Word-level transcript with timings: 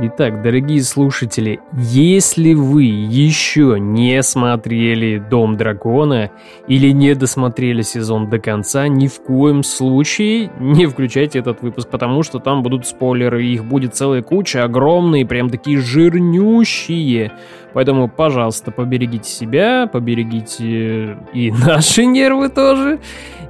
Итак, 0.00 0.42
дорогие 0.42 0.80
слушатели, 0.84 1.58
если 1.72 2.54
вы 2.54 2.84
еще 2.84 3.78
не 3.80 4.22
смотрели 4.22 5.18
«Дом 5.18 5.56
дракона» 5.56 6.30
или 6.68 6.90
не 6.90 7.16
досмотрели 7.16 7.82
сезон 7.82 8.30
до 8.30 8.38
конца, 8.38 8.86
ни 8.86 9.08
в 9.08 9.20
коем 9.20 9.64
случае 9.64 10.52
не 10.60 10.86
включайте 10.86 11.40
этот 11.40 11.62
выпуск, 11.62 11.88
потому 11.88 12.22
что 12.22 12.38
там 12.38 12.62
будут 12.62 12.86
спойлеры, 12.86 13.44
их 13.44 13.64
будет 13.64 13.96
целая 13.96 14.22
куча, 14.22 14.62
огромные, 14.62 15.26
прям 15.26 15.50
такие 15.50 15.78
жирнющие. 15.78 17.32
Поэтому, 17.72 18.08
пожалуйста, 18.08 18.70
поберегите 18.70 19.28
себя, 19.28 19.88
поберегите 19.92 21.18
и 21.32 21.50
наши 21.66 22.06
нервы 22.06 22.50
тоже. 22.50 23.00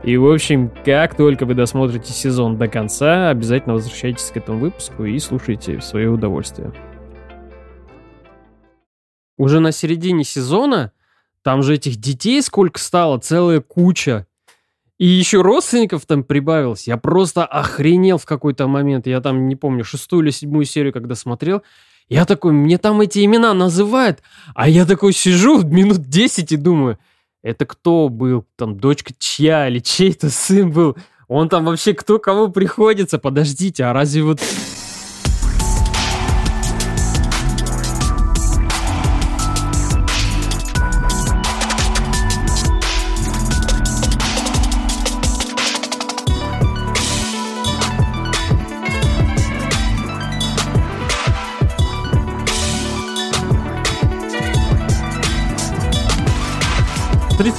И, 0.03 0.17
в 0.17 0.31
общем, 0.31 0.71
как 0.85 1.15
только 1.15 1.45
вы 1.45 1.55
досмотрите 1.55 2.13
сезон 2.13 2.57
до 2.57 2.69
конца, 2.69 3.31
обязательно 3.31 3.75
возвращайтесь 3.75 4.31
к 4.31 4.37
этому 4.37 4.59
выпуску 4.59 5.05
и 5.05 5.19
слушайте 5.19 5.79
в 5.79 5.85
свое 5.85 6.09
удовольствие. 6.09 6.38
Уже 9.37 9.61
на 9.61 9.73
середине 9.73 10.25
сезона 10.25 10.93
там 11.43 11.63
же 11.63 11.75
этих 11.75 11.97
детей 11.97 12.43
сколько 12.43 12.79
стало, 12.79 13.19
целая 13.19 13.61
куча. 13.61 14.27
И 14.99 15.07
еще 15.07 15.41
родственников 15.43 16.07
там 16.07 16.25
прибавилось. 16.25 16.89
Я 16.89 16.97
просто 16.97 17.45
охренел 17.45 18.19
в 18.19 18.27
какой-то 18.27 18.67
момент. 18.67 19.07
Я 19.07 19.21
там, 19.21 19.47
не 19.47 19.55
помню, 19.55 19.85
шестую 19.85 20.25
или 20.25 20.31
седьмую 20.31 20.65
серию, 20.65 20.93
когда 20.93 21.15
смотрел. 21.15 21.63
Я 22.09 22.25
такой, 22.25 22.53
мне 22.53 22.79
там 22.79 23.01
эти 23.01 23.25
имена 23.25 23.55
называют. 23.55 24.23
А 24.55 24.69
я 24.69 24.87
такой 24.87 25.13
сижу 25.13 25.63
минут 25.63 25.99
10 25.99 26.51
и 26.51 26.57
думаю, 26.57 26.99
это 27.43 27.65
кто 27.65 28.09
был? 28.09 28.45
Там 28.57 28.77
дочка 28.79 29.15
чья 29.19 29.69
или 29.69 29.79
чей-то 29.79 30.31
сын 30.31 30.73
был? 30.73 30.97
Он 31.29 31.49
там 31.49 31.65
вообще 31.65 31.95
кто 31.95 32.19
кому 32.19 32.49
приходится? 32.49 33.19
Подождите, 33.19 33.85
а 33.85 33.93
разве 33.93 34.23
вот 34.23 34.41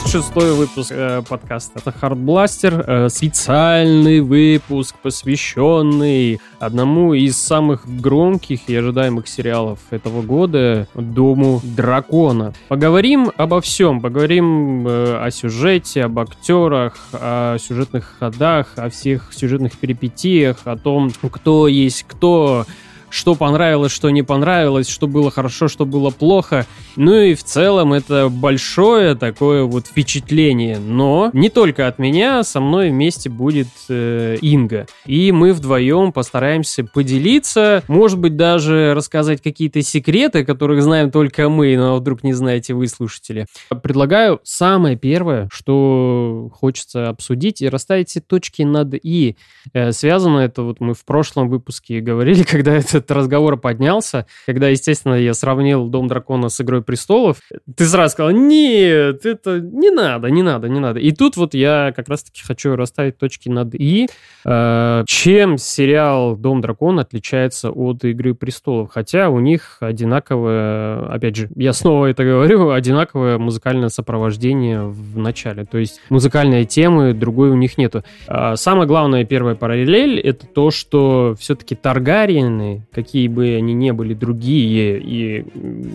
36-й 0.09 0.55
выпуск 0.55 0.91
э, 0.91 1.21
подкаста. 1.21 1.79
Это 1.79 1.93
Hardblaster, 2.01 2.83
э, 3.05 3.09
специальный 3.09 4.21
выпуск, 4.21 4.95
посвященный 5.03 6.39
одному 6.57 7.13
из 7.13 7.37
самых 7.37 7.87
громких 8.01 8.61
и 8.69 8.75
ожидаемых 8.75 9.27
сериалов 9.27 9.77
этого 9.91 10.23
года 10.23 10.87
«Дому 10.95 11.61
дракона». 11.63 12.55
Поговорим 12.69 13.31
обо 13.37 13.61
всем. 13.61 14.01
Поговорим 14.01 14.87
э, 14.87 15.23
о 15.23 15.29
сюжете, 15.29 16.05
об 16.05 16.17
актерах, 16.17 16.97
о 17.13 17.57
сюжетных 17.59 18.15
ходах, 18.17 18.69
о 18.77 18.89
всех 18.89 19.31
сюжетных 19.31 19.73
перипетиях, 19.73 20.57
о 20.65 20.75
том, 20.75 21.11
кто 21.11 21.67
есть 21.67 22.05
кто, 22.07 22.65
что 23.09 23.35
понравилось, 23.35 23.91
что 23.91 24.09
не 24.09 24.23
понравилось, 24.23 24.89
что 24.89 25.07
было 25.07 25.31
хорошо, 25.31 25.67
что 25.67 25.85
было 25.85 26.09
плохо. 26.09 26.65
Ну 26.95 27.13
и 27.13 27.35
в 27.35 27.43
целом 27.43 27.93
это 27.93 28.29
большое 28.29 29.15
такое 29.15 29.63
вот 29.63 29.87
впечатление. 29.87 30.79
Но 30.79 31.29
не 31.33 31.49
только 31.49 31.87
от 31.87 31.99
меня, 31.99 32.43
со 32.43 32.59
мной 32.59 32.89
вместе 32.89 33.29
будет 33.29 33.67
э, 33.89 34.37
Инга. 34.41 34.87
И 35.05 35.31
мы 35.31 35.53
вдвоем 35.53 36.11
постараемся 36.11 36.83
поделиться, 36.83 37.83
может 37.87 38.19
быть, 38.19 38.35
даже 38.35 38.93
рассказать 38.93 39.41
какие-то 39.41 39.81
секреты, 39.81 40.45
которых 40.45 40.81
знаем 40.83 41.11
только 41.11 41.49
мы, 41.49 41.75
но 41.77 41.97
вдруг 41.97 42.23
не 42.23 42.33
знаете 42.33 42.73
вы, 42.73 42.87
слушатели. 42.87 43.45
Предлагаю 43.83 44.39
самое 44.43 44.95
первое, 44.95 45.49
что 45.51 46.51
хочется 46.53 47.09
обсудить 47.09 47.61
и 47.61 47.69
расставить 47.69 48.09
все 48.09 48.21
точки 48.21 48.63
над 48.63 48.93
«и». 49.01 49.35
Э, 49.73 49.91
связано 49.91 50.39
это, 50.39 50.63
вот 50.63 50.79
мы 50.79 50.93
в 50.93 51.05
прошлом 51.05 51.49
выпуске 51.49 52.01
говорили, 52.01 52.43
когда 52.49 52.73
это 52.73 52.98
этот 52.99 53.11
разговор 53.11 53.57
поднялся, 53.57 54.25
когда, 54.45 54.69
естественно, 54.69 55.15
я 55.15 55.33
сравнил 55.33 55.87
«Дом 55.87 56.07
дракона» 56.07 56.49
с 56.49 56.61
«Игрой 56.61 56.81
престолов», 56.81 57.37
ты 57.75 57.85
сразу 57.85 58.13
сказал, 58.13 58.31
нет, 58.31 59.25
это 59.25 59.59
не 59.59 59.89
надо, 59.89 60.29
не 60.29 60.43
надо, 60.43 60.69
не 60.69 60.79
надо. 60.79 60.99
И 60.99 61.11
тут 61.11 61.37
вот 61.37 61.53
я 61.53 61.93
как 61.95 62.07
раз-таки 62.09 62.41
хочу 62.45 62.75
расставить 62.75 63.17
точки 63.17 63.49
над 63.49 63.73
«и». 63.75 64.07
Э, 64.45 65.03
чем 65.07 65.57
сериал 65.57 66.35
«Дом 66.35 66.61
дракона» 66.61 67.01
отличается 67.01 67.71
от 67.71 68.03
«Игры 68.05 68.33
престолов»? 68.33 68.91
Хотя 68.91 69.29
у 69.29 69.39
них 69.39 69.77
одинаковое, 69.79 71.05
опять 71.07 71.35
же, 71.35 71.49
я 71.55 71.73
снова 71.73 72.07
это 72.07 72.23
говорю, 72.23 72.71
одинаковое 72.71 73.37
музыкальное 73.37 73.89
сопровождение 73.89 74.83
в 74.83 75.17
начале. 75.17 75.65
То 75.65 75.77
есть 75.77 76.01
музыкальные 76.09 76.65
темы 76.65 77.13
другой 77.13 77.49
у 77.49 77.55
них 77.55 77.77
нету. 77.77 78.03
А 78.27 78.55
самое 78.55 78.87
главное, 78.87 79.25
первая 79.25 79.55
параллель, 79.55 80.19
это 80.19 80.45
то, 80.45 80.71
что 80.71 81.35
все-таки 81.39 81.75
Таргариены, 81.75 82.87
какие 82.91 83.27
бы 83.27 83.55
они 83.55 83.73
ни 83.73 83.91
были 83.91 84.13
другие, 84.13 84.99
и 84.99 85.45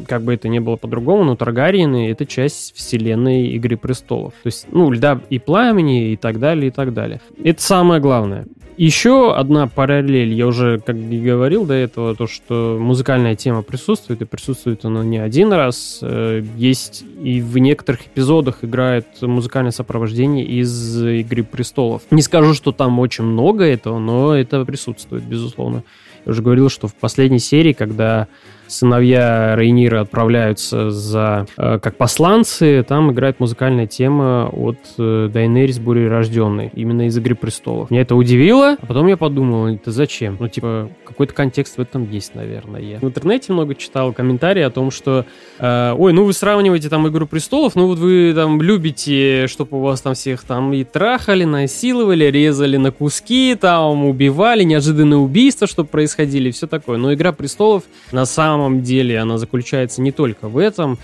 как 0.07 0.23
бы 0.23 0.35
это 0.35 0.49
ни 0.49 0.59
было 0.59 0.77
по-другому, 0.77 1.25
но 1.25 1.37
Таргариены— 1.37 2.11
это 2.11 2.27
часть 2.27 2.75
вселенной 2.77 3.49
Игры 3.49 3.77
Престолов. 3.77 4.35
То 4.43 4.47
есть, 4.47 4.67
ну, 4.71 4.91
Льда 4.91 5.21
и 5.31 5.39
Пламени 5.39 6.13
и 6.13 6.17
так 6.17 6.39
далее, 6.39 6.69
и 6.69 6.71
так 6.71 6.95
далее. 6.95 7.21
Это 7.43 7.63
самое 7.63 8.01
главное. 8.01 8.47
Еще 8.77 9.33
одна 9.33 9.69
параллель, 9.69 10.33
я 10.33 10.49
уже 10.49 10.81
как 10.81 10.97
и 10.97 11.21
говорил 11.21 11.65
до 11.65 11.75
этого, 11.75 12.17
то, 12.17 12.27
что 12.27 12.77
музыкальная 12.81 13.37
тема 13.37 13.63
присутствует, 13.63 14.23
и 14.23 14.25
присутствует 14.25 14.85
она 14.85 15.05
не 15.05 15.19
один 15.19 15.53
раз. 15.53 16.01
Э, 16.03 16.43
есть 16.57 17.05
и 17.23 17.41
в 17.41 17.57
некоторых 17.59 18.01
эпизодах 18.07 18.65
играет 18.65 19.07
музыкальное 19.23 19.71
сопровождение 19.71 20.45
из 20.45 21.01
«Игры 21.01 21.45
престолов». 21.45 22.03
Не 22.11 22.23
скажу, 22.23 22.53
что 22.53 22.73
там 22.73 22.99
очень 22.99 23.25
много 23.25 23.65
этого, 23.65 24.01
но 24.01 24.35
это 24.35 24.65
присутствует, 24.65 25.23
безусловно. 25.23 25.85
Я 26.25 26.33
уже 26.33 26.43
говорил, 26.43 26.69
что 26.69 26.89
в 26.89 26.95
последней 26.95 27.39
серии, 27.39 27.73
когда 27.73 28.29
сыновья 28.67 29.55
Рейнира 29.57 30.01
отправляются 30.01 30.91
за 30.91 31.47
э, 31.57 31.79
как 31.79 31.97
посланцы, 31.97 32.85
там 32.87 33.13
играет 33.13 33.41
музыкальная 33.41 33.87
тема 33.87 34.49
от 34.53 34.79
э, 34.99 35.29
Дайнерис 35.33 35.79
Бурерожденной, 35.79 36.71
именно 36.75 37.07
из 37.07 37.17
«Игры 37.17 37.35
престолов». 37.35 37.91
Меня 37.91 38.03
это 38.03 38.17
удивило, 38.17 38.77
а 38.81 38.87
потом 38.87 39.07
я 39.07 39.17
подумал, 39.17 39.69
это 39.69 39.91
зачем? 39.91 40.37
Ну, 40.41 40.49
типа, 40.49 40.91
какой-то 41.05 41.35
контекст 41.35 41.79
в 41.79 41.81
этом 41.81 42.11
есть, 42.11 42.35
наверное. 42.35 42.81
Я 42.81 42.99
в 42.99 43.05
интернете 43.05 43.53
много 43.53 43.75
читал 43.75 44.13
комментарии 44.13 44.63
о 44.63 44.71
том, 44.71 44.91
что 44.91 45.25
э, 45.59 45.95
ой, 45.97 46.13
ну 46.13 46.25
вы 46.25 46.33
сравниваете 46.33 46.89
там 46.89 47.09
«Игру 47.09 47.27
престолов», 47.27 47.75
ну 47.75 47.87
вот 47.87 47.99
вы 47.99 48.33
там 48.35 48.61
любите, 48.61 49.47
чтобы 49.47 49.79
у 49.79 49.81
вас 49.81 50.01
там 50.01 50.15
всех 50.15 50.43
там 50.45 50.73
и 50.73 50.85
трахали, 50.85 51.45
насиловали, 51.45 52.25
резали 52.27 52.77
на 52.77 52.91
куски, 52.91 53.57
там 53.61 54.07
убивали, 54.07 54.63
неожиданные 54.63 55.19
убийства, 55.19 55.67
чтобы 55.67 55.89
происходили, 55.89 56.51
все 56.51 56.67
такое. 56.67 56.99
Но 56.99 57.13
«Игра 57.13 57.33
престолов» 57.33 57.85
на 58.13 58.25
самом 58.25 58.54
самом 58.55 58.83
деле 58.83 59.19
она 59.19 59.37
заключается 59.37 60.01
не 60.01 60.13
только 60.13 60.47
в 60.49 60.59
этом. 60.59 60.97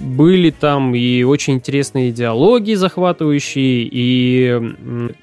Были 0.00 0.50
там 0.50 0.96
и 0.96 1.22
очень 1.22 1.54
интересные 1.54 2.10
диалоги 2.10 2.74
захватывающие, 2.74 3.88
и 3.90 4.60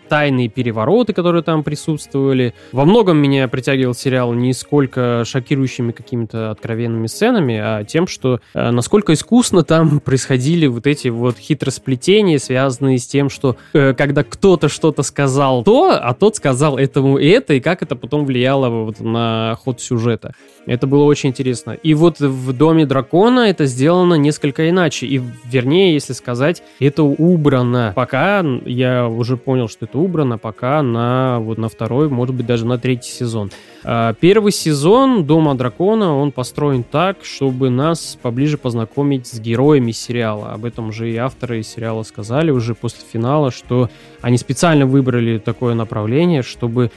тайные 0.08 0.48
перевороты, 0.48 1.12
которые 1.12 1.44
там 1.44 1.64
присутствовали. 1.64 2.54
Во 2.72 2.86
многом 2.86 3.18
меня 3.18 3.48
притягивал 3.50 3.94
сериал 3.94 4.34
не 4.34 4.54
сколько 4.54 5.24
шокирующими 5.26 5.92
какими-то 5.92 6.52
откровенными 6.52 7.08
сценами, 7.08 7.60
а 7.62 7.84
тем, 7.84 8.08
что 8.08 8.40
э, 8.54 8.72
насколько 8.72 9.12
искусно 9.12 9.64
там 9.64 10.00
происходили 10.06 10.68
вот 10.68 10.88
эти 10.88 11.10
вот 11.10 11.38
хитросплетения, 11.38 12.38
связанные 12.38 13.00
с 13.00 13.08
тем, 13.08 13.30
что 13.30 13.58
э, 13.74 13.94
когда 13.94 14.24
кто-то 14.24 14.70
что-то 14.70 15.04
сказал 15.04 15.64
то, 15.64 16.00
а 16.02 16.14
тот 16.14 16.38
сказал 16.38 16.78
этому 16.78 17.18
это, 17.18 17.54
и 17.56 17.60
как 17.60 17.82
это 17.82 17.98
потом 17.98 18.26
влияло 18.26 18.70
вот 18.70 19.02
на 19.02 19.58
ход 19.62 19.82
сюжета. 19.82 20.34
Это 20.66 20.88
было 20.88 21.04
очень 21.04 21.30
интересно. 21.30 21.72
И 21.72 21.94
вот 21.94 22.20
в 22.20 22.54
Доме 22.54 22.86
Дракона 22.86 23.42
это 23.42 23.66
сделано 23.66 24.16
несколько 24.16 24.70
иначе. 24.70 25.06
И, 25.06 25.22
вернее, 25.46 25.94
если 25.94 26.14
сказать, 26.14 26.64
это 26.80 27.04
убрано. 27.04 27.94
Пока 27.96 28.44
я 28.66 29.08
уже 29.08 29.38
понял, 29.38 29.68
что 29.68 29.86
это 29.86 29.98
убрано, 29.98 30.38
пока 30.38 30.82
на, 30.82 31.40
вот 31.40 31.58
на 31.58 31.70
второй, 31.70 32.10
может 32.10 32.36
быть, 32.36 32.46
даже 32.46 32.66
на 32.66 32.78
третий 32.78 33.12
сезон. 33.12 33.52
А, 33.88 34.14
первый 34.14 34.52
сезон 34.52 35.26
Дома 35.26 35.54
Дракона, 35.54 36.18
он 36.18 36.32
построен 36.32 36.82
так, 36.84 37.24
чтобы 37.24 37.70
нас 37.70 38.18
поближе 38.20 38.58
познакомить 38.58 39.28
с 39.28 39.40
героями 39.40 39.92
сериала. 39.92 40.54
Об 40.54 40.66
этом 40.66 40.92
же 40.92 41.12
и 41.12 41.16
авторы 41.18 41.62
сериала 41.62 42.02
сказали 42.02 42.50
уже 42.50 42.74
после 42.74 43.02
финала, 43.08 43.52
что 43.52 43.92
они 44.22 44.40
специально 44.40 44.88
выбрали 44.88 45.38
такое 45.38 45.76
направление, 45.76 46.42
чтобы 46.42 46.90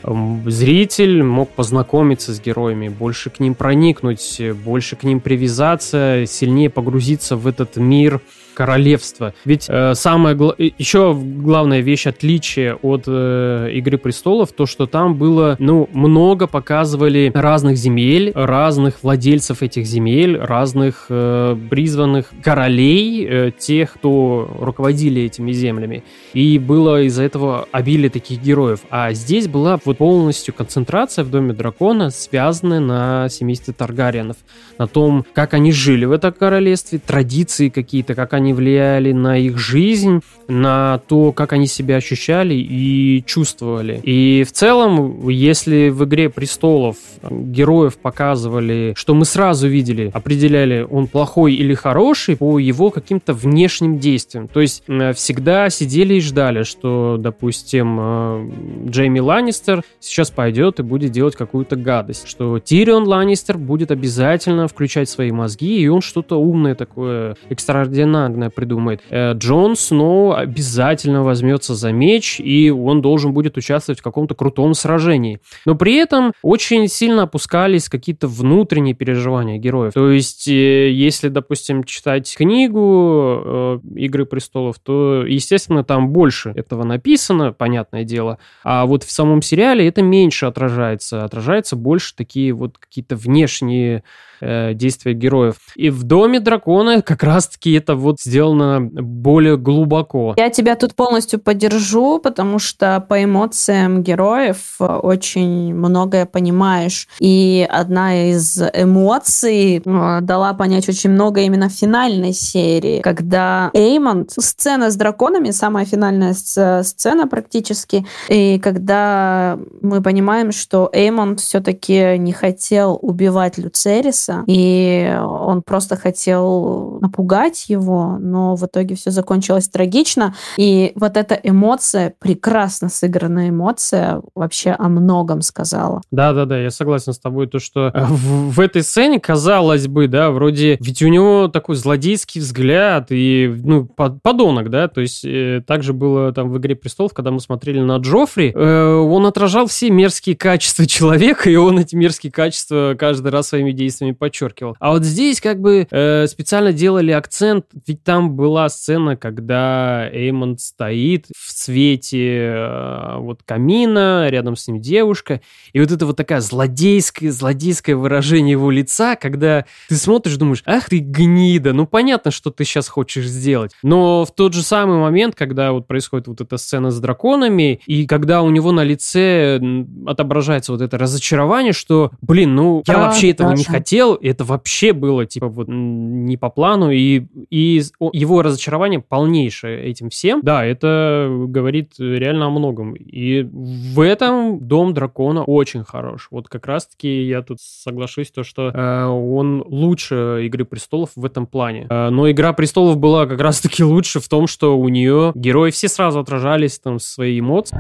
зритель 0.46 1.23
мог 1.23 1.50
познакомиться 1.50 2.32
с 2.32 2.40
героями, 2.40 2.88
больше 2.88 3.29
к 3.29 3.38
ним 3.38 3.55
проникнуть, 3.55 4.41
больше 4.64 4.96
к 4.96 5.02
ним 5.02 5.20
привязаться, 5.20 6.25
сильнее 6.26 6.70
погрузиться 6.70 7.37
в 7.37 7.46
этот 7.46 7.76
мир 7.76 8.23
королевства. 8.58 9.34
Ведь 9.44 9.66
э, 9.69 9.94
самое 9.94 10.34
гла- 10.34 10.55
еще 10.58 11.00
главная 11.14 11.81
вещь 11.81 12.06
отличие 12.06 12.76
от 12.76 13.05
э, 13.06 13.70
Игры 13.78 13.99
престолов 13.99 14.52
то, 14.52 14.66
что 14.66 14.87
там 14.87 15.14
было 15.14 15.56
ну 15.58 15.88
много 15.93 16.46
пока 16.46 16.78
показывали 16.78 17.32
разных 17.34 17.78
земель, 17.78 18.31
разных 18.34 19.02
владельцев 19.02 19.62
этих 19.62 19.87
земель, 19.87 20.37
разных 20.37 21.06
э, 21.08 21.56
призванных 21.70 22.26
королей, 22.43 23.26
э, 23.26 23.50
тех, 23.58 23.94
кто 23.94 24.49
руководили 24.60 25.22
этими 25.22 25.52
землями. 25.52 26.05
И 26.34 26.58
было 26.58 27.02
из-за 27.05 27.22
этого 27.22 27.66
обилие 27.72 28.10
таких 28.10 28.43
героев. 28.43 28.81
А 28.90 29.14
здесь 29.14 29.49
была 29.49 29.81
вот 29.82 29.96
полностью 29.96 30.52
концентрация 30.52 31.25
в 31.25 31.31
Доме 31.31 31.55
Дракона, 31.55 32.10
связанная 32.10 32.81
на 32.81 33.28
семействе 33.31 33.72
Таргариенов, 33.72 34.37
на 34.78 34.87
том, 34.87 35.25
как 35.32 35.55
они 35.55 35.72
жили 35.72 36.05
в 36.05 36.12
этом 36.12 36.32
королевстве, 36.32 36.99
традиции 36.99 37.70
какие-то, 37.70 38.14
как 38.14 38.34
они 38.34 38.47
влияли 38.52 39.12
на 39.12 39.38
их 39.38 39.58
жизнь, 39.58 40.20
на 40.48 41.00
то, 41.08 41.32
как 41.32 41.52
они 41.52 41.66
себя 41.66 41.96
ощущали 41.96 42.54
и 42.54 43.22
чувствовали. 43.26 44.00
И 44.02 44.44
в 44.44 44.52
целом, 44.52 45.28
если 45.28 45.90
в 45.90 46.04
«Игре 46.04 46.30
престолов» 46.30 46.96
героев 47.30 47.98
показывали, 47.98 48.94
что 48.96 49.14
мы 49.14 49.24
сразу 49.24 49.68
видели, 49.68 50.10
определяли, 50.14 50.86
он 50.88 51.06
плохой 51.06 51.54
или 51.54 51.74
хороший 51.74 52.36
по 52.36 52.58
его 52.58 52.90
каким-то 52.90 53.34
внешним 53.34 53.98
действиям. 53.98 54.48
То 54.48 54.60
есть 54.60 54.84
всегда 55.14 55.68
сидели 55.68 56.14
и 56.14 56.20
ждали, 56.20 56.62
что, 56.62 57.16
допустим, 57.18 57.98
э, 58.00 58.50
Джейми 58.86 59.18
Ланнистер 59.18 59.82
сейчас 60.00 60.30
пойдет 60.30 60.80
и 60.80 60.82
будет 60.82 61.10
делать 61.10 61.36
какую-то 61.36 61.76
гадость, 61.76 62.26
что 62.28 62.58
Тирион 62.58 63.06
Ланнистер 63.06 63.58
будет 63.58 63.90
обязательно 63.90 64.66
включать 64.68 65.08
свои 65.08 65.30
мозги, 65.30 65.80
и 65.80 65.88
он 65.88 66.00
что-то 66.00 66.36
умное 66.40 66.74
такое, 66.74 67.36
экстраординарное 67.50 68.38
придумает. 68.50 69.02
Э, 69.11 69.32
Джон 69.35 69.76
Сноу 69.76 70.32
обязательно 70.32 71.23
возьмется 71.23 71.75
за 71.75 71.93
меч, 71.93 72.40
и 72.40 72.70
он 72.70 73.02
должен 73.02 73.32
будет 73.32 73.56
участвовать 73.56 74.00
в 74.00 74.02
каком-то 74.02 74.35
крутом 74.35 74.75
сражении. 74.75 75.40
Но 75.67 75.75
при 75.75 75.96
этом 75.96 76.32
очень 76.43 76.88
сильно 76.88 77.23
опускались 77.23 77.88
какие-то 77.88 78.29
внутренние 78.29 78.94
переживания 78.94 79.58
героев. 79.58 79.93
То 79.93 80.11
есть, 80.11 80.49
э, 80.49 80.90
если, 80.90 81.29
допустим, 81.29 81.85
читать 81.85 82.35
книгу 82.37 83.43
э, 83.44 83.79
«Игры 83.96 84.25
престолов», 84.26 84.79
то, 84.79 85.25
естественно, 85.26 85.84
там 85.84 86.11
больше 86.11 86.52
этого 86.55 86.84
написано, 86.84 87.52
понятное 87.52 88.05
дело. 88.05 88.38
А 88.64 88.87
вот 88.87 89.05
в 89.05 89.11
самом 89.11 89.43
сериале 89.43 89.87
это 89.87 90.02
меньше 90.02 90.46
отражается. 90.46 91.25
Отражается 91.25 91.76
больше 91.76 92.14
такие 92.14 92.52
вот 92.52 92.79
какие-то 92.79 93.17
внешние 93.17 94.05
э, 94.40 94.75
действия 94.75 95.14
героев. 95.14 95.56
И 95.76 95.90
в 95.90 96.02
Доме 96.02 96.40
дракона 96.40 97.02
как 97.02 97.23
раз-таки 97.23 97.73
это 97.73 97.94
вот 97.94 98.20
сделано 98.20 98.81
более 98.81 99.56
глубоко. 99.56 100.35
Я 100.37 100.50
тебя 100.50 100.76
тут 100.76 100.94
полностью 100.94 101.38
поддержу, 101.38 102.19
потому 102.19 102.58
что 102.58 103.05
по 103.08 103.23
эмоциям 103.23 104.02
героев 104.02 104.76
э, 104.81 104.85
очень 104.85 105.75
многое 105.75 106.26
понимаешь. 106.26 107.08
И 107.19 107.67
одна 107.69 108.31
из 108.31 108.61
эмоций 108.75 109.82
э, 109.85 110.19
дала 110.23 110.52
понять 110.55 110.88
очень 110.88 111.11
много 111.11 111.41
именно 111.41 111.69
в 111.69 111.73
финальной 111.73 112.32
серии, 112.32 113.00
когда 113.00 113.70
Эймонд, 113.75 114.32
сцена 114.38 114.91
с 114.91 114.96
драконами, 114.96 115.50
самая 115.50 115.84
финальная 115.84 116.34
сцена 116.34 117.26
практически, 117.26 118.06
и 118.29 118.58
когда 118.58 119.58
мы 119.82 120.02
понимаем, 120.02 120.52
что 120.52 120.91
Эймонд 120.93 121.41
все-таки 121.41 122.19
не 122.19 122.32
хотел 122.32 122.99
убивать 123.00 123.58
Люцериса, 123.58 124.27
Алекса, 124.28 124.44
и 124.46 125.19
он 125.20 125.62
просто 125.62 125.96
хотел 125.96 126.98
напугать 127.00 127.69
его, 127.69 128.19
но 128.19 128.56
в 128.56 128.66
итоге 128.66 128.94
все 128.94 129.10
закончилось 129.10 129.69
трагично. 129.69 130.34
И 130.56 130.92
вот 130.94 131.16
эта 131.16 131.38
эмоция, 131.42 132.14
прекрасно 132.19 132.88
сыгранная 132.88 133.50
эмоция, 133.50 134.22
вообще 134.34 134.70
о 134.70 134.88
многом 134.88 135.42
сказала. 135.42 136.02
Да-да-да, 136.10 136.58
я 136.58 136.70
согласен 136.70 137.12
с 137.12 137.19
тобой, 137.19 137.46
то, 137.46 137.58
что 137.58 137.90
э, 137.92 138.04
в, 138.04 138.54
в 138.54 138.60
этой 138.60 138.82
сцене, 138.82 139.20
казалось 139.20 139.86
бы, 139.88 140.08
да, 140.08 140.31
вроде, 140.31 140.76
ведь 140.81 141.02
у 141.02 141.08
него 141.08 141.48
такой 141.48 141.76
злодейский 141.76 142.40
взгляд 142.40 143.08
и, 143.10 143.52
ну, 143.64 143.86
подонок, 143.86 144.70
да, 144.70 144.88
то 144.88 145.00
есть 145.00 145.24
э, 145.24 145.62
также 145.66 145.92
было 145.92 146.32
там 146.32 146.50
в 146.50 146.58
«Игре 146.58 146.76
престолов», 146.76 147.14
когда 147.14 147.31
мы 147.31 147.40
смотрели 147.40 147.81
на 147.81 147.96
Джоффри, 147.96 148.52
э, 148.54 148.94
он 148.94 149.26
отражал 149.26 149.66
все 149.66 149.90
мерзкие 149.90 150.36
качества 150.36 150.86
человека, 150.86 151.50
и 151.50 151.56
он 151.56 151.78
эти 151.78 151.94
мерзкие 151.94 152.32
качества 152.32 152.94
каждый 152.98 153.31
раз 153.31 153.48
своими 153.48 153.72
действиями 153.72 154.12
подчеркивал. 154.19 154.76
А 154.81 154.91
вот 154.91 155.05
здесь 155.05 155.41
как 155.41 155.61
бы 155.61 155.87
э, 155.91 156.26
специально 156.26 156.73
делали 156.73 157.12
акцент, 157.12 157.67
ведь 157.87 158.03
там 158.05 158.37
была 158.37 158.69
сцена, 158.69 159.17
когда 159.17 160.09
Эймонд 160.12 160.61
стоит 160.61 161.26
в 161.37 161.53
свете 161.53 162.53
э, 162.55 163.17
вот 163.19 163.43
камина, 163.44 164.29
рядом 164.29 164.56
с 164.56 164.69
ним 164.69 164.81
девушка, 164.81 165.41
и 165.73 165.81
вот 165.81 165.91
это 165.91 166.06
вот 166.06 166.17
такая 166.17 166.41
злодейское, 166.41 167.31
злодейское 167.31 167.97
выражение 167.97 168.53
его 168.53 168.70
лица, 168.70 169.17
когда 169.17 169.65
ты 169.88 169.97
смотришь, 169.97 170.37
думаешь, 170.37 170.62
ах 170.67 170.88
ты 170.88 170.99
гнида, 170.99 171.73
ну 171.73 171.87
понятно, 171.87 172.31
что 172.31 172.50
ты 172.50 172.65
сейчас 172.65 172.88
хочешь 172.88 173.26
сделать. 173.26 173.73
Но 173.82 174.25
в 174.25 174.32
тот 174.32 174.55
же 174.55 174.62
самый 174.62 174.99
момент, 174.99 175.35
когда 175.35 175.73
вот 175.73 175.87
происходит 175.87 176.29
вот 176.29 176.41
эта 176.41 176.56
сцена 176.56 176.91
с 176.91 177.00
драконами, 177.00 177.81
и 177.87 178.06
когда 178.06 178.43
у 178.43 178.50
него 178.50 178.73
на 178.73 178.85
лице 178.85 179.61
отображается 180.06 180.73
вот 180.73 180.81
это 180.81 180.99
разочарование, 180.99 181.73
что, 181.73 182.11
блин, 182.20 182.55
ну 182.55 182.82
я 182.87 182.99
вообще 182.99 183.31
этого 183.31 183.53
не 183.53 183.65
хотел, 183.65 184.07
хотел, 184.08 184.31
это 184.31 184.44
вообще 184.44 184.93
было, 184.93 185.26
типа, 185.26 185.49
вот 185.49 185.66
не 185.69 186.37
по 186.37 186.50
плану, 186.50 186.90
и, 186.90 187.26
и 187.50 187.82
его 188.12 188.43
разочарование 188.43 189.00
полнейшее 189.00 189.84
этим 189.84 190.10
всем. 190.10 190.40
Да, 190.43 190.64
это 190.64 191.28
говорит 191.49 191.94
реально 191.99 192.46
о 192.46 192.50
многом. 192.50 192.94
И 192.94 193.43
в 193.43 194.00
этом 194.00 194.66
Дом 194.66 194.94
Дракона 194.94 195.44
очень 195.44 195.84
хорош. 195.84 196.28
Вот 196.31 196.49
как 196.49 196.66
раз-таки 196.66 197.25
я 197.26 197.43
тут 197.43 197.58
соглашусь, 197.60 198.31
то, 198.31 198.43
что 198.43 198.70
э, 198.70 199.05
он 199.05 199.64
лучше 199.66 200.40
Игры 200.44 200.64
Престолов 200.64 201.10
в 201.16 201.25
этом 201.25 201.46
плане. 201.46 201.87
Э, 201.90 202.10
но 202.10 202.31
Игра 202.31 202.52
Престолов 202.52 202.96
была 202.99 203.26
как 203.26 203.40
раз-таки 203.40 203.84
лучше 203.84 204.20
в 204.20 204.28
том, 204.28 204.46
что 204.46 204.78
у 204.78 204.88
нее 204.88 205.32
герои 205.34 205.70
все 205.70 205.88
сразу 205.88 206.20
отражались 206.20 206.78
там 206.78 206.99
свои 206.99 207.40
эмоции. 207.40 207.78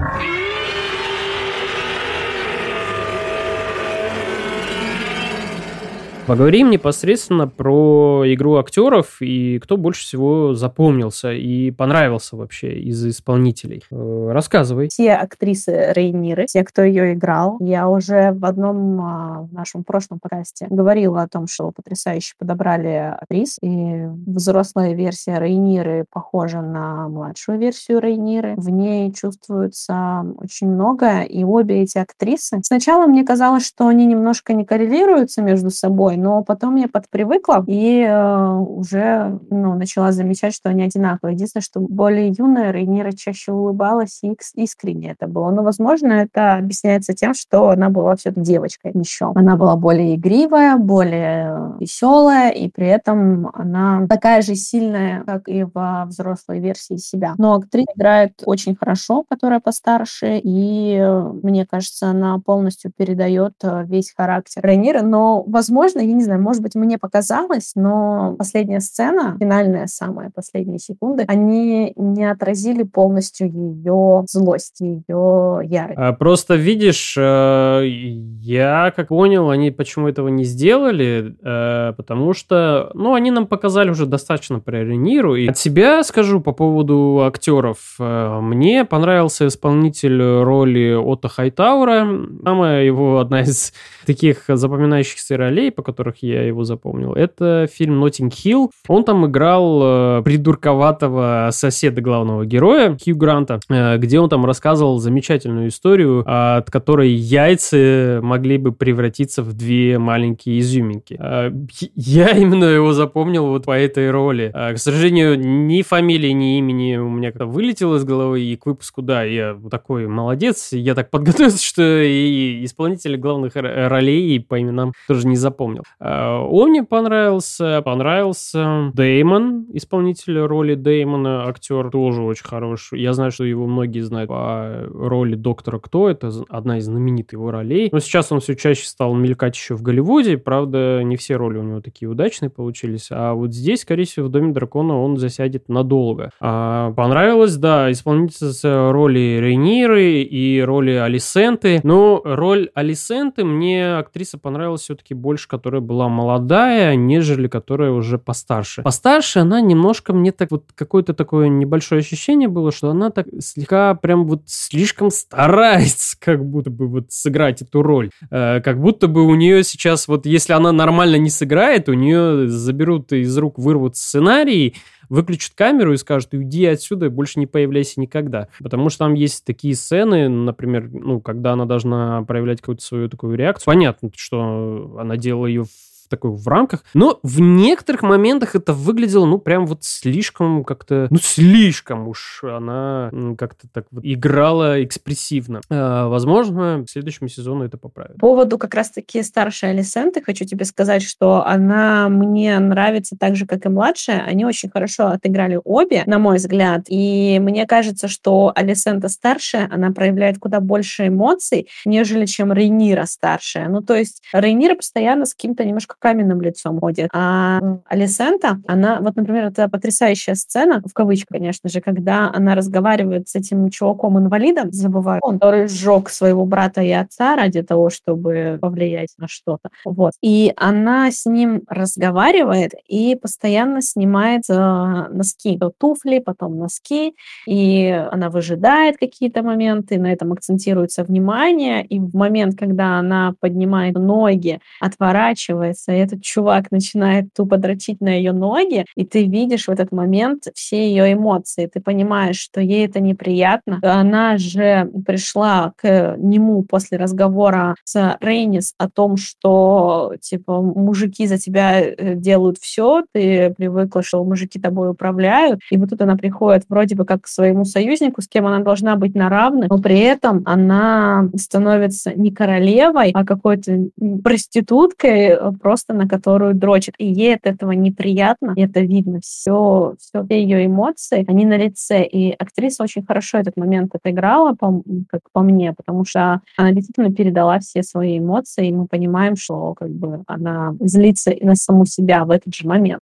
Поговорим 6.28 6.68
непосредственно 6.68 7.48
про 7.48 8.22
игру 8.26 8.56
актеров 8.56 9.22
и 9.22 9.58
кто 9.60 9.78
больше 9.78 10.02
всего 10.02 10.52
запомнился 10.52 11.32
и 11.32 11.70
понравился 11.70 12.36
вообще 12.36 12.78
из 12.80 13.06
исполнителей. 13.06 13.82
Э, 13.90 14.28
рассказывай. 14.30 14.88
Все 14.88 15.14
актрисы 15.14 15.90
Рейниры, 15.94 16.44
те, 16.44 16.64
кто 16.64 16.82
ее 16.82 17.14
играл. 17.14 17.56
Я 17.60 17.88
уже 17.88 18.32
в 18.32 18.44
одном 18.44 19.00
а, 19.00 19.48
нашем 19.52 19.84
прошлом 19.84 20.18
подкасте 20.20 20.66
говорила 20.68 21.22
о 21.22 21.28
том, 21.28 21.46
что 21.46 21.72
потрясающе 21.74 22.34
подобрали 22.38 23.16
актрис. 23.18 23.56
И 23.62 24.04
взрослая 24.26 24.92
версия 24.92 25.38
Рейниры 25.38 26.04
похожа 26.12 26.60
на 26.60 27.08
младшую 27.08 27.58
версию 27.58 28.00
Рейниры. 28.00 28.52
В 28.58 28.68
ней 28.68 29.10
чувствуется 29.14 30.26
очень 30.36 30.68
много, 30.68 31.22
и 31.22 31.42
обе 31.42 31.84
эти 31.84 31.96
актрисы. 31.96 32.60
Сначала 32.62 33.06
мне 33.06 33.24
казалось, 33.24 33.66
что 33.66 33.86
они 33.86 34.04
немножко 34.04 34.52
не 34.52 34.66
коррелируются 34.66 35.40
между 35.40 35.70
собой, 35.70 36.17
но 36.18 36.42
потом 36.42 36.76
я 36.76 36.88
подпривыкла 36.88 37.64
и 37.66 38.02
э, 38.02 38.54
уже 38.56 39.38
ну, 39.50 39.74
начала 39.74 40.12
замечать, 40.12 40.54
что 40.54 40.68
они 40.68 40.82
одинаковые. 40.82 41.34
Единственное, 41.34 41.62
что 41.62 41.80
более 41.80 42.28
юная 42.36 42.70
Рейнира 42.70 43.12
чаще 43.12 43.52
улыбалась 43.52 44.20
и 44.22 44.36
искренне 44.54 45.12
это 45.12 45.26
было. 45.26 45.50
Но, 45.50 45.62
возможно, 45.62 46.12
это 46.12 46.56
объясняется 46.56 47.14
тем, 47.14 47.34
что 47.34 47.70
она 47.70 47.88
была 47.88 48.16
все-таки 48.16 48.42
девочкой 48.42 48.92
еще. 48.94 49.32
Она 49.34 49.56
была 49.56 49.76
более 49.76 50.16
игривая, 50.16 50.76
более 50.76 51.74
веселая, 51.80 52.50
и 52.50 52.68
при 52.68 52.86
этом 52.86 53.50
она 53.54 54.06
такая 54.08 54.42
же 54.42 54.54
сильная, 54.54 55.22
как 55.24 55.48
и 55.48 55.64
во 55.64 56.04
взрослой 56.06 56.60
версии 56.60 56.96
себя. 56.96 57.34
Но 57.38 57.54
актриса 57.54 57.92
играет 57.96 58.42
очень 58.44 58.76
хорошо, 58.76 59.24
которая 59.28 59.60
постарше, 59.60 60.38
и 60.42 60.96
э, 61.00 61.32
мне 61.42 61.66
кажется, 61.66 62.08
она 62.08 62.38
полностью 62.38 62.92
передает 62.96 63.54
э, 63.62 63.84
весь 63.84 64.12
характер 64.16 64.62
Рейнира. 64.64 65.02
Но, 65.02 65.42
возможно, 65.42 66.00
я 66.08 66.14
не 66.14 66.24
знаю, 66.24 66.40
может 66.40 66.62
быть, 66.62 66.74
мне 66.74 66.96
показалось, 66.98 67.72
но 67.74 68.34
последняя 68.38 68.80
сцена, 68.80 69.36
финальная 69.38 69.86
самая 69.86 70.30
последние 70.34 70.78
секунды, 70.78 71.24
они 71.28 71.92
не 71.96 72.24
отразили 72.24 72.82
полностью 72.82 73.50
ее 73.50 74.24
злость, 74.28 74.80
ее 74.80 75.60
ярость. 75.64 75.98
А 75.98 76.12
просто 76.14 76.54
видишь, 76.54 77.14
э, 77.18 77.82
я 77.86 78.92
как 78.96 79.08
понял, 79.08 79.50
они 79.50 79.70
почему 79.70 80.08
этого 80.08 80.28
не 80.28 80.44
сделали, 80.44 81.36
э, 81.42 81.92
потому 81.96 82.32
что, 82.32 82.90
ну, 82.94 83.14
они 83.14 83.30
нам 83.30 83.46
показали 83.46 83.90
уже 83.90 84.06
достаточно 84.06 84.60
про 84.60 84.84
Рениру. 84.84 85.36
И 85.36 85.46
от 85.48 85.58
себя 85.58 86.02
скажу 86.04 86.40
по 86.40 86.52
поводу 86.52 87.24
актеров. 87.26 87.96
Э, 87.98 88.40
мне 88.40 88.84
понравился 88.84 89.46
исполнитель 89.46 90.22
роли 90.42 90.94
Отто 90.94 91.28
Хайтаура. 91.28 92.08
Самая 92.44 92.84
его 92.84 93.18
одна 93.18 93.42
из 93.42 93.74
таких 94.06 94.44
запоминающихся 94.48 95.36
ролей, 95.36 95.70
по 95.70 95.82
которой 95.82 95.97
которых 95.98 96.22
я 96.22 96.44
его 96.44 96.62
запомнил. 96.62 97.12
Это 97.12 97.66
фильм 97.68 97.98
«Ноттинг 97.98 98.32
Хилл». 98.32 98.70
Он 98.86 99.02
там 99.02 99.26
играл 99.26 99.80
э, 99.82 100.22
придурковатого 100.22 101.48
соседа 101.50 102.00
главного 102.00 102.46
героя, 102.46 102.96
Хью 103.02 103.16
Гранта, 103.16 103.58
э, 103.68 103.98
где 103.98 104.20
он 104.20 104.28
там 104.28 104.46
рассказывал 104.46 105.00
замечательную 105.00 105.68
историю, 105.68 106.22
от 106.24 106.70
которой 106.70 107.10
яйца 107.10 108.20
могли 108.22 108.58
бы 108.58 108.70
превратиться 108.70 109.42
в 109.42 109.54
две 109.54 109.98
маленькие 109.98 110.60
изюминки. 110.60 111.18
Э, 111.18 111.50
я 111.96 112.28
именно 112.28 112.66
его 112.66 112.92
запомнил 112.92 113.46
вот 113.46 113.64
по 113.64 113.76
этой 113.76 114.12
роли. 114.12 114.52
К 114.54 114.78
сожалению, 114.78 115.36
ни 115.36 115.82
фамилии, 115.82 116.30
ни 116.30 116.58
имени 116.58 116.96
у 116.96 117.08
меня 117.08 117.32
как-то 117.32 117.46
вылетело 117.46 117.96
из 117.96 118.04
головы, 118.04 118.42
и 118.42 118.56
к 118.56 118.66
выпуску, 118.66 119.02
да, 119.02 119.24
я 119.24 119.58
такой 119.68 120.06
молодец, 120.06 120.68
я 120.70 120.94
так 120.94 121.10
подготовился, 121.18 121.60
что 121.60 121.82
и 121.82 122.64
исполнители 122.64 123.16
главных 123.16 123.56
ролей 123.56 124.38
по 124.38 124.60
именам 124.60 124.92
тоже 125.08 125.26
не 125.26 125.36
запомнил. 125.36 125.77
Он 126.00 126.70
мне 126.70 126.82
понравился, 126.82 127.82
понравился 127.82 128.90
Деймон, 128.94 129.66
исполнитель 129.72 130.38
роли 130.40 130.74
Деймона, 130.74 131.46
актер 131.48 131.90
тоже 131.90 132.22
очень 132.22 132.44
хороший. 132.44 133.00
Я 133.00 133.12
знаю, 133.12 133.30
что 133.30 133.44
его 133.44 133.66
многие 133.66 134.00
знают 134.00 134.28
по 134.28 134.84
роли 134.92 135.34
Доктора 135.34 135.78
Кто, 135.78 136.08
это 136.08 136.30
одна 136.48 136.78
из 136.78 136.84
знаменитых 136.84 137.34
его 137.34 137.50
ролей. 137.50 137.88
Но 137.92 137.98
сейчас 138.00 138.32
он 138.32 138.40
все 138.40 138.54
чаще 138.56 138.86
стал 138.86 139.14
мелькать 139.14 139.56
еще 139.56 139.74
в 139.74 139.82
Голливуде, 139.82 140.38
правда, 140.38 141.02
не 141.02 141.16
все 141.16 141.36
роли 141.36 141.58
у 141.58 141.62
него 141.62 141.80
такие 141.80 142.08
удачные 142.08 142.50
получились, 142.50 143.08
а 143.10 143.34
вот 143.34 143.52
здесь, 143.52 143.82
скорее 143.82 144.04
всего, 144.04 144.26
в 144.26 144.30
Доме 144.30 144.52
Дракона 144.52 145.00
он 145.00 145.16
засядет 145.16 145.68
надолго. 145.68 146.30
А, 146.40 146.92
понравилось, 146.92 147.56
да, 147.56 147.90
исполнительница 147.90 148.92
роли 148.92 149.38
Рейниры 149.40 150.22
и 150.22 150.60
роли 150.62 150.92
Алисенты, 150.92 151.80
но 151.82 152.20
роль 152.24 152.70
Алисенты 152.74 153.44
мне 153.44 153.96
актриса 153.96 154.38
понравилась 154.38 154.82
все-таки 154.82 155.14
больше, 155.14 155.48
которая 155.48 155.67
была 155.70 156.08
молодая, 156.08 156.96
нежели 156.96 157.48
которая 157.48 157.90
уже 157.90 158.18
постарше. 158.18 158.82
Постарше 158.82 159.40
она 159.40 159.60
немножко 159.60 160.12
мне 160.12 160.32
так 160.32 160.50
вот 160.50 160.64
какое-то 160.74 161.14
такое 161.14 161.48
небольшое 161.48 162.00
ощущение 162.00 162.48
было, 162.48 162.72
что 162.72 162.90
она 162.90 163.10
так 163.10 163.26
слегка 163.40 163.94
прям 163.94 164.26
вот 164.26 164.42
слишком 164.46 165.10
старается 165.10 166.16
как 166.20 166.44
будто 166.44 166.70
бы 166.70 166.88
вот 166.88 167.06
сыграть 167.10 167.62
эту 167.62 167.82
роль. 167.82 168.10
Э, 168.30 168.60
как 168.60 168.80
будто 168.80 169.06
бы 169.08 169.24
у 169.24 169.34
нее 169.34 169.64
сейчас 169.64 170.08
вот 170.08 170.26
если 170.26 170.52
она 170.52 170.72
нормально 170.72 171.16
не 171.16 171.30
сыграет, 171.30 171.88
у 171.88 171.94
нее 171.94 172.48
заберут 172.48 173.12
из 173.12 173.36
рук, 173.38 173.58
вырвут 173.58 173.96
сценарий, 173.96 174.74
выключат 175.08 175.54
камеру 175.54 175.92
и 175.92 175.96
скажут, 175.96 176.34
уйди 176.34 176.66
отсюда 176.66 177.10
больше 177.10 177.38
не 177.38 177.46
появляйся 177.46 178.00
никогда. 178.00 178.48
Потому 178.60 178.88
что 178.90 179.00
там 179.00 179.14
есть 179.14 179.44
такие 179.44 179.74
сцены, 179.74 180.28
например, 180.28 180.88
ну, 180.90 181.20
когда 181.20 181.52
она 181.52 181.64
должна 181.64 182.22
проявлять 182.24 182.60
какую-то 182.60 182.82
свою 182.82 183.08
такую 183.08 183.36
реакцию. 183.36 183.66
Понятно, 183.66 184.10
что 184.14 184.96
она 184.98 185.16
делала 185.16 185.46
ее 185.46 185.64
в 185.64 185.87
такой 186.08 186.32
в 186.32 186.46
рамках. 186.48 186.84
Но 186.94 187.20
в 187.22 187.40
некоторых 187.40 188.02
моментах 188.02 188.54
это 188.54 188.72
выглядело, 188.72 189.26
ну, 189.26 189.38
прям 189.38 189.66
вот 189.66 189.84
слишком 189.84 190.64
как-то, 190.64 191.08
ну, 191.10 191.18
слишком 191.20 192.08
уж 192.08 192.42
она 192.42 193.10
как-то 193.36 193.68
так 193.72 193.86
вот 193.90 194.04
играла 194.04 194.82
экспрессивно. 194.82 195.60
А, 195.70 196.08
возможно, 196.08 196.84
в 196.86 196.90
следующем 196.90 197.28
сезону 197.28 197.64
это 197.64 197.76
поправит. 197.78 198.14
По 198.14 198.28
поводу 198.28 198.58
как 198.58 198.74
раз-таки 198.74 199.22
старшей 199.22 199.70
Алисенты 199.70 200.22
хочу 200.22 200.44
тебе 200.44 200.64
сказать, 200.64 201.02
что 201.02 201.44
она 201.46 202.08
мне 202.08 202.58
нравится 202.58 203.16
так 203.18 203.36
же, 203.36 203.46
как 203.46 203.66
и 203.66 203.68
младшая. 203.68 204.22
Они 204.22 204.44
очень 204.44 204.70
хорошо 204.70 205.08
отыграли 205.08 205.60
обе, 205.64 206.02
на 206.06 206.18
мой 206.18 206.36
взгляд. 206.36 206.82
И 206.88 207.38
мне 207.40 207.66
кажется, 207.66 208.08
что 208.08 208.52
Алисента 208.54 209.08
старшая, 209.08 209.68
она 209.72 209.90
проявляет 209.90 210.38
куда 210.38 210.60
больше 210.60 211.08
эмоций, 211.08 211.68
нежели 211.84 212.26
чем 212.26 212.52
Рейнира 212.52 213.04
старшая. 213.06 213.68
Ну, 213.68 213.80
то 213.82 213.94
есть 213.94 214.22
Рейнира 214.32 214.74
постоянно 214.74 215.26
с 215.26 215.34
каким-то 215.34 215.64
немножко 215.64 215.96
каменным 215.98 216.40
лицом 216.40 216.80
ходит. 216.80 217.08
А 217.12 217.60
Алисента, 217.86 218.60
она, 218.66 219.00
вот, 219.00 219.16
например, 219.16 219.46
это 219.46 219.68
потрясающая 219.68 220.34
сцена, 220.34 220.82
в 220.84 220.92
кавычках, 220.92 221.28
конечно 221.38 221.68
же, 221.68 221.80
когда 221.80 222.30
она 222.32 222.54
разговаривает 222.54 223.28
с 223.28 223.34
этим 223.34 223.68
чуваком-инвалидом, 223.68 224.72
забываю, 224.72 225.20
он, 225.22 225.38
который 225.38 225.68
сжег 225.68 226.08
своего 226.08 226.44
брата 226.44 226.82
и 226.82 226.90
отца 226.90 227.36
ради 227.36 227.62
того, 227.62 227.90
чтобы 227.90 228.58
повлиять 228.60 229.14
на 229.18 229.28
что-то. 229.28 229.70
Вот. 229.84 230.12
И 230.22 230.52
она 230.56 231.10
с 231.10 231.26
ним 231.26 231.62
разговаривает 231.68 232.72
и 232.86 233.16
постоянно 233.16 233.82
снимает 233.82 234.42
э, 234.48 234.54
носки, 234.54 235.58
то 235.58 235.72
туфли, 235.76 236.18
потом 236.18 236.58
носки, 236.58 237.14
и 237.46 237.88
она 238.10 238.30
выжидает 238.30 238.98
какие-то 238.98 239.42
моменты, 239.42 239.98
на 239.98 240.12
этом 240.12 240.32
акцентируется 240.32 241.04
внимание, 241.04 241.84
и 241.84 241.98
в 241.98 242.14
момент, 242.14 242.58
когда 242.58 242.98
она 242.98 243.34
поднимает 243.40 243.94
ноги, 243.94 244.60
отворачивается 244.80 245.87
и 245.92 245.98
этот 245.98 246.22
чувак 246.22 246.70
начинает 246.70 247.26
тупо 247.34 247.56
дрочить 247.56 248.00
на 248.00 248.08
ее 248.08 248.32
ноги, 248.32 248.84
и 248.96 249.04
ты 249.04 249.26
видишь 249.26 249.66
в 249.66 249.70
этот 249.70 249.92
момент 249.92 250.44
все 250.54 250.88
ее 250.88 251.12
эмоции, 251.12 251.66
ты 251.66 251.80
понимаешь, 251.80 252.36
что 252.36 252.60
ей 252.60 252.86
это 252.86 253.00
неприятно. 253.00 253.80
Она 253.82 254.38
же 254.38 254.90
пришла 255.06 255.72
к 255.76 256.16
нему 256.18 256.62
после 256.62 256.98
разговора 256.98 257.74
с 257.84 258.16
Рейнис 258.20 258.74
о 258.78 258.88
том, 258.88 259.16
что, 259.16 260.14
типа, 260.20 260.60
мужики 260.60 261.26
за 261.26 261.38
тебя 261.38 261.80
э, 261.80 262.14
делают 262.14 262.58
все, 262.58 263.04
ты 263.12 263.54
привыкла, 263.56 264.02
что 264.02 264.22
мужики 264.24 264.58
тобой 264.58 264.90
управляют, 264.90 265.60
и 265.70 265.76
вот 265.76 265.90
тут 265.90 266.02
она 266.02 266.16
приходит 266.16 266.64
вроде 266.68 266.94
бы 266.94 267.04
как 267.04 267.22
к 267.22 267.28
своему 267.28 267.64
союзнику, 267.64 268.22
с 268.22 268.28
кем 268.28 268.46
она 268.46 268.60
должна 268.60 268.96
быть 268.96 269.14
на 269.14 269.28
равных, 269.28 269.70
но 269.70 269.78
при 269.78 270.00
этом 270.00 270.42
она 270.44 271.28
становится 271.36 272.12
не 272.14 272.30
королевой, 272.30 273.10
а 273.12 273.24
какой-то 273.24 273.88
проституткой, 274.22 275.28
э, 275.28 275.52
просто 275.60 275.77
просто 275.78 275.94
на 275.94 276.08
которую 276.08 276.54
дрочит. 276.54 276.94
И 276.98 277.06
ей 277.06 277.36
от 277.36 277.46
этого 277.46 277.72
неприятно, 277.72 278.52
и 278.56 278.62
это 278.62 278.80
видно. 278.80 279.20
Все, 279.20 279.94
все 279.98 280.26
ее 280.28 280.66
эмоции, 280.66 281.24
они 281.28 281.46
на 281.46 281.56
лице. 281.56 282.04
И 282.04 282.32
актриса 282.32 282.82
очень 282.82 283.04
хорошо 283.06 283.38
этот 283.38 283.56
момент 283.56 283.94
отыграла, 283.94 284.54
по, 284.54 284.82
как 285.08 285.20
по 285.32 285.42
мне, 285.42 285.72
потому 285.72 286.04
что 286.04 286.40
она 286.56 286.72
действительно 286.72 287.12
передала 287.12 287.58
все 287.60 287.82
свои 287.82 288.18
эмоции, 288.18 288.68
и 288.68 288.72
мы 288.72 288.86
понимаем, 288.86 289.36
что 289.36 289.74
как 289.74 289.90
бы 289.90 290.22
она 290.26 290.74
злится 290.80 291.30
и 291.30 291.44
на 291.44 291.54
саму 291.54 291.86
себя 291.86 292.24
в 292.24 292.30
этот 292.30 292.54
же 292.54 292.66
момент. 292.66 293.00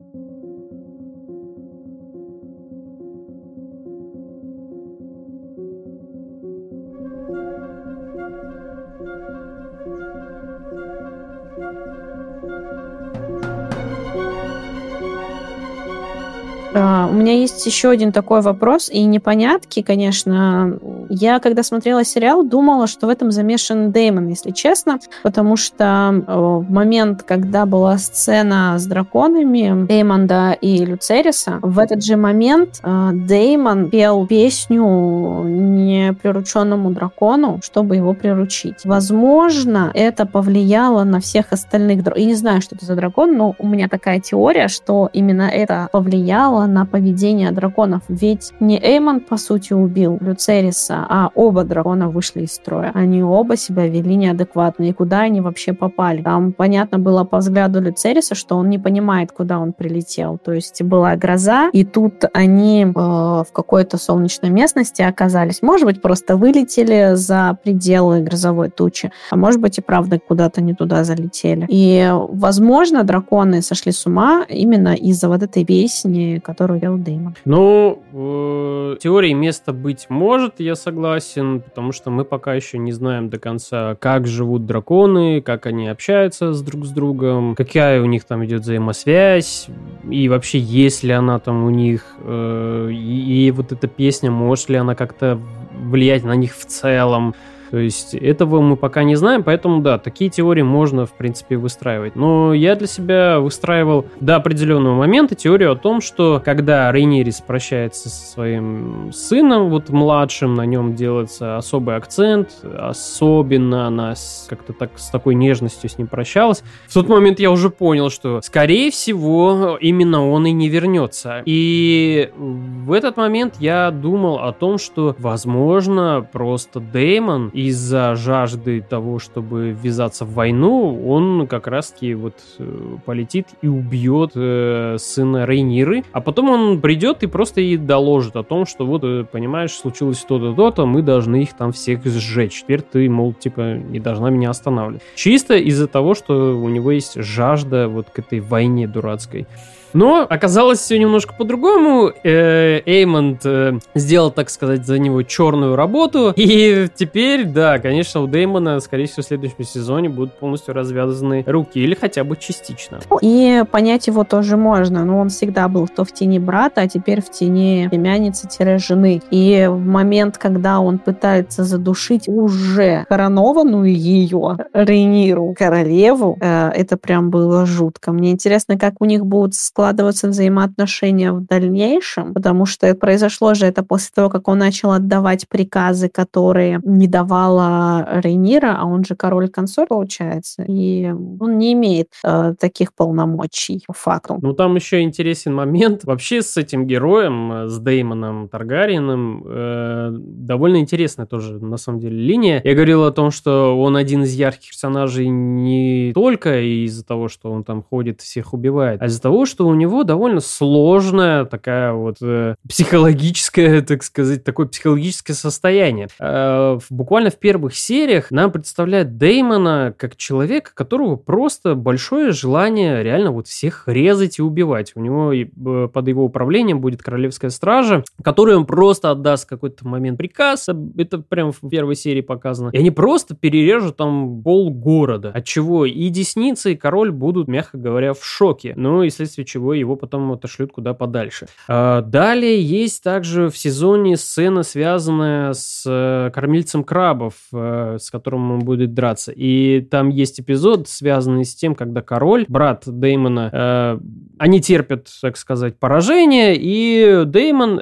А, 16.77 17.08
у 17.10 17.13
меня 17.13 17.34
есть 17.34 17.65
еще 17.65 17.89
один 17.89 18.12
такой 18.12 18.42
вопрос 18.42 18.89
и 18.89 19.04
непонятки, 19.04 19.82
конечно. 19.82 20.77
Я, 21.09 21.39
когда 21.39 21.63
смотрела 21.63 22.03
сериал, 22.03 22.43
думала, 22.43 22.88
что 22.88 23.07
в 23.07 23.09
этом 23.09 23.31
замешан 23.31 23.91
Деймон, 23.91 24.27
если 24.27 24.51
честно, 24.51 25.00
потому 25.24 25.55
что 25.57 26.24
в 26.27 26.71
момент, 26.71 27.24
когда 27.24 27.65
была 27.65 27.97
сцена 27.97 28.75
с 28.77 28.85
драконами 28.85 29.85
Деймонда 29.85 30.57
и 30.59 30.85
Люцериса, 30.85 31.59
в 31.62 31.79
этот 31.79 32.03
же 32.03 32.15
момент 32.15 32.79
а, 32.83 33.12
Деймон 33.13 33.89
пел 33.89 34.25
песню 34.27 35.43
неприрученному 35.43 36.91
дракону, 36.91 37.59
чтобы 37.63 37.95
его 37.95 38.13
приручить. 38.13 38.85
Возможно, 38.85 39.91
это 39.93 40.25
повлияло 40.25 41.03
на 41.03 41.19
всех 41.19 41.51
остальных. 41.51 42.03
Я 42.15 42.25
не 42.25 42.35
знаю, 42.35 42.62
что 42.62 42.75
это 42.75 42.85
за 42.85 42.95
дракон, 42.95 43.38
но 43.38 43.55
у 43.59 43.67
меня 43.67 43.88
такая 43.88 44.19
теория, 44.19 44.67
что 44.67 45.09
именно 45.13 45.43
это 45.43 45.89
повлияло 45.91 46.65
на 46.65 46.85
поведение 46.85 47.51
драконов. 47.51 48.03
Ведь 48.07 48.53
не 48.59 48.79
Эймон, 48.79 49.19
по 49.19 49.38
сути, 49.38 49.74
убил 49.74 50.17
Люцериса, 50.21 50.95
а 50.98 51.30
оба 51.36 51.64
дракона 51.64 52.10
вышли 52.10 52.42
из 52.42 52.54
строя. 52.54 52.92
Они 52.94 53.24
оба 53.24 53.56
себя 53.58 53.88
вели 53.88 54.16
неадекватно. 54.16 54.84
И 54.84 54.94
куда 54.94 55.22
они 55.22 55.42
вообще 55.42 55.74
попали? 55.74 56.22
Там 56.22 56.54
понятно 56.54 57.00
было 57.00 57.24
по 57.24 57.38
взгляду 57.38 57.82
Люцериса, 57.82 58.36
что 58.36 58.56
он 58.56 58.70
не 58.70 58.80
понимает, 58.80 59.32
куда 59.32 59.60
он 59.60 59.74
прилетел. 59.74 60.38
То 60.38 60.54
есть 60.54 60.82
была 60.84 61.16
гроза, 61.16 61.70
и 61.72 61.84
тут 61.84 62.25
они 62.34 62.84
э, 62.84 62.90
в 62.94 63.48
какой-то 63.52 63.98
солнечной 63.98 64.52
местности 64.52 65.02
оказались. 65.02 65.62
Может 65.62 65.86
быть, 65.86 66.02
просто 66.02 66.38
вылетели 66.38 67.16
за 67.16 67.58
пределы 67.64 68.22
грозовой 68.22 68.70
тучи, 68.70 69.12
а 69.32 69.36
может 69.36 69.60
быть 69.62 69.78
и 69.78 69.82
правда 69.82 70.20
куда-то 70.20 70.62
не 70.62 70.74
туда 70.74 71.04
залетели. 71.04 71.66
И, 71.70 72.10
возможно, 72.30 73.04
драконы 73.04 73.62
сошли 73.62 73.92
с 73.92 74.06
ума 74.06 74.46
именно 74.48 74.96
из-за 74.96 75.28
вот 75.28 75.44
этой 75.44 75.66
песни, 75.66 76.42
которую 76.44 76.80
вел 76.80 76.98
Дэймон. 76.98 77.36
Ну, 77.46 78.00
в 78.12 78.98
теории 79.02 79.34
место 79.34 79.74
быть 79.74 80.08
может, 80.10 80.60
я 80.60 80.75
согласен, 80.86 81.62
потому 81.62 81.92
что 81.92 82.12
мы 82.12 82.25
пока 82.25 82.54
еще 82.54 82.77
не 82.77 82.92
знаем 82.92 83.30
до 83.30 83.39
конца, 83.39 83.96
как 83.96 84.27
живут 84.27 84.68
драконы, 84.68 85.42
как 85.42 85.65
они 85.65 85.88
общаются 85.88 86.54
с 86.54 86.62
друг 86.62 86.86
с 86.86 86.92
другом, 86.92 87.56
какая 87.56 88.01
у 88.01 88.06
них 88.06 88.24
там 88.25 88.46
идет 88.46 88.62
взаимосвязь, 88.62 89.68
и 90.10 90.30
вообще 90.30 90.60
есть 90.60 91.04
ли 91.04 91.12
она 91.12 91.39
там 91.39 91.63
у 91.65 91.72
них, 91.72 92.04
э, 92.20 92.89
и, 92.92 93.48
и 93.48 93.51
вот 93.51 93.72
эта 93.72 93.88
песня, 93.88 94.30
может 94.30 94.70
ли 94.70 94.75
она 94.75 94.94
как-то 94.94 95.39
влиять 95.74 96.24
на 96.24 96.36
них 96.36 96.56
в 96.56 96.65
целом. 96.65 97.34
То 97.75 97.79
есть 97.79 98.13
этого 98.13 98.62
мы 98.62 98.77
пока 98.77 99.03
не 99.03 99.15
знаем, 99.15 99.44
поэтому 99.44 99.82
да, 99.82 99.98
такие 99.98 100.29
теории 100.29 100.62
можно, 100.62 101.05
в 101.05 101.12
принципе, 101.12 101.58
выстраивать. 101.58 102.15
Но 102.15 102.53
я 102.53 102.74
для 102.77 102.88
себя 102.88 103.41
выстраивал 103.41 104.05
до 104.22 104.38
определенного 104.38 104.96
момента 104.96 105.36
теорию 105.36 105.74
о 105.74 105.75
том, 105.75 106.00
что 106.00 106.41
когда 106.46 106.89
Рейнирис 106.89 107.41
прощается 107.41 108.08
со 108.08 108.32
своим 108.32 109.12
сыном, 109.12 109.70
вот 109.70 109.89
младшим, 109.89 110.53
на 110.53 110.65
нем 110.65 110.96
делается 110.96 111.58
особый 111.58 111.98
акцент, 111.98 112.51
особенно 112.63 113.88
она 113.88 114.13
как-то 114.48 114.72
так 114.72 114.91
с 114.96 115.10
такой 115.10 115.36
нежностью 115.36 115.89
с 115.89 115.98
ним 115.98 116.08
прощалась. 116.08 116.63
В 116.88 116.94
тот 116.94 117.10
момент 117.10 117.41
я 117.41 117.51
уже 117.51 117.70
понял, 117.70 118.10
что, 118.10 118.39
скорее 118.41 118.89
всего, 118.89 119.77
именно 119.82 120.25
он 120.25 120.46
и 120.46 120.53
не 120.53 120.70
вернется. 120.70 121.44
И 121.44 122.32
в 122.38 122.94
этот 122.94 123.17
момент 123.17 123.55
я 123.60 123.91
думал 123.91 124.39
о 124.39 124.53
том, 124.53 124.77
что, 124.77 125.13
возможно, 125.20 126.25
просто 126.32 126.79
Деймон 126.79 127.51
из-за 127.67 128.15
жажды 128.15 128.81
того, 128.81 129.19
чтобы 129.19 129.72
ввязаться 129.72 130.25
в 130.25 130.34
войну, 130.34 131.07
он 131.07 131.48
как 131.48 131.67
раз-таки 131.67 132.13
вот 132.13 132.36
э, 132.60 132.98
полетит 133.05 133.48
и 133.62 133.67
убьет 133.67 134.31
э, 134.36 134.98
сына 135.00 135.45
Рейниры, 135.45 136.03
а 136.12 136.22
потом 136.22 136.50
он 136.50 136.81
придет 136.81 137.24
и 137.24 137.27
просто 137.27 137.62
ей 137.62 137.77
доложит 137.77 138.36
о 138.36 138.43
том, 138.43 138.65
что 138.65 138.86
вот, 138.86 139.03
э, 139.03 139.25
понимаешь, 139.29 139.74
случилось 139.74 140.19
то-то, 140.19 140.53
то-то, 140.53 140.86
мы 140.86 141.01
должны 141.01 141.43
их 141.43 141.53
там 141.53 141.72
всех 141.72 142.05
сжечь. 142.05 142.62
Теперь 142.62 142.81
ты, 142.81 143.10
мол, 143.10 143.34
типа, 143.34 143.75
не 143.75 144.00
должна 144.00 144.29
меня 144.29 144.50
останавливать. 144.50 145.01
Чисто 145.15 145.55
из-за 145.55 145.88
того, 145.88 146.13
что 146.15 146.57
у 146.57 146.69
него 146.69 146.91
есть 146.91 147.22
жажда 147.22 147.88
вот 147.88 148.10
к 148.10 148.19
этой 148.19 148.39
войне 148.39 148.88
дурацкой. 148.88 149.48
Но 149.96 150.28
оказалось 150.30 150.80
все 150.80 151.00
немножко 151.00 151.34
по-другому. 151.34 152.12
Э, 152.24 152.82
Эймонд 152.86 153.46
э, 153.46 153.80
сделал, 153.96 154.30
так 154.30 154.50
сказать, 154.50 154.86
за 154.86 155.00
него 155.00 155.24
черную 155.24 155.78
работу. 155.78 156.34
И 156.36 156.90
теперь, 156.94 157.46
да, 157.46 157.80
конечно, 157.80 158.22
у 158.22 158.28
Дэймона, 158.28 158.82
скорее 158.82 159.06
всего, 159.06 159.24
в 159.24 159.25
следующем 159.25 159.64
сезоне 159.64 160.10
будут 160.10 160.38
полностью 160.38 160.74
развязаны 160.74 161.46
руки. 161.48 161.80
Или 161.80 161.96
хотя 161.96 162.25
бы 162.25 162.36
частично. 162.36 163.00
И 163.22 163.64
понять 163.72 164.08
его 164.08 164.25
тоже 164.25 164.58
можно. 164.58 165.06
Но 165.06 165.18
он 165.18 165.30
всегда 165.30 165.70
был 165.70 165.88
то 165.88 166.04
в 166.04 166.12
тени 166.12 166.40
брата, 166.40 166.82
а 166.82 166.88
теперь 166.90 167.22
в 167.22 167.32
тени 167.32 167.88
племянницы-жены. 167.90 169.22
И 169.32 169.68
в 169.70 169.80
момент, 169.80 170.38
когда 170.38 170.82
он 170.82 171.00
пытается 171.00 171.64
задушить 171.64 172.28
уже 172.28 173.06
коронованную 173.08 173.96
ее 173.96 174.58
Рейниру, 174.74 175.56
королеву, 175.58 176.38
э, 176.42 176.72
это 176.75 176.98
прям 176.98 177.30
было 177.30 177.66
жутко. 177.66 178.12
Мне 178.12 178.32
интересно, 178.32 178.78
как 178.78 178.96
у 179.00 179.06
них 179.06 179.25
будут 179.25 179.56
складываться 179.56 179.85
складываться 179.86 180.30
взаимоотношения 180.30 181.32
в 181.32 181.46
дальнейшем, 181.46 182.34
потому 182.34 182.65
что 182.65 182.96
произошло 182.96 183.54
же 183.54 183.68
это 183.68 183.84
после 183.84 184.10
того, 184.15 184.30
как 184.30 184.48
он 184.48 184.58
начал 184.58 184.92
отдавать 184.92 185.48
приказы, 185.48 186.10
которые 186.10 186.80
не 186.84 187.08
давала 187.08 188.20
Рейнира, 188.24 188.77
а 188.80 188.86
он 188.86 189.06
же 189.06 189.15
король-консорт, 189.15 189.89
получается, 189.89 190.63
и 190.63 191.12
он 191.39 191.60
не 191.60 191.74
имеет 191.74 192.08
э, 192.24 192.56
таких 192.60 192.96
полномочий 192.96 193.84
по 193.86 193.94
факту. 193.94 194.39
Ну, 194.42 194.54
там 194.54 194.75
еще 194.75 195.01
интересен 195.01 195.54
момент. 195.54 196.04
Вообще 196.04 196.42
с 196.42 196.58
этим 196.58 196.88
героем, 196.88 197.51
э, 197.51 197.68
с 197.68 197.77
Деймоном 197.77 198.50
Таргариеном, 198.50 199.44
э, 199.46 200.10
довольно 200.18 200.77
интересная 200.77 201.27
тоже, 201.27 201.60
на 201.60 201.77
самом 201.77 202.00
деле, 202.00 202.18
линия. 202.18 202.60
Я 202.63 202.74
говорил 202.74 203.04
о 203.04 203.12
том, 203.12 203.30
что 203.30 203.80
он 203.80 203.96
один 203.96 204.24
из 204.24 204.34
ярких 204.34 204.70
персонажей 204.70 205.27
не 205.27 206.12
только 206.15 206.60
из-за 206.86 207.06
того, 207.06 207.27
что 207.27 207.51
он 207.51 207.63
там 207.63 207.84
ходит, 207.84 208.22
всех 208.22 208.54
убивает, 208.56 209.00
а 209.00 209.06
из-за 209.06 209.22
того, 209.22 209.46
что 209.46 209.64
у 209.67 209.75
него 209.75 210.03
довольно 210.03 210.39
сложная 210.39 211.45
такая 211.45 211.93
вот 211.93 212.17
э, 212.22 212.55
психологическая, 212.67 213.81
так 213.86 214.03
сказать, 214.03 214.43
такое 214.43 214.67
психологическое 214.67 215.34
состояние. 215.34 216.07
Э, 216.19 216.79
буквально 216.89 217.29
в 217.29 217.38
первых 217.38 217.75
сериях 217.75 218.31
нам 218.31 218.51
представляют 218.51 219.17
Деймона 219.17 219.93
как 219.98 220.15
человека, 220.15 220.72
которого 220.74 221.15
просто 221.15 221.75
большое 221.75 222.31
желание 222.31 223.03
реально 223.03 223.31
вот 223.31 223.48
всех 223.48 223.84
резать 223.88 224.39
и 224.39 224.41
убивать. 224.41 224.93
У 224.95 225.00
него 225.00 225.34
э, 225.34 225.88
под 225.88 226.07
его 226.07 226.25
управлением 226.25 226.81
будет 226.81 227.01
королевская 227.01 227.50
стража, 227.50 228.03
которой 228.24 228.55
он 228.55 228.65
просто 228.65 229.12
отдаст 229.12 229.48
какой-то 229.48 229.88
момент 229.88 230.17
приказ. 230.17 230.67
Это 230.98 231.19
прям 231.19 231.51
в 231.51 231.69
первой 231.69 231.95
серии 231.95 232.22
показано. 232.22 232.69
И 232.72 232.77
они 232.77 232.91
просто 232.91 233.36
перережут 233.36 233.98
там 233.98 234.41
пол 234.43 234.69
города. 234.72 235.31
От 235.34 235.45
чего 235.45 235.86
и 235.86 236.10
десница, 236.10 236.69
и 236.69 236.75
король 236.75 237.12
будут, 237.12 237.48
мягко 237.48 237.77
говоря, 237.77 238.13
в 238.13 238.24
шоке. 238.24 238.74
Ну 238.75 239.03
и 239.03 239.10
вследствие 239.10 239.45
чего 239.55 239.74
его 239.74 239.95
потом 239.95 240.33
отошлют 240.33 240.74
куда 240.74 240.94
подальше. 240.94 241.48
А, 241.70 242.01
далее 242.01 242.61
есть 242.61 243.01
также 243.01 243.50
в 243.50 243.57
сезоне 243.57 244.18
сцена, 244.18 244.63
связанная 244.63 245.53
с 245.53 245.83
э, 245.87 246.29
кормильцем 246.31 246.83
крабов, 246.83 247.35
э, 247.53 247.98
с 247.98 248.11
которым 248.11 248.51
он 248.51 248.59
будет 248.59 248.94
драться. 248.94 249.31
И 249.31 249.79
там 249.79 250.09
есть 250.09 250.41
эпизод, 250.41 250.89
связанный 250.89 251.46
с 251.46 251.55
тем, 251.55 251.74
когда 251.74 252.01
король, 252.01 252.46
брат 252.50 252.83
Деймона, 252.85 253.50
э, 253.53 254.00
они 254.39 254.59
терпят, 254.59 255.07
так 255.22 255.37
сказать, 255.37 255.79
поражение, 255.79 256.55
и 256.57 257.24
Деймон, 257.25 257.79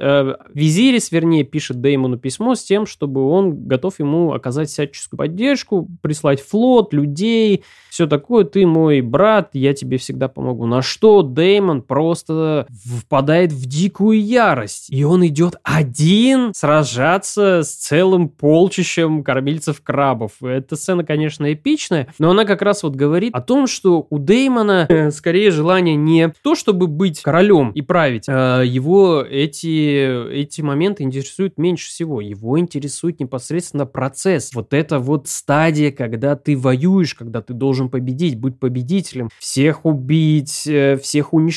Визирис, 0.53 1.12
вернее, 1.12 1.43
пишет 1.43 1.81
Деймону 1.81 2.19
письмо 2.19 2.53
с 2.53 2.63
тем, 2.63 2.86
чтобы 2.86 3.27
он 3.27 3.65
готов 3.65 3.97
ему 3.97 4.33
оказать 4.33 4.69
всяческую 4.69 5.17
поддержку, 5.17 5.88
прислать 6.01 6.39
флот, 6.39 6.93
людей, 6.93 7.63
все 7.89 8.05
такое, 8.05 8.43
ты 8.43 8.67
мой 8.67 9.01
брат, 9.01 9.49
я 9.53 9.73
тебе 9.73 9.97
всегда 9.97 10.27
помогу. 10.27 10.67
На 10.67 10.83
что 10.83 11.23
Деймон 11.23 11.62
просто 11.82 12.67
впадает 13.02 13.52
в 13.52 13.65
дикую 13.65 14.23
ярость. 14.23 14.89
И 14.89 15.04
он 15.04 15.26
идет 15.26 15.56
один 15.63 16.54
сражаться 16.54 17.62
с 17.63 17.73
целым 17.73 18.30
полчищем 18.30 19.23
кормильцев 19.23 19.82
крабов. 19.82 20.32
Эта 20.41 20.76
сцена, 20.76 21.04
конечно, 21.04 21.52
эпичная, 21.52 22.08
но 22.19 22.32
она 22.32 22.45
как 22.45 22.62
раз 22.62 22.84
вот 22.84 22.95
говорит 22.95 23.34
о 23.34 23.41
том, 23.41 23.67
что 23.67 24.08
у 24.10 24.19
Деймона 24.19 24.86
э, 24.89 25.12
скорее 25.12 25.52
желание 25.52 25.95
не 25.95 26.34
то, 26.41 26.56
чтобы 26.56 26.88
быть 26.88 27.21
королем 27.21 27.71
и 27.71 27.82
править, 27.82 28.26
а 28.28 28.62
его 28.62 29.21
эти, 29.21 30.32
эти 30.32 30.62
моменты 30.62 31.04
интересуют 31.04 31.58
меньше 31.58 31.89
всего. 31.89 32.21
Его 32.21 32.60
интересует 32.60 33.19
непосредственно 33.19 33.86
процесс. 33.86 34.52
Вот 34.54 34.73
это 34.73 34.99
вот 34.99 35.28
стадия, 35.28 35.91
когда 35.91 36.36
ты 36.36 36.58
воюешь, 36.58 37.13
когда 37.15 37.41
ты 37.41 37.54
должен 37.54 37.89
победить, 37.89 38.39
быть 38.39 38.60
победителем, 38.60 39.30
всех 39.39 39.86
убить, 39.86 40.67
э, 40.67 40.97
всех 40.97 41.34
уничтожить, 41.34 41.52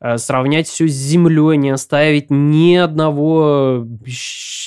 э, 0.00 0.16
сравнять 0.18 0.68
все 0.68 0.88
с 0.88 0.92
землей, 0.92 1.56
не 1.56 1.70
оставить 1.70 2.30
ни 2.30 2.74
одного, 2.76 3.86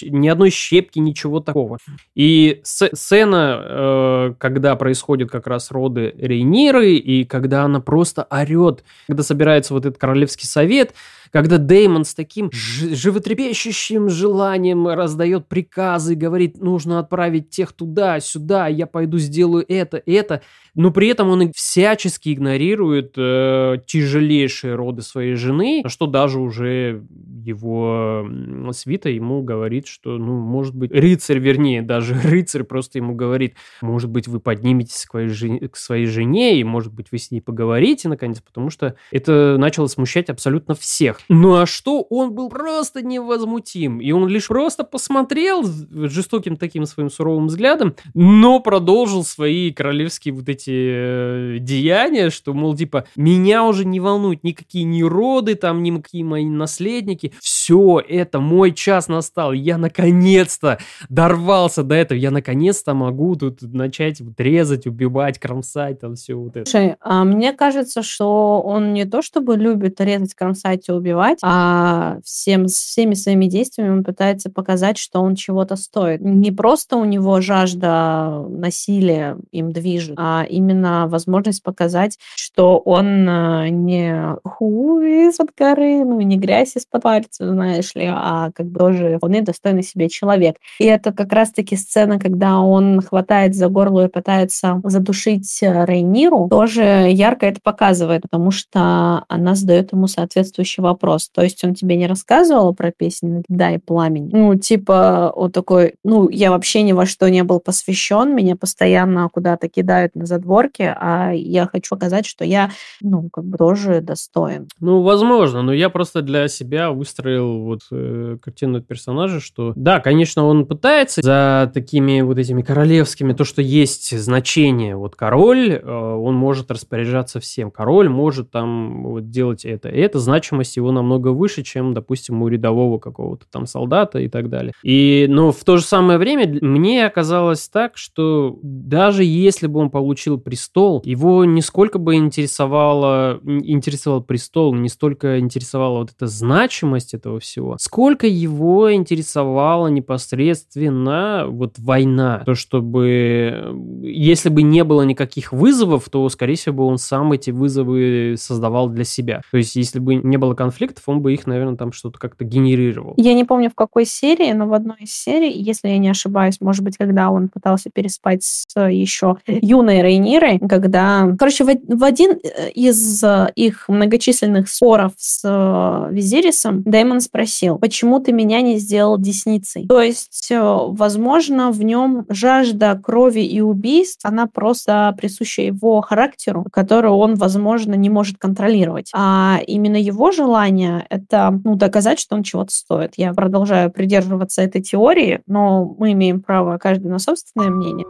ни 0.02 0.28
одной 0.28 0.50
щепки, 0.50 1.00
ничего 1.00 1.40
такого. 1.40 1.78
И 2.16 2.62
сцена, 2.64 3.62
э, 3.62 4.34
когда 4.38 4.76
происходит 4.76 5.32
как 5.32 5.48
раз 5.48 5.72
роды 5.72 6.14
Рейниры, 6.18 6.94
и 6.94 7.24
когда 7.26 7.64
она 7.64 7.80
просто 7.80 8.28
орет, 8.30 8.84
когда 9.08 9.24
собирается 9.24 9.74
вот 9.74 9.86
этот 9.86 10.00
королевский 10.00 10.48
совет, 10.48 10.94
когда 11.32 11.58
Деймон 11.58 12.06
с 12.06 12.14
таким 12.14 12.50
животрепещущим 12.52 14.10
желанием 14.10 14.88
раздает 14.88 15.48
приказы, 15.48 16.16
говорит, 16.16 16.62
нужно 16.62 17.00
отправить 17.00 17.50
тех 17.50 17.74
туда, 17.74 18.20
сюда, 18.20 18.68
я 18.68 18.88
пойду 18.88 19.18
сделаю 19.18 19.66
это, 19.68 20.02
это, 20.06 20.42
но 20.76 20.92
при 20.92 21.10
этом 21.10 21.30
он 21.30 21.52
всячески 21.54 22.34
игнорирует 22.34 23.14
э, 23.18 23.78
тяжелейшие 23.86 24.76
роды 24.76 25.02
своей 25.02 25.36
жены, 25.36 25.84
что 25.88 26.08
даже 26.08 26.40
уже 26.40 27.04
его 27.44 28.26
свита 28.72 29.10
ему 29.10 29.42
говорит, 29.42 29.88
что, 29.88 30.18
ну, 30.18 30.40
может 30.40 30.76
быть, 30.76 30.92
рыцарь, 30.92 31.40
вернее, 31.40 31.82
даже 31.82 32.14
рыцарь 32.24 32.64
просто 32.64 33.00
ему 33.00 33.16
говорит, 33.16 33.56
может 33.82 34.10
быть, 34.10 34.28
вы 34.28 34.40
подниметесь 34.40 35.06
к 35.06 35.12
своей, 35.12 35.30
жене, 35.30 35.68
к 35.68 35.76
своей 35.76 36.06
жене, 36.06 36.60
и, 36.60 36.64
может 36.64 36.94
быть, 36.94 37.08
вы 37.12 37.18
с 37.18 37.32
ней 37.32 37.42
поговорите, 37.42 38.08
наконец, 38.08 38.40
потому 38.40 38.70
что 38.70 38.96
это 39.12 39.58
начало 39.58 39.88
смущать 39.88 40.30
абсолютно 40.30 40.76
всех. 40.76 41.19
Ну, 41.28 41.56
а 41.56 41.66
что? 41.66 42.02
Он 42.10 42.34
был 42.34 42.50
просто 42.50 43.02
невозмутим, 43.02 44.00
и 44.00 44.12
он 44.12 44.28
лишь 44.28 44.48
просто 44.48 44.84
посмотрел 44.84 45.64
жестоким 45.64 46.58
таким 46.58 46.86
своим 46.86 47.10
суровым 47.10 47.48
взглядом, 47.48 47.96
но 48.14 48.60
продолжил 48.60 49.24
свои 49.24 49.72
королевские 49.72 50.34
вот 50.34 50.48
эти 50.50 50.72
э, 50.72 51.58
деяния, 51.60 52.30
что, 52.30 52.54
мол, 52.54 52.76
типа, 52.76 53.06
меня 53.16 53.66
уже 53.66 53.86
не 53.86 54.00
волнуют 54.00 54.44
никакие 54.44 54.84
ни 54.86 55.04
роды, 55.04 55.56
там, 55.56 55.84
никакие 55.84 56.24
мои 56.24 56.46
наследники. 56.46 57.34
Все, 57.40 58.02
это 58.08 58.40
мой 58.40 58.72
час 58.72 59.08
настал. 59.08 59.54
Я 59.54 59.78
наконец-то 59.78 60.80
дорвался 61.10 61.84
до 61.84 61.96
этого. 61.96 62.18
Я 62.18 62.32
наконец-то 62.32 62.94
могу 62.94 63.36
тут 63.36 63.62
начать 63.62 64.22
вот 64.22 64.40
резать, 64.40 64.88
убивать, 64.88 65.40
кромсать, 65.40 66.00
там 66.00 66.16
все 66.16 66.36
вот 66.36 66.58
это. 66.58 66.70
Слушай, 66.70 66.96
а 67.02 67.24
мне 67.24 67.54
кажется, 67.54 68.04
что 68.04 68.62
он 68.62 68.94
не 68.94 69.06
то 69.06 69.22
чтобы 69.22 69.56
любит 69.56 70.00
резать, 70.02 70.34
кромсать 70.34 70.90
и 70.90 70.92
убивать, 70.92 71.09
убивать, 71.10 71.40
а 71.42 72.18
всем, 72.24 72.68
всеми 72.68 73.14
своими 73.14 73.46
действиями 73.46 73.92
он 73.92 74.04
пытается 74.04 74.50
показать, 74.50 74.98
что 74.98 75.22
он 75.22 75.36
чего-то 75.36 75.76
стоит. 75.76 76.22
Не 76.22 76.52
просто 76.52 76.98
у 76.98 77.06
него 77.06 77.42
жажда 77.42 78.46
насилия 78.50 79.38
им 79.52 79.72
движет, 79.72 80.16
а 80.18 80.46
именно 80.48 81.08
возможность 81.08 81.64
показать, 81.64 82.18
что 82.36 82.78
он 82.78 83.28
э, 83.28 83.70
не 83.70 84.36
хуй 84.44 85.30
из-под 85.30 85.50
горы, 85.58 86.04
ну, 86.06 86.20
не 86.22 86.38
грязь 86.38 86.76
из-под 86.76 87.04
пальцев, 87.04 87.48
знаешь 87.48 87.96
ли, 87.96 88.10
а 88.10 88.52
как 88.54 88.68
бы 88.68 88.80
тоже 88.80 89.18
вполне 89.18 89.42
достойный 89.42 89.84
себе 89.84 90.10
человек. 90.10 90.58
И 90.80 90.86
это 90.86 91.12
как 91.12 91.34
раз-таки 91.34 91.76
сцена, 91.76 92.20
когда 92.20 92.60
он 92.60 93.02
хватает 93.02 93.56
за 93.56 93.68
горло 93.70 94.06
и 94.06 94.10
пытается 94.10 94.82
задушить 94.84 95.60
э, 95.62 95.86
Рейниру, 95.86 96.48
тоже 96.50 97.10
ярко 97.12 97.46
это 97.46 97.60
показывает, 97.64 98.24
потому 98.24 98.52
что 98.52 99.26
она 99.28 99.56
задает 99.56 99.94
ему 99.94 100.08
соответствующий 100.08 100.84
вопрос. 100.84 100.99
То 101.34 101.42
есть 101.42 101.64
он 101.64 101.76
тебе 101.76 101.96
не 101.96 102.08
рассказывал 102.08 102.74
про 102.74 102.92
песню 102.92 103.44
«Да 103.48 103.72
и 103.72 103.78
пламень». 103.78 104.30
Ну, 104.32 104.56
типа, 104.56 105.34
вот 105.36 105.54
такой, 105.54 105.96
ну, 106.04 106.30
я 106.30 106.52
вообще 106.52 106.82
ни 106.82 106.92
во 106.92 107.06
что 107.06 107.30
не 107.30 107.44
был 107.44 107.60
посвящен, 107.60 108.36
меня 108.36 108.56
постоянно 108.56 109.30
куда-то 109.30 109.70
кидают 109.70 110.16
на 110.16 110.26
задворке, 110.26 110.96
а 111.00 111.32
я 111.32 111.66
хочу 111.68 111.96
показать, 111.96 112.26
что 112.26 112.46
я, 112.46 112.72
ну, 113.02 113.30
как 113.30 113.46
бы 113.46 113.58
тоже 113.58 114.02
достоин. 114.02 114.68
Ну, 114.80 115.02
возможно, 115.02 115.62
но 115.62 115.74
я 115.74 115.90
просто 115.90 116.22
для 116.22 116.48
себя 116.48 116.92
выстроил 116.92 117.64
вот 117.64 117.82
э, 117.92 118.38
картину 118.42 118.82
персонажа, 118.82 119.40
что, 119.40 119.74
да, 119.76 120.00
конечно, 120.00 120.46
он 120.46 120.66
пытается 120.66 121.22
за 121.22 121.72
такими 121.74 122.22
вот 122.22 122.38
этими 122.38 122.62
королевскими, 122.62 123.34
то, 123.34 123.44
что 123.44 123.62
есть 123.62 124.18
значение, 124.18 124.96
вот 124.96 125.16
король, 125.16 125.74
э, 125.74 125.90
он 125.90 126.36
может 126.36 126.72
распоряжаться 126.72 127.40
всем. 127.40 127.72
Король 127.72 128.10
может 128.10 128.52
там 128.52 129.04
вот 129.04 129.30
делать 129.30 129.66
это. 129.66 129.90
И 129.90 130.00
эта 130.00 130.20
значимость 130.20 130.78
его 130.78 130.89
намного 130.92 131.30
выше, 131.30 131.64
чем, 131.64 131.94
допустим, 131.94 132.42
у 132.42 132.48
рядового 132.48 133.00
какого-то 133.00 133.46
там 133.50 133.66
солдата 133.66 134.20
и 134.20 134.28
так 134.28 134.50
далее. 134.50 134.74
И, 134.84 135.28
но 135.30 135.52
в 135.52 135.64
то 135.64 135.78
же 135.78 135.84
самое 135.84 136.18
время 136.18 136.58
мне 136.62 137.06
оказалось 137.06 137.68
так, 137.70 137.98
что 137.98 138.58
даже 138.62 139.24
если 139.24 139.68
бы 139.68 139.80
он 139.80 139.90
получил 139.90 140.40
престол, 140.40 141.02
его 141.06 141.46
нисколько 141.46 142.00
бы 142.00 142.16
интересовало, 142.16 143.40
интересовал 143.44 144.22
престол, 144.22 144.74
не 144.74 144.90
столько 144.90 145.40
интересовала 145.40 146.00
вот 146.00 146.12
эта 146.16 146.28
значимость 146.28 147.14
этого 147.14 147.40
всего, 147.40 147.78
сколько 147.80 148.28
его 148.28 148.94
интересовала 148.94 149.88
непосредственно 149.88 151.46
вот 151.48 151.76
война. 151.78 152.44
То, 152.46 152.56
чтобы 152.56 153.76
если 154.02 154.50
бы 154.50 154.62
не 154.62 154.84
было 154.84 155.04
никаких 155.04 155.52
вызовов, 155.52 156.10
то, 156.10 156.28
скорее 156.30 156.56
всего, 156.56 156.88
он 156.88 156.98
сам 156.98 157.32
эти 157.32 157.52
вызовы 157.52 158.36
создавал 158.38 158.90
для 158.90 159.04
себя. 159.04 159.42
То 159.52 159.58
есть, 159.58 159.76
если 159.76 160.00
бы 160.00 160.16
не 160.16 160.38
было 160.38 160.54
конфликтов, 160.80 161.04
он 161.08 161.22
бы 161.22 161.34
их, 161.34 161.46
наверное, 161.46 161.76
там 161.76 161.92
что-то 161.92 162.18
как-то 162.20 162.46
генерировал. 162.46 163.14
Я 163.18 163.34
не 163.34 163.44
помню, 163.44 163.70
в 163.70 163.76
какой 163.76 164.06
серии, 164.06 164.52
но 164.54 164.68
в 164.68 164.74
одной 164.74 164.98
из 165.02 165.14
серий, 165.14 165.52
если 165.52 165.90
я 165.90 165.98
не 165.98 166.10
ошибаюсь, 166.10 166.62
может 166.62 166.84
быть, 166.84 166.98
когда 166.98 167.30
он 167.30 167.50
пытался 167.50 167.90
переспать 167.90 168.44
с 168.44 168.80
еще 168.90 169.38
юной 169.48 170.02
Рейнирой, 170.02 170.60
когда... 170.60 171.36
Короче, 171.38 171.66
в 171.66 172.04
один 172.04 172.40
из 172.74 173.24
их 173.56 173.90
многочисленных 173.90 174.70
споров 174.70 175.14
с 175.18 175.42
э, 175.44 176.14
Визирисом 176.14 176.84
Дэймон 176.84 177.22
спросил, 177.22 177.78
почему 177.78 178.20
ты 178.20 178.32
меня 178.32 178.62
не 178.62 178.78
сделал 178.78 179.18
десницей? 179.18 179.88
То 179.88 180.02
есть, 180.02 180.52
э, 180.52 180.60
возможно, 180.62 181.72
в 181.72 181.84
нем 181.84 182.26
жажда 182.30 183.00
крови 183.04 183.42
и 183.42 183.60
убийств, 183.62 184.22
она 184.24 184.48
просто 184.48 185.14
присуща 185.18 185.62
его 185.62 186.02
характеру, 186.02 186.66
которую 186.72 187.14
он, 187.16 187.36
возможно, 187.36 187.96
не 187.96 188.10
может 188.10 188.38
контролировать. 188.38 189.10
А 189.14 189.60
именно 189.68 189.98
его 189.98 190.32
желание— 190.32 190.69
это 191.10 191.60
ну, 191.64 191.76
доказать, 191.76 192.20
что 192.20 192.36
он 192.36 192.44
чего-то 192.44 192.74
стоит. 192.74 193.14
Я 193.18 193.34
продолжаю 193.34 193.92
придерживаться 193.92 194.62
этой 194.62 194.82
теории, 194.82 195.42
но 195.48 195.86
мы 195.98 196.14
имеем 196.14 196.42
право 196.42 196.78
каждый 196.78 197.08
на 197.08 197.20
собственное 197.20 197.70
мнение. 197.70 198.06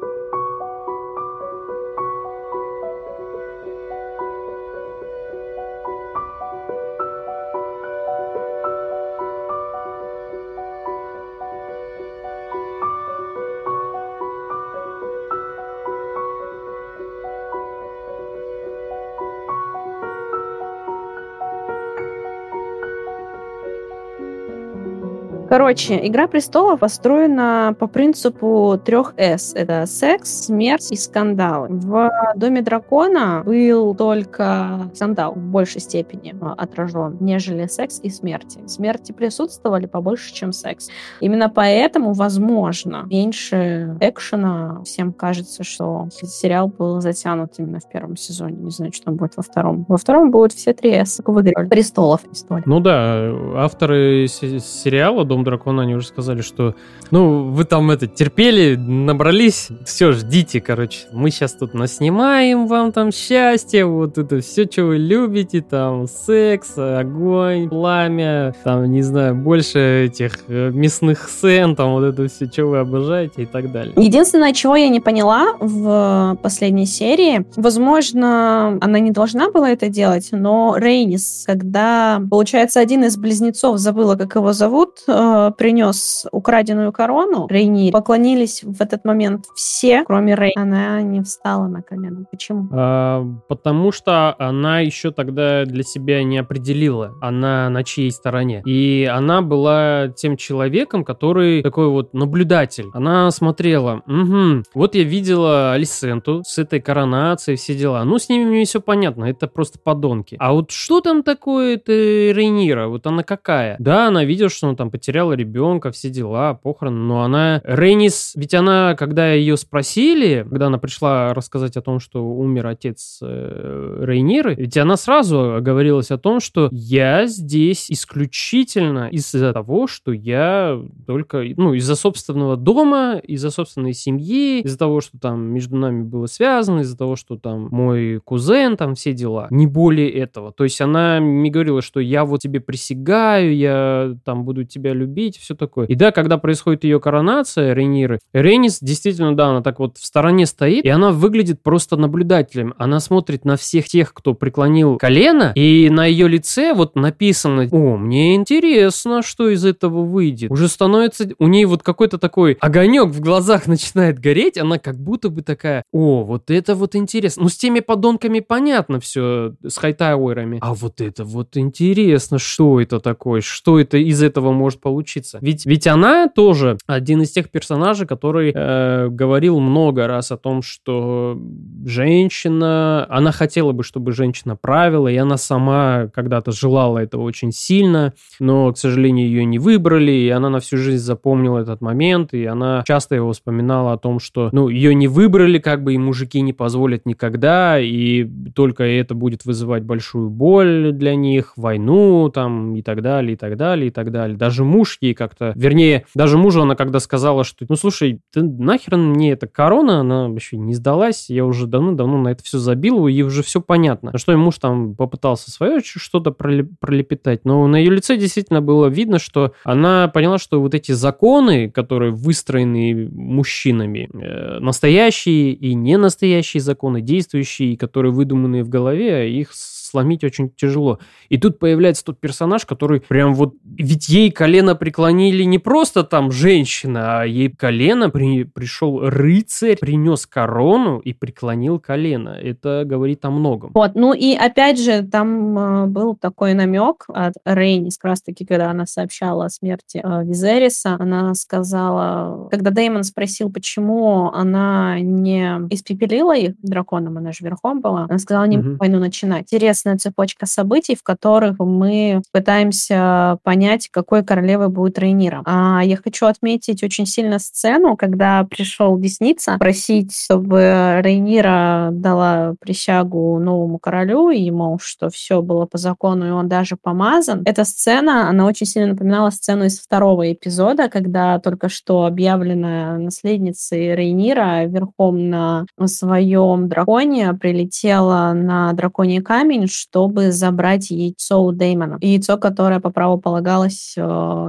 Короче, 25.60 26.08
«Игра 26.08 26.28
престолов» 26.28 26.80
построена 26.80 27.76
по 27.78 27.88
принципу 27.88 28.80
трех 28.86 29.14
«С». 29.18 29.54
Это 29.54 29.86
секс, 29.88 30.46
смерть 30.46 30.90
и 30.90 30.96
скандалы. 30.96 31.68
В 31.70 32.10
«Доме 32.38 32.62
дракона» 32.62 33.44
был 33.46 33.94
только 33.94 34.90
скандал 34.96 35.34
в 35.34 35.38
большей 35.40 35.82
степени 35.82 36.34
отражен, 36.58 37.18
нежели 37.20 37.68
секс 37.68 38.00
и 38.02 38.10
смерти. 38.10 38.62
Смерти 38.68 39.12
присутствовали 39.12 39.86
побольше, 39.86 40.34
чем 40.34 40.54
секс. 40.54 40.88
Именно 41.20 41.50
поэтому, 41.50 42.14
возможно, 42.14 43.06
меньше 43.10 43.98
экшена. 44.00 44.82
Всем 44.86 45.12
кажется, 45.12 45.66
что 45.66 46.08
сериал 46.10 46.70
был 46.70 47.02
затянут 47.02 47.56
именно 47.58 47.82
в 47.82 47.90
первом 47.90 48.16
сезоне. 48.16 48.56
Не 48.56 48.72
знаю, 48.72 48.94
что 48.94 49.08
там 49.08 49.18
будет 49.18 49.36
во 49.36 49.44
втором. 49.44 49.86
Во 49.90 49.98
втором 49.98 50.32
будут 50.32 50.54
все 50.54 50.72
три 50.72 50.94
«С», 50.94 51.18
как 51.18 51.36
в 51.36 51.42
«Игре 51.42 51.66
престолов». 51.66 52.22
Ну 52.66 52.80
да, 52.80 53.30
авторы 53.58 54.26
сериала 54.30 55.26
«Дом 55.26 55.49
дракона, 55.50 55.84
они 55.84 55.96
уже 55.96 56.08
сказали, 56.08 56.42
что, 56.42 56.76
ну, 57.12 57.50
вы 57.50 57.66
там 57.66 57.92
это 57.92 58.08
терпели, 58.08 58.76
набрались, 58.76 59.70
все, 59.86 60.12
ждите, 60.12 60.62
короче, 60.62 61.08
мы 61.12 61.32
сейчас 61.32 61.54
тут 61.54 61.74
наснимаем 61.74 62.68
вам 62.68 62.92
там 62.92 63.12
счастье, 63.12 63.86
вот 63.86 64.18
это 64.18 64.40
все, 64.42 64.66
что 64.66 64.84
вы 64.86 64.98
любите, 64.98 65.62
там, 65.62 66.08
секс, 66.08 66.78
огонь, 66.78 67.70
пламя, 67.70 68.54
там, 68.64 68.92
не 68.92 69.02
знаю, 69.02 69.36
больше 69.36 70.06
этих 70.06 70.40
э, 70.48 70.72
мясных 70.72 71.30
сцен, 71.30 71.76
там, 71.76 71.94
вот 71.94 72.04
это 72.04 72.28
все, 72.28 72.46
что 72.46 72.66
вы 72.66 72.80
обожаете 72.80 73.44
и 73.44 73.46
так 73.46 73.72
далее. 73.72 73.94
Единственное, 73.98 74.54
чего 74.54 74.76
я 74.76 74.90
не 74.90 75.00
поняла 75.00 75.56
в 75.60 76.38
последней 76.42 76.86
серии, 76.86 77.46
возможно, 77.56 78.78
она 78.82 79.00
не 79.00 79.12
должна 79.12 79.50
была 79.50 79.72
это 79.72 79.90
делать, 79.90 80.30
но 80.32 80.76
Рейнис, 80.78 81.44
когда, 81.46 82.22
получается, 82.30 82.80
один 82.80 83.04
из 83.04 83.18
близнецов, 83.18 83.78
забыла, 83.78 84.16
как 84.16 84.36
его 84.36 84.54
зовут, 84.54 85.00
э, 85.08 85.12
принес 85.58 86.26
украденную 86.32 86.92
корону 86.92 87.48
Рейни, 87.48 87.92
поклонились 87.92 88.64
в 88.64 88.82
этот 88.82 89.06
момент 89.06 89.46
все, 89.56 90.04
кроме 90.06 90.36
Рей. 90.36 90.54
Она 90.56 91.02
не 91.02 91.22
встала 91.22 91.68
на 91.68 91.82
колено. 91.82 92.26
Почему? 92.32 92.70
А, 92.72 93.26
потому 93.48 93.92
что 93.92 94.36
она 94.38 94.80
еще 94.80 95.12
тогда 95.12 95.66
для 95.66 95.84
себя 95.84 96.24
не 96.24 96.38
определила, 96.38 97.14
она 97.22 97.70
на 97.70 97.84
чьей 97.84 98.12
стороне. 98.12 98.62
И 98.66 99.10
она 99.12 99.42
была 99.42 100.10
тем 100.16 100.38
человеком, 100.38 101.04
который 101.04 101.62
такой 101.62 101.90
вот 101.90 102.14
наблюдатель. 102.14 102.86
Она 102.94 103.30
смотрела, 103.32 104.02
угу, 104.06 104.64
вот 104.74 104.96
я 104.96 105.04
видела 105.04 105.74
Алисенту 105.74 106.42
с 106.46 106.58
этой 106.58 106.80
коронацией, 106.80 107.58
все 107.58 107.76
дела. 107.76 108.04
Ну, 108.04 108.18
с 108.18 108.30
ними 108.30 108.46
мне 108.46 108.66
все 108.66 108.82
понятно, 108.82 109.26
это 109.26 109.48
просто 109.48 109.80
подонки. 109.80 110.36
А 110.40 110.54
вот 110.54 110.72
что 110.72 111.02
там 111.02 111.24
такое-то 111.24 111.92
Рейнира? 111.92 112.88
Вот 112.88 113.06
она 113.08 113.24
какая? 113.24 113.76
Да, 113.80 114.08
она 114.08 114.24
видела, 114.24 114.50
что 114.50 114.68
он 114.68 114.76
там 114.76 114.92
потерял 114.92 115.19
потеряла 115.20 115.34
ребенка, 115.34 115.92
все 115.92 116.10
дела, 116.10 116.54
похороны, 116.54 116.98
но 116.98 117.24
она... 117.24 117.62
Рейнис, 117.66 118.34
ведь 118.36 118.54
она, 118.54 118.96
когда 118.96 119.34
ее 119.34 119.58
спросили, 119.58 120.46
когда 120.50 120.68
она 120.68 120.78
пришла 120.78 121.34
рассказать 121.34 121.76
о 121.76 121.82
том, 121.82 122.00
что 122.00 122.26
умер 122.26 122.68
отец 122.68 123.20
э, 123.22 124.04
Рейниры, 124.06 124.56
ведь 124.56 124.78
она 124.78 124.96
сразу 124.96 125.58
говорилась 125.62 126.12
о 126.12 126.18
том, 126.18 126.40
что 126.40 126.70
я 126.72 127.26
здесь 127.26 127.92
исключительно 127.92 129.10
из-за 129.12 129.52
того, 129.52 129.88
что 129.88 130.12
я 130.14 130.80
только, 131.06 131.44
ну, 131.58 131.74
из-за 131.74 131.96
собственного 131.96 132.56
дома, 132.56 133.20
из-за 133.22 133.50
собственной 133.50 133.94
семьи, 133.94 134.62
из-за 134.62 134.78
того, 134.78 135.02
что 135.02 135.20
там 135.20 135.42
между 135.42 135.76
нами 135.76 136.04
было 136.04 136.28
связано, 136.28 136.82
из-за 136.82 136.98
того, 136.98 137.16
что 137.16 137.38
там 137.38 137.68
мой 137.72 138.22
кузен, 138.24 138.78
там 138.78 138.96
все 138.96 139.14
дела. 139.14 139.48
Не 139.50 139.68
более 139.68 140.10
этого. 140.12 140.54
То 140.54 140.64
есть 140.64 140.80
она 140.80 141.20
мне 141.20 141.50
говорила, 141.50 141.82
что 141.82 142.00
я 142.00 142.24
вот 142.24 142.42
тебе 142.42 142.60
присягаю, 142.62 143.56
я 143.56 144.16
там 144.24 144.46
буду 144.46 144.64
тебя 144.64 144.94
любить, 144.94 145.09
любить, 145.10 145.38
все 145.38 145.56
такое. 145.56 145.88
И 145.88 145.96
да, 145.96 146.12
когда 146.12 146.38
происходит 146.38 146.84
ее 146.84 147.00
коронация, 147.00 147.74
Рейниры, 147.74 148.20
Рейнис 148.34 148.80
действительно, 148.82 149.36
да, 149.36 149.48
она 149.48 149.62
так 149.62 149.80
вот 149.80 149.98
в 149.98 150.06
стороне 150.06 150.46
стоит, 150.46 150.86
и 150.86 150.90
она 150.90 151.12
выглядит 151.12 151.62
просто 151.62 151.98
наблюдателем. 151.98 152.74
Она 152.78 153.00
смотрит 153.00 153.44
на 153.44 153.58
всех 153.58 153.88
тех, 153.88 154.14
кто 154.14 154.34
преклонил 154.34 154.98
колено, 154.98 155.52
и 155.56 155.90
на 155.90 156.06
ее 156.06 156.28
лице 156.28 156.74
вот 156.74 156.96
написано, 156.96 157.68
о, 157.72 157.98
мне 157.98 158.36
интересно, 158.36 159.22
что 159.22 159.50
из 159.50 159.66
этого 159.66 160.04
выйдет. 160.04 160.52
Уже 160.52 160.68
становится, 160.68 161.30
у 161.40 161.48
ней 161.48 161.66
вот 161.66 161.84
какой-то 161.84 162.18
такой 162.18 162.58
огонек 162.62 163.10
в 163.10 163.20
глазах 163.20 163.68
начинает 163.68 164.20
гореть, 164.20 164.58
она 164.58 164.78
как 164.78 164.98
будто 164.98 165.30
бы 165.30 165.42
такая, 165.42 165.84
о, 165.92 166.24
вот 166.24 166.52
это 166.52 166.76
вот 166.76 166.96
интересно. 166.96 167.44
Ну, 167.44 167.50
с 167.50 167.58
теми 167.58 167.80
подонками 167.80 168.40
понятно 168.40 169.00
все, 169.00 169.56
с 169.66 169.78
хайтауэрами. 169.78 170.60
А 170.62 170.74
вот 170.74 171.02
это 171.02 171.24
вот 171.24 171.58
интересно, 171.58 172.38
что 172.38 172.80
это 172.80 173.00
такое, 173.00 173.42
что 173.42 173.80
это 173.80 173.98
из 173.98 174.22
этого 174.22 174.52
может 174.52 174.80
получиться. 174.80 174.99
Ведь, 175.42 175.66
ведь 175.66 175.88
она 175.88 176.28
тоже 176.28 176.78
один 176.88 177.22
из 177.22 177.32
тех 177.32 177.50
персонажей, 177.50 178.08
который 178.08 178.52
э, 178.54 179.08
говорил 179.10 179.60
много 179.60 180.08
раз 180.08 180.32
о 180.32 180.38
том, 180.38 180.62
что 180.62 181.40
женщина, 181.86 183.06
она 183.10 183.32
хотела 183.32 183.72
бы, 183.72 183.84
чтобы 183.84 184.12
женщина 184.12 184.56
правила, 184.56 185.08
и 185.08 185.16
она 185.18 185.38
сама 185.38 186.08
когда-то 186.14 186.52
желала 186.52 187.00
этого 187.00 187.24
очень 187.24 187.52
сильно, 187.52 188.14
но, 188.40 188.72
к 188.72 188.78
сожалению, 188.78 189.28
ее 189.28 189.46
не 189.46 189.60
выбрали, 189.60 190.12
и 190.12 190.30
она 190.30 190.50
на 190.50 190.60
всю 190.60 190.78
жизнь 190.78 191.04
запомнила 191.04 191.60
этот 191.60 191.82
момент, 191.82 192.34
и 192.34 192.46
она 192.46 192.84
часто 192.88 193.16
его 193.16 193.32
вспоминала 193.32 193.94
о 193.94 193.98
том, 193.98 194.20
что, 194.20 194.50
ну, 194.52 194.70
ее 194.70 194.94
не 194.96 195.08
выбрали, 195.08 195.60
как 195.60 195.84
бы, 195.84 195.94
и 195.94 195.98
мужики 195.98 196.42
не 196.42 196.54
позволят 196.54 197.06
никогда, 197.06 197.80
и 197.80 198.28
только 198.56 198.84
это 198.84 199.16
будет 199.16 199.46
вызывать 199.46 199.84
большую 199.84 200.30
боль 200.30 200.92
для 200.92 201.16
них, 201.16 201.54
войну 201.56 202.30
там 202.34 202.76
и 202.76 202.82
так 202.82 203.02
далее, 203.02 203.34
и 203.34 203.36
так 203.36 203.58
далее, 203.58 203.88
и 203.88 203.92
так 203.92 204.12
далее. 204.12 204.38
Даже 204.38 204.64
муж 204.64 204.89
ей 205.02 205.14
как-то, 205.14 205.54
вернее, 205.56 206.06
даже 206.16 206.38
мужу 206.38 206.62
она 206.62 206.76
когда 206.76 207.00
сказала, 207.00 207.44
что, 207.44 207.66
ну, 207.70 207.76
слушай, 207.76 208.22
ты 208.34 208.42
нахрен 208.42 209.12
мне 209.12 209.32
эта 209.32 209.48
корона, 209.48 210.00
она 210.00 210.28
вообще 210.28 210.58
не 210.58 210.74
сдалась, 210.74 211.30
я 211.30 211.46
уже 211.46 211.68
давно-давно 211.68 212.18
на 212.18 212.30
это 212.30 212.44
все 212.44 212.58
забил, 212.58 213.08
и 213.08 213.22
уже 213.22 213.44
все 213.44 213.62
понятно. 213.62 214.18
Что 214.18 214.34
и 214.34 214.36
муж 214.36 214.58
там 214.58 214.96
попытался 214.96 215.52
свое 215.52 215.82
что-то 215.84 216.32
пролепетать, 216.32 217.46
но 217.46 217.66
на 217.68 217.78
ее 217.78 217.92
лице 217.92 218.18
действительно 218.18 218.62
было 218.62 218.88
видно, 218.88 219.20
что 219.20 219.54
она 219.64 220.08
поняла, 220.08 220.38
что 220.38 220.62
вот 220.62 220.74
эти 220.74 220.92
законы, 220.92 221.70
которые 221.70 222.12
выстроены 222.12 223.10
мужчинами, 223.12 224.10
э, 224.14 224.60
настоящие 224.60 225.54
и 225.54 225.74
не 225.74 225.98
настоящие 225.98 226.62
законы, 226.62 227.02
действующие, 227.02 227.78
которые 227.78 228.12
выдуманные 228.12 228.64
в 228.64 228.70
голове, 228.70 229.32
их 229.32 229.52
сломить 229.90 230.24
очень 230.24 230.50
тяжело. 230.50 231.00
И 231.30 231.38
тут 231.38 231.60
появляется 231.60 232.06
тот 232.06 232.20
персонаж, 232.20 232.66
который 232.66 233.02
прям 233.02 233.34
вот... 233.34 233.56
Ведь 233.64 234.10
ей 234.10 234.32
колено 234.32 234.76
преклонили 234.76 235.44
не 235.44 235.60
просто 235.60 236.04
там 236.04 236.32
женщина, 236.32 237.22
а 237.22 237.24
ей 237.26 237.50
колено 237.50 238.10
при... 238.10 238.44
пришел 238.44 239.02
рыцарь, 239.10 239.78
принес 239.80 240.26
корону 240.26 241.00
и 241.00 241.14
преклонил 241.14 241.80
колено. 241.80 242.30
Это 242.30 242.84
говорит 242.86 243.26
о 243.26 243.32
многом. 243.32 243.72
Вот, 243.74 243.96
ну 243.96 244.14
и 244.14 244.36
опять 244.36 244.80
же, 244.80 245.04
там 245.04 245.58
э, 245.58 245.86
был 245.88 246.16
такой 246.16 246.54
намек 246.54 247.06
от 247.08 247.34
Рейнис, 247.46 247.98
как 247.98 248.10
раз 248.10 248.22
таки, 248.22 248.46
когда 248.46 248.70
она 248.70 248.86
сообщала 248.86 249.46
о 249.46 249.50
смерти 249.50 250.02
э, 250.04 250.24
Визериса, 250.24 250.98
она 251.00 251.34
сказала, 251.34 252.48
когда 252.50 252.72
Деймон 252.72 253.04
спросил, 253.04 253.52
почему 253.52 254.32
она 254.32 255.00
не 255.00 255.68
испепелила 255.70 256.36
их 256.36 256.54
драконом, 256.62 257.18
она 257.18 257.32
же 257.32 257.44
верхом 257.44 257.82
была, 257.82 258.06
она 258.10 258.20
сказала, 258.20 258.46
не 258.46 258.58
угу. 258.58 258.76
войну 258.78 259.00
начинать. 259.00 259.46
Интересно, 259.52 259.79
интересная 259.80 259.98
цепочка 259.98 260.46
событий, 260.46 260.96
в 260.96 261.04
которых 261.04 261.60
мы 261.60 262.22
пытаемся 262.32 263.38
понять, 263.44 263.90
какой 263.92 264.24
королевой 264.24 264.70
будет 264.70 265.00
Рейнира. 265.00 265.42
А 265.46 265.82
я 265.84 265.98
хочу 265.98 266.26
отметить 266.26 266.84
очень 266.84 267.06
сильно 267.06 267.40
сцену, 267.40 267.96
когда 267.96 268.44
пришел 268.44 268.98
Десница 268.98 269.58
просить, 269.60 270.16
чтобы 270.16 271.00
Рейнира 271.02 271.90
дала 271.92 272.56
присягу 272.60 273.40
новому 273.40 273.80
королю, 273.80 274.30
и, 274.30 274.50
мол, 274.52 274.80
что 274.82 275.10
все 275.10 275.42
было 275.42 275.66
по 275.66 275.78
закону, 275.78 276.28
и 276.28 276.32
он 276.32 276.48
даже 276.48 276.76
помазан. 276.82 277.44
Эта 277.46 277.64
сцена, 277.64 278.30
она 278.30 278.46
очень 278.46 278.66
сильно 278.66 278.90
напоминала 278.90 279.30
сцену 279.30 279.66
из 279.66 279.80
второго 279.80 280.32
эпизода, 280.32 280.90
когда 280.90 281.40
только 281.40 281.70
что 281.70 282.06
объявленная 282.06 282.98
наследницей 282.98 283.96
Рейнира 283.96 284.66
верхом 284.66 285.30
на 285.30 285.66
своем 285.86 286.68
драконе 286.68 287.34
прилетела 287.34 288.34
на 288.34 288.74
драконий 288.74 289.22
камень, 289.22 289.68
чтобы 289.72 290.32
забрать 290.32 290.90
яйцо 290.90 291.42
у 291.44 291.52
Дэймона. 291.52 291.98
Яйцо, 292.02 292.38
которое 292.38 292.80
по 292.80 292.90
праву 292.90 293.20
полагалось 293.20 293.94
э, 293.98 294.02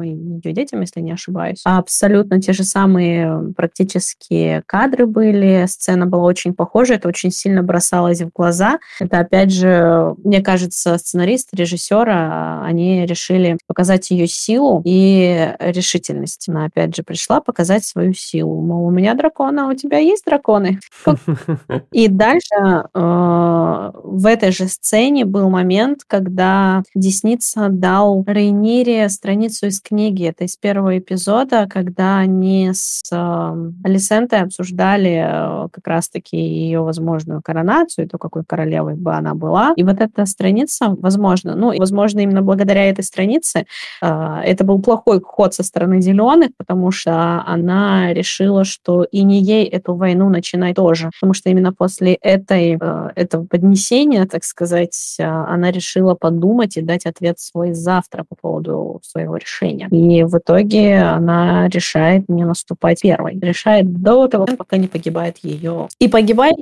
ее 0.05 0.53
детям, 0.53 0.81
если 0.81 1.01
не 1.01 1.13
ошибаюсь. 1.13 1.61
Абсолютно 1.65 2.41
те 2.41 2.53
же 2.53 2.65
самые 2.65 3.53
практически 3.57 4.63
кадры 4.67 5.07
были, 5.07 5.67
сцена 5.67 6.07
была 6.07 6.25
очень 6.25 6.55
похожа, 6.55 6.95
это 6.95 7.09
очень 7.09 7.31
сильно 7.31 7.63
бросалось 7.63 8.21
в 8.21 8.31
глаза. 8.35 8.79
Это, 8.99 9.21
опять 9.21 9.53
же, 9.53 10.15
мне 10.25 10.41
кажется, 10.41 10.99
сценарист, 10.99 11.49
режиссера, 11.53 12.63
они 12.65 13.07
решили 13.07 13.59
показать 13.67 14.11
ее 14.11 14.27
силу 14.27 14.83
и 14.85 15.55
решительность. 15.59 16.49
Она, 16.49 16.67
опять 16.67 16.95
же, 16.95 17.03
пришла 17.03 17.41
показать 17.41 17.85
свою 17.85 18.15
силу. 18.15 18.61
Мол, 18.63 18.87
у 18.87 18.91
меня 18.91 19.15
дракона, 19.15 19.67
а 19.67 19.71
у 19.71 19.75
тебя 19.75 19.99
есть 19.99 20.25
драконы? 20.25 20.81
И 21.93 22.09
дальше 22.09 22.55
э, 22.55 23.91
в 23.95 24.27
этой 24.27 24.53
же 24.53 24.69
сцене 24.69 25.10
сцене 25.11 25.25
был 25.25 25.51
момент, 25.51 26.03
когда 26.07 26.85
Десница 26.95 27.69
дал 27.69 28.23
Рейнире 28.25 29.09
страницу 29.09 29.67
из 29.67 29.81
книги. 29.81 30.25
Это 30.27 30.45
из 30.45 30.57
первого 30.57 30.99
эпизода, 30.99 31.67
когда 31.69 32.19
они 32.19 32.71
с 32.73 33.03
э, 33.11 33.71
Алисентой 33.83 34.43
обсуждали 34.43 35.25
э, 35.27 35.69
как 35.73 35.85
раз-таки 35.89 36.37
ее 36.37 36.83
возможную 36.83 37.43
коронацию, 37.43 38.09
то, 38.09 38.19
какой 38.19 38.45
королевой 38.45 38.95
бы 38.95 39.13
она 39.13 39.35
была. 39.35 39.73
И 39.75 39.83
вот 39.83 40.01
эта 40.01 40.27
страница, 40.27 40.91
возможно, 40.91 41.57
ну, 41.57 41.77
возможно, 41.77 42.21
именно 42.21 42.43
благодаря 42.43 42.89
этой 42.89 43.03
странице 43.03 43.67
э, 44.01 44.41
это 44.45 44.63
был 44.63 44.81
плохой 44.81 45.21
ход 45.21 45.55
со 45.55 45.65
стороны 45.65 46.01
зеленых, 46.01 46.51
потому 46.57 46.93
что 46.93 47.43
она 47.45 48.13
решила, 48.13 48.65
что 48.65 49.03
и 49.03 49.25
не 49.25 49.41
ей 49.43 49.65
эту 49.65 49.97
войну 49.97 50.29
начинать 50.29 50.77
тоже. 50.77 51.11
Потому 51.21 51.35
что 51.35 51.51
именно 51.51 51.73
после 51.73 52.15
этой, 52.15 52.79
э, 52.81 53.09
этого 53.17 53.45
поднесения, 53.45 54.25
так 54.27 54.45
сказать, 54.45 55.00
а, 55.21 55.47
она 55.49 55.71
решила 55.71 56.15
подумать 56.15 56.77
и 56.77 56.83
дать 56.83 57.07
ответ 57.07 57.39
свой 57.39 57.73
завтра 57.73 58.25
по 58.29 58.35
поводу 58.35 59.01
своего 59.03 59.37
решения. 59.37 59.89
И 59.91 60.25
в 60.25 60.39
итоге 60.39 60.99
она 60.99 61.69
решает 61.69 62.29
не 62.29 62.45
наступать 62.45 63.03
первой. 63.03 63.39
Решает 63.41 64.03
до 64.03 64.29
того, 64.29 64.47
пока 64.47 64.77
не 64.77 64.89
погибает 64.89 65.39
ее. 65.43 65.89
И 65.99 66.09
погибает 66.09 66.57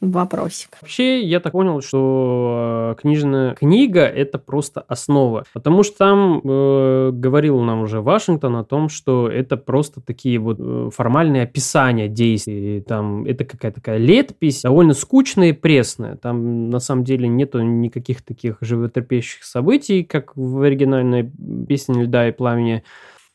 вопросик. 0.00 0.70
Вообще, 0.80 1.22
я 1.22 1.40
так 1.40 1.52
понял, 1.52 1.80
что 1.80 2.94
э, 2.96 3.00
книжная 3.00 3.54
книга— 3.54 4.00
это 4.02 4.38
просто 4.38 4.80
основа. 4.80 5.44
Потому 5.52 5.82
что 5.82 5.98
там 5.98 6.40
э, 6.44 7.10
говорил 7.12 7.60
нам 7.60 7.82
уже 7.82 8.00
Вашингтон 8.00 8.56
о 8.56 8.64
том, 8.64 8.88
что 8.88 9.28
это 9.28 9.56
просто 9.56 10.00
такие 10.00 10.38
вот 10.38 10.58
э, 10.60 10.90
формальные 10.94 11.42
описания 11.42 12.08
действий. 12.08 12.80
Там 12.80 13.24
это 13.24 13.44
какая-то 13.44 13.76
такая 13.76 13.98
летопись, 13.98 14.62
довольно 14.62 14.94
скучная 14.94 15.50
и 15.50 15.52
пресная. 15.52 16.16
Там 16.16 16.70
на 16.70 16.80
самом 16.80 17.04
деле 17.04 17.28
нету 17.28 17.60
никаких 17.80 18.22
таких 18.22 18.58
животрепещущих 18.60 19.44
событий, 19.44 20.04
как 20.04 20.36
в 20.36 20.62
оригинальной 20.62 21.30
песне 21.68 22.04
«Льда 22.04 22.28
и 22.28 22.32
пламени», 22.32 22.84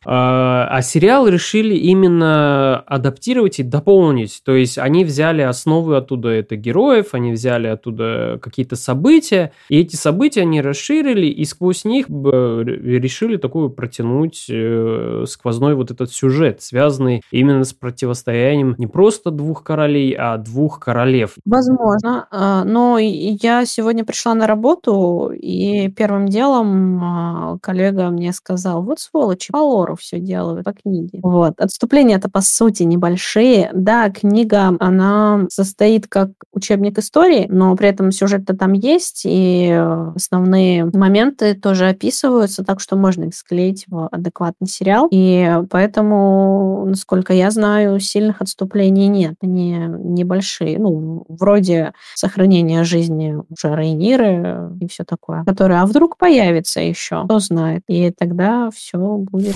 а, 0.05 0.67
а 0.69 0.81
сериал 0.81 1.27
решили 1.27 1.75
именно 1.75 2.79
адаптировать 2.79 3.59
и 3.59 3.63
дополнить. 3.63 4.41
То 4.43 4.53
есть 4.53 4.77
они 4.77 5.05
взяли 5.05 5.41
основы 5.41 5.97
оттуда 5.97 6.29
это 6.29 6.55
героев, 6.55 7.09
они 7.13 7.31
взяли 7.31 7.67
оттуда 7.67 8.39
какие-то 8.41 8.75
события, 8.75 9.51
и 9.69 9.79
эти 9.79 9.95
события 9.95 10.41
они 10.41 10.61
расширили, 10.61 11.27
и 11.27 11.45
сквозь 11.45 11.85
них 11.85 12.07
решили 12.09 13.37
такую 13.37 13.69
протянуть 13.69 14.45
э, 14.49 15.25
сквозной 15.27 15.75
вот 15.75 15.91
этот 15.91 16.11
сюжет, 16.11 16.61
связанный 16.61 17.21
именно 17.31 17.63
с 17.63 17.73
противостоянием 17.73 18.75
не 18.77 18.87
просто 18.87 19.31
двух 19.31 19.63
королей, 19.63 20.15
а 20.17 20.37
двух 20.37 20.79
королев. 20.79 21.35
Возможно, 21.45 22.27
а, 22.31 22.63
но 22.63 22.97
я 22.99 23.65
сегодня 23.65 24.05
пришла 24.05 24.33
на 24.33 24.47
работу, 24.47 25.31
и 25.33 25.89
первым 25.89 26.27
делом 26.27 27.03
а, 27.03 27.57
коллега 27.61 28.09
мне 28.09 28.33
сказал, 28.33 28.83
вот 28.83 28.99
сволочи, 28.99 29.51
по 29.51 29.57
Тору 29.93 29.95
все 29.95 30.19
делают 30.19 30.65
по 30.65 30.73
книге. 30.73 31.19
Вот. 31.21 31.53
Отступления-то, 31.59 32.29
по 32.29 32.41
сути, 32.41 32.83
небольшие. 32.83 33.69
Да, 33.73 34.09
книга, 34.09 34.75
она 34.79 35.45
состоит 35.49 36.07
как 36.07 36.29
учебник 36.51 36.97
истории, 36.99 37.47
но 37.49 37.75
при 37.75 37.89
этом 37.89 38.11
сюжет-то 38.11 38.55
там 38.55 38.73
есть, 38.73 39.23
и 39.25 39.71
основные 40.15 40.85
моменты 40.93 41.53
тоже 41.53 41.89
описываются, 41.89 42.63
так 42.63 42.79
что 42.79 42.95
можно 42.95 43.25
их 43.25 43.35
склеить 43.35 43.85
в 43.87 44.07
адекватный 44.11 44.67
сериал. 44.67 45.07
И 45.11 45.59
поэтому, 45.69 46.85
насколько 46.87 47.33
я 47.33 47.51
знаю, 47.51 47.99
сильных 47.99 48.41
отступлений 48.41 49.07
нет. 49.07 49.35
Они 49.41 49.73
небольшие. 49.73 50.79
Ну, 50.79 51.25
вроде 51.27 51.93
сохранения 52.15 52.83
жизни 52.83 53.35
уже 53.49 53.75
Рейниры 53.75 54.71
и 54.79 54.87
все 54.87 55.03
такое. 55.03 55.43
Которое, 55.45 55.81
а 55.81 55.85
вдруг 55.85 56.17
появится 56.17 56.79
еще? 56.79 57.23
Кто 57.25 57.39
знает. 57.39 57.83
И 57.87 58.11
тогда 58.11 58.69
все 58.71 58.97
будет 58.97 59.55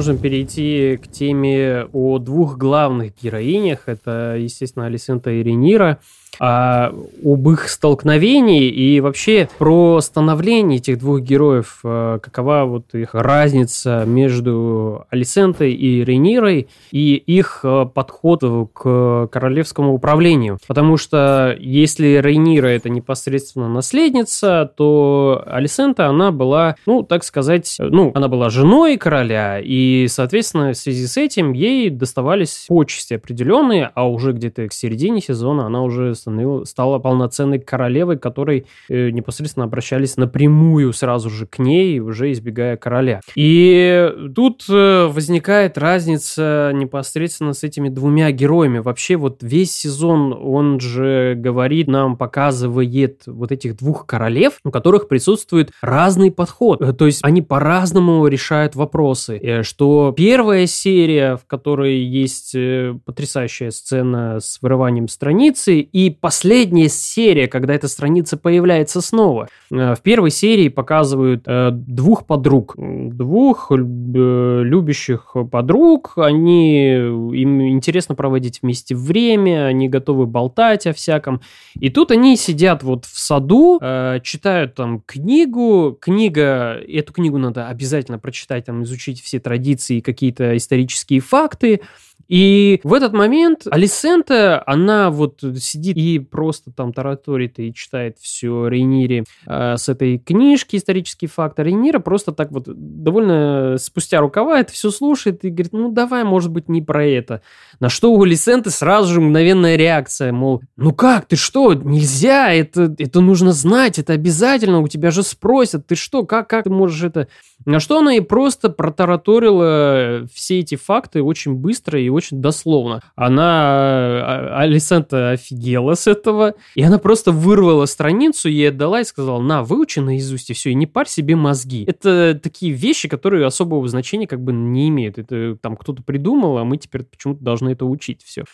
Можем 0.00 0.16
перейти 0.16 0.96
к 0.96 1.08
теме 1.08 1.84
о 1.92 2.18
двух 2.18 2.56
главных 2.56 3.12
героинях. 3.22 3.80
Это, 3.84 4.34
естественно, 4.38 4.86
Алисента 4.86 5.30
и 5.30 5.42
Ренира 5.42 6.00
а, 6.40 6.94
об 7.22 7.48
их 7.50 7.68
столкновении 7.68 8.66
и 8.66 9.00
вообще 9.00 9.46
про 9.58 10.00
становление 10.00 10.78
этих 10.78 10.98
двух 10.98 11.20
героев, 11.20 11.80
а, 11.84 12.18
какова 12.18 12.64
вот 12.64 12.94
их 12.94 13.14
разница 13.14 14.04
между 14.06 15.04
Алисентой 15.10 15.74
и 15.74 16.02
Рейнирой 16.02 16.68
и 16.92 17.14
их 17.16 17.60
а, 17.62 17.84
подход 17.84 18.40
к 18.72 19.28
королевскому 19.30 19.92
управлению. 19.92 20.56
Потому 20.66 20.96
что 20.96 21.54
если 21.60 22.18
Рейнира 22.22 22.68
это 22.68 22.88
непосредственно 22.88 23.68
наследница, 23.68 24.72
то 24.74 25.44
Алисента, 25.46 26.06
она 26.06 26.30
была, 26.30 26.76
ну, 26.86 27.02
так 27.02 27.22
сказать, 27.22 27.76
ну, 27.78 28.12
она 28.14 28.28
была 28.28 28.48
женой 28.48 28.96
короля, 28.96 29.60
и, 29.62 30.06
соответственно, 30.08 30.72
в 30.72 30.76
связи 30.76 31.06
с 31.06 31.18
этим 31.18 31.52
ей 31.52 31.90
доставались 31.90 32.64
почести 32.66 33.12
определенные, 33.12 33.90
а 33.94 34.08
уже 34.08 34.32
где-то 34.32 34.68
к 34.68 34.72
середине 34.72 35.20
сезона 35.20 35.66
она 35.66 35.82
уже 35.82 36.14
становилась, 36.14 36.29
стала 36.64 36.98
полноценной 36.98 37.58
королевой, 37.58 38.18
которой 38.18 38.66
э, 38.88 39.10
непосредственно 39.10 39.64
обращались 39.64 40.16
напрямую 40.16 40.92
сразу 40.92 41.30
же 41.30 41.46
к 41.46 41.58
ней, 41.58 42.00
уже 42.00 42.32
избегая 42.32 42.76
короля. 42.76 43.20
И 43.34 44.10
тут 44.34 44.64
э, 44.68 45.06
возникает 45.06 45.78
разница 45.78 46.72
непосредственно 46.74 47.52
с 47.52 47.64
этими 47.64 47.88
двумя 47.88 48.30
героями. 48.32 48.78
Вообще 48.78 49.16
вот 49.16 49.42
весь 49.42 49.72
сезон, 49.72 50.32
он 50.32 50.80
же 50.80 51.34
говорит 51.36 51.88
нам, 51.88 52.16
показывает 52.16 53.22
вот 53.26 53.52
этих 53.52 53.76
двух 53.76 54.06
королев, 54.06 54.54
у 54.64 54.70
которых 54.70 55.08
присутствует 55.08 55.70
разный 55.80 56.30
подход. 56.30 56.80
Э, 56.80 56.92
то 56.92 57.06
есть 57.06 57.20
они 57.22 57.42
по-разному 57.42 58.26
решают 58.26 58.74
вопросы. 58.76 59.38
Э, 59.38 59.62
что 59.62 60.12
первая 60.16 60.66
серия, 60.66 61.36
в 61.36 61.46
которой 61.46 61.98
есть 61.98 62.54
э, 62.54 62.94
потрясающая 63.04 63.70
сцена 63.70 64.38
с 64.40 64.60
вырыванием 64.60 65.08
страницы, 65.08 65.80
и 65.80 66.10
последняя 66.20 66.88
серия, 66.88 67.48
когда 67.48 67.74
эта 67.74 67.88
страница 67.88 68.36
появляется 68.36 69.00
снова. 69.00 69.48
Э, 69.70 69.94
в 69.94 70.02
первой 70.02 70.30
серии 70.30 70.68
показывают 70.68 71.42
э, 71.46 71.70
двух 71.72 72.26
подруг, 72.26 72.74
двух 72.76 73.70
любящих 73.70 75.34
подруг. 75.50 76.12
Они 76.16 76.92
им 76.94 77.68
интересно 77.68 78.14
проводить 78.14 78.60
вместе 78.62 78.94
время, 78.94 79.66
они 79.66 79.88
готовы 79.88 80.26
болтать 80.26 80.86
о 80.86 80.92
всяком. 80.92 81.40
И 81.78 81.90
тут 81.90 82.10
они 82.10 82.36
сидят 82.36 82.82
вот 82.82 83.04
в 83.04 83.18
саду, 83.18 83.78
э, 83.80 84.20
читают 84.22 84.74
там 84.74 85.00
книгу. 85.00 85.96
Книга, 86.00 86.78
эту 86.86 87.12
книгу 87.12 87.38
надо 87.38 87.68
обязательно 87.68 88.18
прочитать, 88.18 88.66
там 88.66 88.82
изучить 88.82 89.20
все 89.22 89.40
традиции, 89.40 90.00
какие-то 90.00 90.56
исторические 90.56 91.20
факты. 91.20 91.80
И 92.28 92.80
в 92.84 92.94
этот 92.94 93.12
момент 93.12 93.66
Алисента, 93.70 94.62
она 94.66 95.10
вот 95.10 95.42
сидит 95.58 95.96
и 95.96 96.18
просто 96.18 96.70
там 96.70 96.92
тараторит 96.92 97.58
и 97.58 97.72
читает 97.74 98.18
все 98.18 98.68
Рейнире 98.68 99.24
э, 99.46 99.76
с 99.76 99.88
этой 99.88 100.18
книжки 100.18 100.76
«Исторический 100.76 101.26
фактор». 101.26 101.66
Рейнира 101.66 101.98
просто 101.98 102.32
так 102.32 102.52
вот 102.52 102.64
довольно 102.66 103.76
спустя 103.78 104.20
рукава 104.20 104.60
это 104.60 104.72
все 104.72 104.90
слушает 104.90 105.44
и 105.44 105.50
говорит, 105.50 105.72
ну 105.72 105.90
давай, 105.90 106.24
может 106.24 106.50
быть, 106.50 106.68
не 106.68 106.82
про 106.82 107.04
это. 107.04 107.42
На 107.80 107.88
что 107.88 108.12
у 108.12 108.22
Алисенты 108.22 108.70
сразу 108.70 109.14
же 109.14 109.20
мгновенная 109.20 109.76
реакция, 109.76 110.32
мол, 110.32 110.62
ну 110.76 110.92
как, 110.92 111.26
ты 111.26 111.36
что, 111.36 111.72
нельзя, 111.74 112.52
это, 112.52 112.94
это 112.98 113.20
нужно 113.20 113.52
знать, 113.52 113.98
это 113.98 114.12
обязательно, 114.12 114.80
у 114.80 114.88
тебя 114.88 115.10
же 115.10 115.22
спросят, 115.22 115.86
ты 115.86 115.94
что, 115.94 116.24
как, 116.24 116.48
как 116.48 116.64
ты 116.64 116.70
можешь 116.70 117.02
это... 117.02 117.28
На 117.66 117.78
что 117.78 117.98
она 117.98 118.14
и 118.14 118.20
просто 118.20 118.70
протараторила 118.70 120.26
все 120.32 120.60
эти 120.60 120.76
факты 120.76 121.22
очень 121.22 121.54
быстро 121.54 122.00
и 122.00 122.08
очень 122.10 122.40
дословно. 122.40 123.00
Она, 123.14 123.44
а, 123.44 124.60
Алисента 124.60 125.30
офигела 125.30 125.94
с 125.94 126.06
этого, 126.06 126.54
и 126.74 126.82
она 126.82 126.98
просто 126.98 127.32
вырвала 127.32 127.86
страницу, 127.86 128.48
ей 128.48 128.68
отдала 128.68 129.00
и 129.00 129.04
сказала, 129.04 129.40
на, 129.40 129.62
выучи 129.62 130.00
наизусть, 130.00 130.50
и 130.50 130.54
все, 130.54 130.70
и 130.70 130.74
не 130.74 130.86
парь 130.86 131.08
себе 131.08 131.36
мозги. 131.36 131.84
Это 131.86 132.38
такие 132.40 132.72
вещи, 132.72 133.08
которые 133.08 133.46
особого 133.46 133.86
значения 133.88 134.26
как 134.26 134.42
бы 134.42 134.52
не 134.52 134.88
имеют. 134.88 135.18
Это 135.18 135.56
там 135.60 135.76
кто-то 135.76 136.02
придумал, 136.02 136.58
а 136.58 136.64
мы 136.64 136.76
теперь 136.76 137.04
почему-то 137.04 137.42
должны 137.42 137.70
это 137.70 137.84
учить 137.84 138.22
все. 138.24 138.44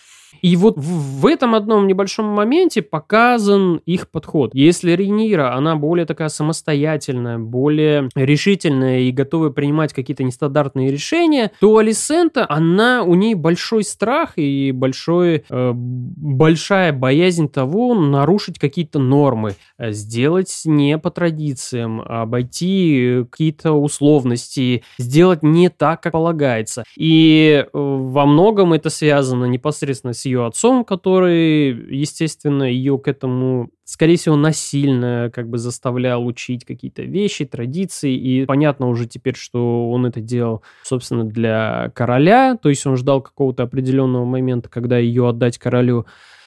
И 0.42 0.56
вот 0.56 0.76
в 0.76 1.26
этом 1.26 1.54
одном 1.54 1.86
небольшом 1.86 2.26
моменте 2.26 2.82
показан 2.82 3.80
их 3.86 4.10
подход. 4.10 4.50
Если 4.54 4.92
Рейнира, 4.92 5.54
она 5.54 5.76
более 5.76 6.06
такая 6.06 6.28
самостоятельная, 6.28 7.38
более 7.38 8.08
решительная 8.14 9.00
и 9.00 9.12
готова 9.12 9.50
принимать 9.50 9.92
какие-то 9.92 10.24
нестандартные 10.24 10.90
решения, 10.90 11.50
то 11.60 11.76
Алисента, 11.78 12.46
она, 12.48 13.02
у 13.02 13.14
ней 13.14 13.34
большой 13.34 13.84
страх 13.84 14.32
и 14.36 14.72
большой, 14.72 15.44
э, 15.48 15.72
большая 15.74 16.92
боязнь 16.92 17.48
того, 17.48 17.94
нарушить 17.94 18.58
какие-то 18.58 18.98
нормы, 18.98 19.54
э, 19.78 19.92
сделать 19.92 20.62
не 20.64 20.98
по 20.98 21.10
традициям, 21.10 22.00
обойти 22.00 23.24
какие-то 23.30 23.72
условности, 23.72 24.82
сделать 24.98 25.42
не 25.42 25.68
так, 25.68 26.02
как 26.02 26.12
полагается. 26.12 26.84
И 26.96 27.64
э, 27.64 27.68
во 27.72 28.26
многом 28.26 28.72
это 28.72 28.90
связано 28.90 29.44
непосредственно 29.46 30.12
с 30.12 30.25
ее 30.26 30.44
отцом, 30.46 30.84
который, 30.84 31.68
естественно, 31.94 32.64
ее 32.64 32.98
к 32.98 33.08
этому, 33.08 33.70
скорее 33.84 34.16
всего, 34.16 34.36
насильно 34.36 35.30
как 35.32 35.48
бы 35.48 35.58
заставлял 35.58 36.26
учить 36.26 36.64
какие-то 36.64 37.02
вещи, 37.02 37.44
традиции. 37.44 38.14
И 38.14 38.44
понятно 38.44 38.88
уже 38.88 39.06
теперь, 39.06 39.36
что 39.36 39.90
он 39.90 40.06
это 40.06 40.20
делал, 40.20 40.62
собственно, 40.82 41.24
для 41.24 41.90
короля. 41.94 42.58
То 42.60 42.68
есть 42.68 42.86
он 42.86 42.96
ждал 42.96 43.22
какого-то 43.22 43.62
определенного 43.62 44.24
момента, 44.24 44.68
когда 44.68 44.98
ее 44.98 45.28
отдать 45.28 45.56
королю. 45.58 46.06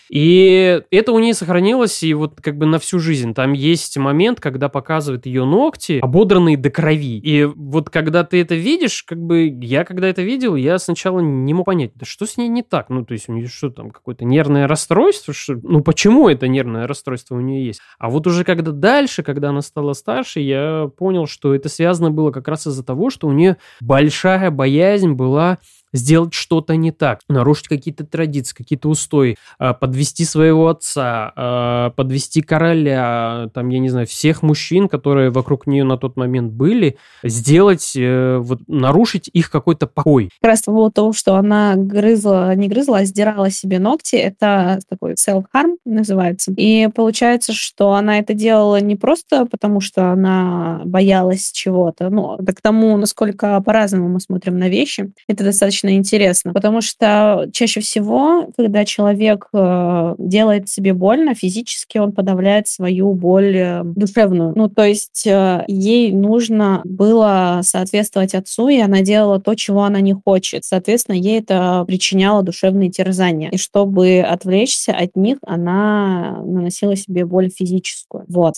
И 0.09 0.81
это 0.91 1.11
у 1.11 1.19
нее 1.19 1.33
сохранилось 1.33 2.03
и 2.03 2.13
вот 2.13 2.41
как 2.41 2.57
бы 2.57 2.65
на 2.65 2.79
всю 2.79 2.99
жизнь. 2.99 3.33
Там 3.33 3.53
есть 3.53 3.97
момент, 3.97 4.39
когда 4.39 4.69
показывают 4.69 5.25
ее 5.25 5.45
ногти, 5.45 5.99
ободранные 6.01 6.57
до 6.57 6.69
крови. 6.69 7.19
И 7.19 7.43
вот 7.45 7.89
когда 7.89 8.23
ты 8.23 8.41
это 8.41 8.55
видишь, 8.55 9.03
как 9.03 9.19
бы 9.19 9.47
я 9.61 9.85
когда 9.85 10.07
это 10.07 10.21
видел, 10.21 10.55
я 10.55 10.79
сначала 10.79 11.19
не 11.19 11.53
мог 11.53 11.65
понять, 11.65 11.91
да 11.95 12.05
что 12.05 12.25
с 12.25 12.37
ней 12.37 12.47
не 12.47 12.63
так? 12.63 12.89
Ну, 12.89 13.05
то 13.05 13.13
есть 13.13 13.29
у 13.29 13.33
нее 13.33 13.47
что 13.47 13.69
там, 13.69 13.91
какое-то 13.91 14.25
нервное 14.25 14.67
расстройство? 14.67 15.33
Что... 15.33 15.55
Ну, 15.61 15.81
почему 15.81 16.27
это 16.29 16.47
нервное 16.47 16.87
расстройство 16.87 17.35
у 17.35 17.41
нее 17.41 17.65
есть? 17.65 17.81
А 17.99 18.09
вот 18.09 18.25
уже 18.27 18.43
когда 18.43 18.71
дальше, 18.71 19.23
когда 19.23 19.49
она 19.49 19.61
стала 19.61 19.93
старше, 19.93 20.39
я 20.39 20.89
понял, 20.97 21.27
что 21.27 21.53
это 21.53 21.69
связано 21.69 22.11
было 22.11 22.31
как 22.31 22.47
раз 22.47 22.65
из-за 22.67 22.83
того, 22.83 23.09
что 23.09 23.27
у 23.27 23.31
нее 23.31 23.57
большая 23.81 24.51
боязнь 24.51 25.11
была 25.11 25.59
сделать 25.93 26.33
что-то 26.33 26.75
не 26.75 26.91
так, 26.91 27.21
нарушить 27.27 27.67
какие-то 27.67 28.05
традиции, 28.05 28.55
какие-то 28.55 28.89
устои, 28.89 29.37
а, 29.57 29.73
подвести 29.73 30.25
своего 30.25 30.67
отца, 30.67 31.33
а, 31.35 31.89
подвести 31.91 32.41
короля, 32.41 33.49
там, 33.53 33.69
я 33.69 33.79
не 33.79 33.89
знаю, 33.89 34.07
всех 34.07 34.43
мужчин, 34.43 34.87
которые 34.87 35.29
вокруг 35.29 35.67
нее 35.67 35.83
на 35.83 35.97
тот 35.97 36.17
момент 36.17 36.53
были, 36.53 36.97
сделать, 37.23 37.93
э, 37.95 38.37
вот, 38.37 38.59
нарушить 38.67 39.29
их 39.31 39.49
какой-то 39.49 39.87
покой. 39.87 40.29
Как 40.41 40.49
раз 40.49 40.61
по 40.61 40.89
того, 40.89 41.13
что 41.13 41.35
она 41.35 41.75
грызла, 41.75 42.53
не 42.55 42.67
грызла, 42.67 42.99
а 42.99 43.05
сдирала 43.05 43.49
себе 43.49 43.79
ногти, 43.79 44.15
это 44.15 44.79
такой 44.89 45.13
self-harm 45.13 45.77
называется. 45.85 46.53
И 46.55 46.87
получается, 46.93 47.53
что 47.53 47.93
она 47.93 48.19
это 48.19 48.33
делала 48.33 48.79
не 48.79 48.95
просто 48.95 49.45
потому, 49.45 49.81
что 49.81 50.11
она 50.11 50.81
боялась 50.85 51.51
чего-то, 51.51 52.09
ну, 52.09 52.35
это 52.35 52.53
к 52.53 52.61
тому, 52.61 52.97
насколько 52.97 53.59
по-разному 53.61 54.09
мы 54.09 54.19
смотрим 54.19 54.57
на 54.57 54.69
вещи. 54.69 55.11
Это 55.27 55.43
достаточно 55.43 55.78
достаточно 55.79 55.95
интересно, 55.95 56.53
потому 56.53 56.81
что 56.81 57.47
чаще 57.53 57.79
всего, 57.81 58.47
когда 58.57 58.85
человек 58.85 59.47
э, 59.53 60.15
делает 60.17 60.69
себе 60.69 60.93
больно, 60.93 61.33
физически 61.35 61.97
он 61.97 62.11
подавляет 62.11 62.67
свою 62.67 63.13
боль 63.13 63.55
э, 63.55 63.81
душевную. 63.83 64.53
Ну, 64.55 64.69
то 64.69 64.83
есть 64.83 65.25
э, 65.25 65.63
ей 65.67 66.11
нужно 66.11 66.81
было 66.83 67.61
соответствовать 67.63 68.35
отцу, 68.35 68.69
и 68.69 68.79
она 68.79 69.01
делала 69.01 69.39
то, 69.39 69.55
чего 69.55 69.83
она 69.83 70.01
не 70.01 70.13
хочет. 70.13 70.65
Соответственно, 70.65 71.15
ей 71.15 71.39
это 71.39 71.83
причиняло 71.87 72.43
душевные 72.43 72.89
терзания. 72.89 73.49
И 73.51 73.57
чтобы 73.57 74.19
отвлечься 74.19 74.93
от 74.93 75.15
них, 75.15 75.37
она 75.45 76.41
наносила 76.43 76.95
себе 76.95 77.25
боль 77.25 77.49
физическую. 77.49 78.25
Вот. 78.27 78.55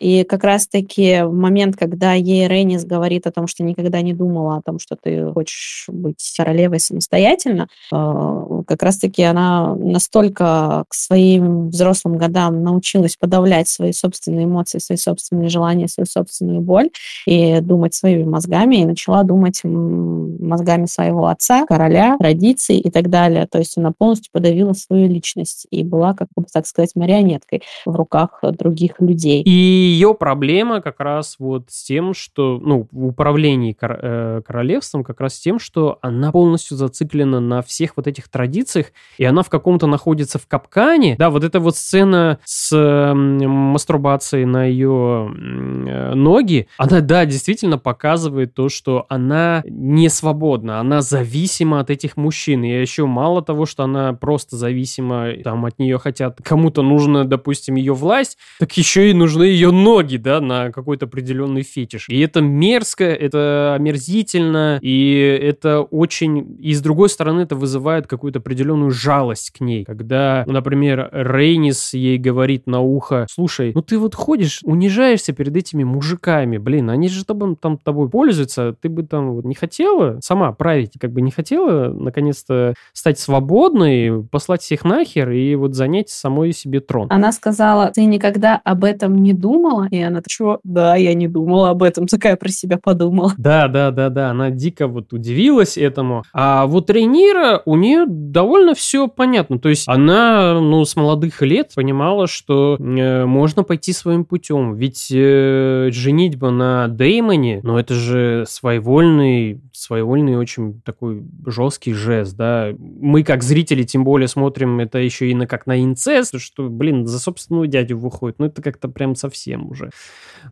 И 0.00 0.24
как 0.28 0.44
раз-таки 0.44 1.22
в 1.22 1.32
момент, 1.32 1.76
когда 1.76 2.14
ей 2.14 2.48
Рейнис 2.48 2.84
говорит 2.84 3.26
о 3.26 3.30
том, 3.30 3.46
что 3.46 3.64
никогда 3.64 4.00
не 4.02 4.12
думала 4.12 4.56
о 4.56 4.62
том, 4.62 4.78
что 4.78 4.96
ты 4.96 5.30
хочешь 5.32 5.86
быть 5.88 6.20
королевой 6.50 6.80
самостоятельно. 6.80 7.68
Э, 7.92 8.62
как 8.66 8.82
раз-таки 8.82 9.22
она 9.22 9.74
настолько 9.76 10.84
к 10.88 10.94
своим 10.94 11.68
взрослым 11.68 12.16
годам 12.18 12.62
научилась 12.62 13.16
подавлять 13.16 13.68
свои 13.68 13.92
собственные 13.92 14.46
эмоции, 14.46 14.78
свои 14.78 14.96
собственные 14.96 15.48
желания, 15.48 15.86
свою 15.88 16.06
собственную 16.06 16.60
боль 16.60 16.90
и 17.26 17.60
думать 17.60 17.94
своими 17.94 18.24
мозгами, 18.24 18.76
и 18.76 18.84
начала 18.84 19.22
думать 19.22 19.60
мозгами 19.62 20.86
своего 20.86 21.26
отца, 21.26 21.66
короля, 21.66 22.16
традиций 22.18 22.78
и 22.78 22.90
так 22.90 23.08
далее. 23.08 23.46
То 23.46 23.58
есть 23.58 23.78
она 23.78 23.92
полностью 23.96 24.30
подавила 24.32 24.72
свою 24.72 25.08
личность 25.08 25.66
и 25.70 25.84
была, 25.84 26.14
как 26.14 26.28
бы 26.34 26.44
так 26.52 26.66
сказать, 26.66 26.92
марионеткой 26.96 27.62
в 27.86 27.94
руках 27.94 28.40
других 28.42 29.00
людей. 29.00 29.42
И 29.42 29.50
ее 29.50 30.14
проблема 30.14 30.80
как 30.80 30.98
раз 31.00 31.36
вот 31.38 31.64
с 31.68 31.84
тем, 31.84 32.12
что, 32.14 32.58
ну, 32.58 32.88
в 32.90 33.06
управлении 33.06 33.76
э, 33.80 34.42
королевством 34.44 35.04
как 35.04 35.20
раз 35.20 35.36
с 35.36 35.40
тем, 35.40 35.60
что 35.60 35.98
она 36.02 36.30
полностью 36.40 36.78
зациклена 36.78 37.38
на 37.38 37.60
всех 37.60 37.98
вот 37.98 38.06
этих 38.06 38.30
традициях, 38.30 38.86
и 39.18 39.24
она 39.24 39.42
в 39.42 39.50
каком-то 39.50 39.86
находится 39.86 40.38
в 40.38 40.46
капкане. 40.46 41.16
Да, 41.18 41.28
вот 41.28 41.44
эта 41.44 41.60
вот 41.60 41.76
сцена 41.76 42.38
с 42.46 42.74
э, 42.74 43.12
мастурбацией 43.12 44.46
на 44.46 44.64
ее 44.64 45.30
э, 45.30 46.14
ноги, 46.14 46.66
она, 46.78 47.00
да, 47.02 47.26
действительно 47.26 47.76
показывает 47.76 48.54
то, 48.54 48.70
что 48.70 49.04
она 49.10 49.62
не 49.66 50.08
свободна, 50.08 50.80
она 50.80 51.02
зависима 51.02 51.80
от 51.80 51.90
этих 51.90 52.16
мужчин. 52.16 52.64
И 52.64 52.70
еще 52.70 53.04
мало 53.04 53.42
того, 53.42 53.66
что 53.66 53.84
она 53.84 54.14
просто 54.14 54.56
зависима, 54.56 55.34
там 55.44 55.66
от 55.66 55.78
нее 55.78 55.98
хотят, 55.98 56.38
кому-то 56.42 56.80
нужно, 56.80 57.26
допустим, 57.26 57.74
ее 57.74 57.92
власть, 57.92 58.38
так 58.58 58.74
еще 58.78 59.10
и 59.10 59.12
нужны 59.12 59.42
ее 59.42 59.72
ноги, 59.72 60.16
да, 60.16 60.40
на 60.40 60.72
какой-то 60.72 61.04
определенный 61.04 61.64
фетиш. 61.64 62.08
И 62.08 62.18
это 62.18 62.40
мерзко, 62.40 63.04
это 63.04 63.74
омерзительно, 63.74 64.78
и 64.80 65.38
это 65.42 65.82
очень... 65.82 66.29
И 66.38 66.72
с 66.74 66.80
другой 66.80 67.08
стороны, 67.08 67.40
это 67.40 67.56
вызывает 67.56 68.06
какую-то 68.06 68.38
определенную 68.38 68.90
жалость 68.90 69.50
к 69.50 69.60
ней. 69.60 69.84
Когда, 69.84 70.44
например, 70.46 71.08
Рейнис 71.12 71.94
ей 71.94 72.18
говорит 72.18 72.66
на 72.66 72.80
ухо, 72.80 73.26
слушай, 73.30 73.72
ну 73.74 73.82
ты 73.82 73.98
вот 73.98 74.14
ходишь, 74.14 74.60
унижаешься 74.64 75.32
перед 75.32 75.56
этими 75.56 75.84
мужиками, 75.84 76.58
блин, 76.58 76.90
они 76.90 77.08
же 77.08 77.24
там, 77.24 77.56
там 77.56 77.78
тобой 77.78 78.08
пользуются, 78.08 78.74
ты 78.80 78.88
бы 78.88 79.02
там 79.02 79.32
вот 79.32 79.44
не 79.44 79.54
хотела 79.54 80.18
сама 80.22 80.52
править, 80.52 80.92
как 81.00 81.12
бы 81.12 81.20
не 81.20 81.30
хотела 81.30 81.92
наконец-то 81.92 82.74
стать 82.92 83.18
свободной, 83.18 84.24
послать 84.24 84.62
всех 84.62 84.84
нахер 84.84 85.30
и 85.30 85.54
вот 85.54 85.74
занять 85.74 86.10
самой 86.10 86.52
себе 86.52 86.80
трон. 86.80 87.06
Она 87.10 87.32
сказала, 87.32 87.90
ты 87.94 88.04
никогда 88.04 88.60
об 88.64 88.84
этом 88.84 89.16
не 89.22 89.32
думала? 89.32 89.88
И 89.90 90.00
она, 90.00 90.22
что? 90.28 90.60
Да, 90.64 90.96
я 90.96 91.14
не 91.14 91.28
думала 91.28 91.70
об 91.70 91.82
этом, 91.82 92.06
такая 92.06 92.36
про 92.36 92.48
себя 92.48 92.78
подумала. 92.82 93.32
Да, 93.38 93.68
да, 93.68 93.90
да, 93.90 94.08
да, 94.08 94.30
она 94.30 94.50
дико 94.50 94.86
вот 94.86 95.12
удивилась 95.12 95.78
этому. 95.78 96.19
А 96.32 96.66
вот 96.66 96.90
Рейнира, 96.90 97.62
у 97.64 97.76
нее 97.76 98.04
довольно 98.06 98.74
все 98.74 99.08
понятно. 99.08 99.58
То 99.58 99.68
есть 99.68 99.88
она, 99.88 100.60
ну, 100.60 100.84
с 100.84 100.96
молодых 100.96 101.42
лет 101.42 101.72
понимала, 101.74 102.26
что 102.26 102.76
э, 102.78 103.24
можно 103.24 103.62
пойти 103.62 103.92
своим 103.92 104.24
путем. 104.24 104.74
Ведь 104.74 105.10
э, 105.12 105.90
женитьба 105.92 106.50
на 106.50 106.88
Деймоне, 106.88 107.60
ну, 107.62 107.78
это 107.78 107.94
же 107.94 108.44
своевольный, 108.48 109.60
своевольный 109.72 110.36
очень 110.36 110.80
такой 110.82 111.22
жесткий 111.46 111.92
жест, 111.92 112.36
да. 112.36 112.70
Мы, 112.78 113.22
как 113.22 113.42
зрители, 113.42 113.82
тем 113.82 114.04
более 114.04 114.28
смотрим 114.28 114.80
это 114.80 114.98
еще 114.98 115.30
и 115.30 115.34
на 115.34 115.46
как 115.46 115.66
на 115.66 115.82
инцест, 115.82 116.40
что, 116.40 116.68
блин, 116.68 117.06
за 117.06 117.18
собственную 117.18 117.66
дядю 117.66 117.98
выходит. 117.98 118.38
Ну, 118.38 118.46
это 118.46 118.62
как-то 118.62 118.88
прям 118.88 119.14
совсем 119.14 119.70
уже. 119.70 119.90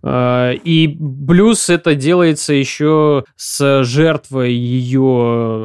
А, 0.03 0.53
и 0.53 0.89
плюс 1.27 1.69
это 1.69 1.95
делается 1.95 2.53
еще 2.53 3.25
с 3.37 3.85
жертвой 3.85 4.53
ее 4.53 5.58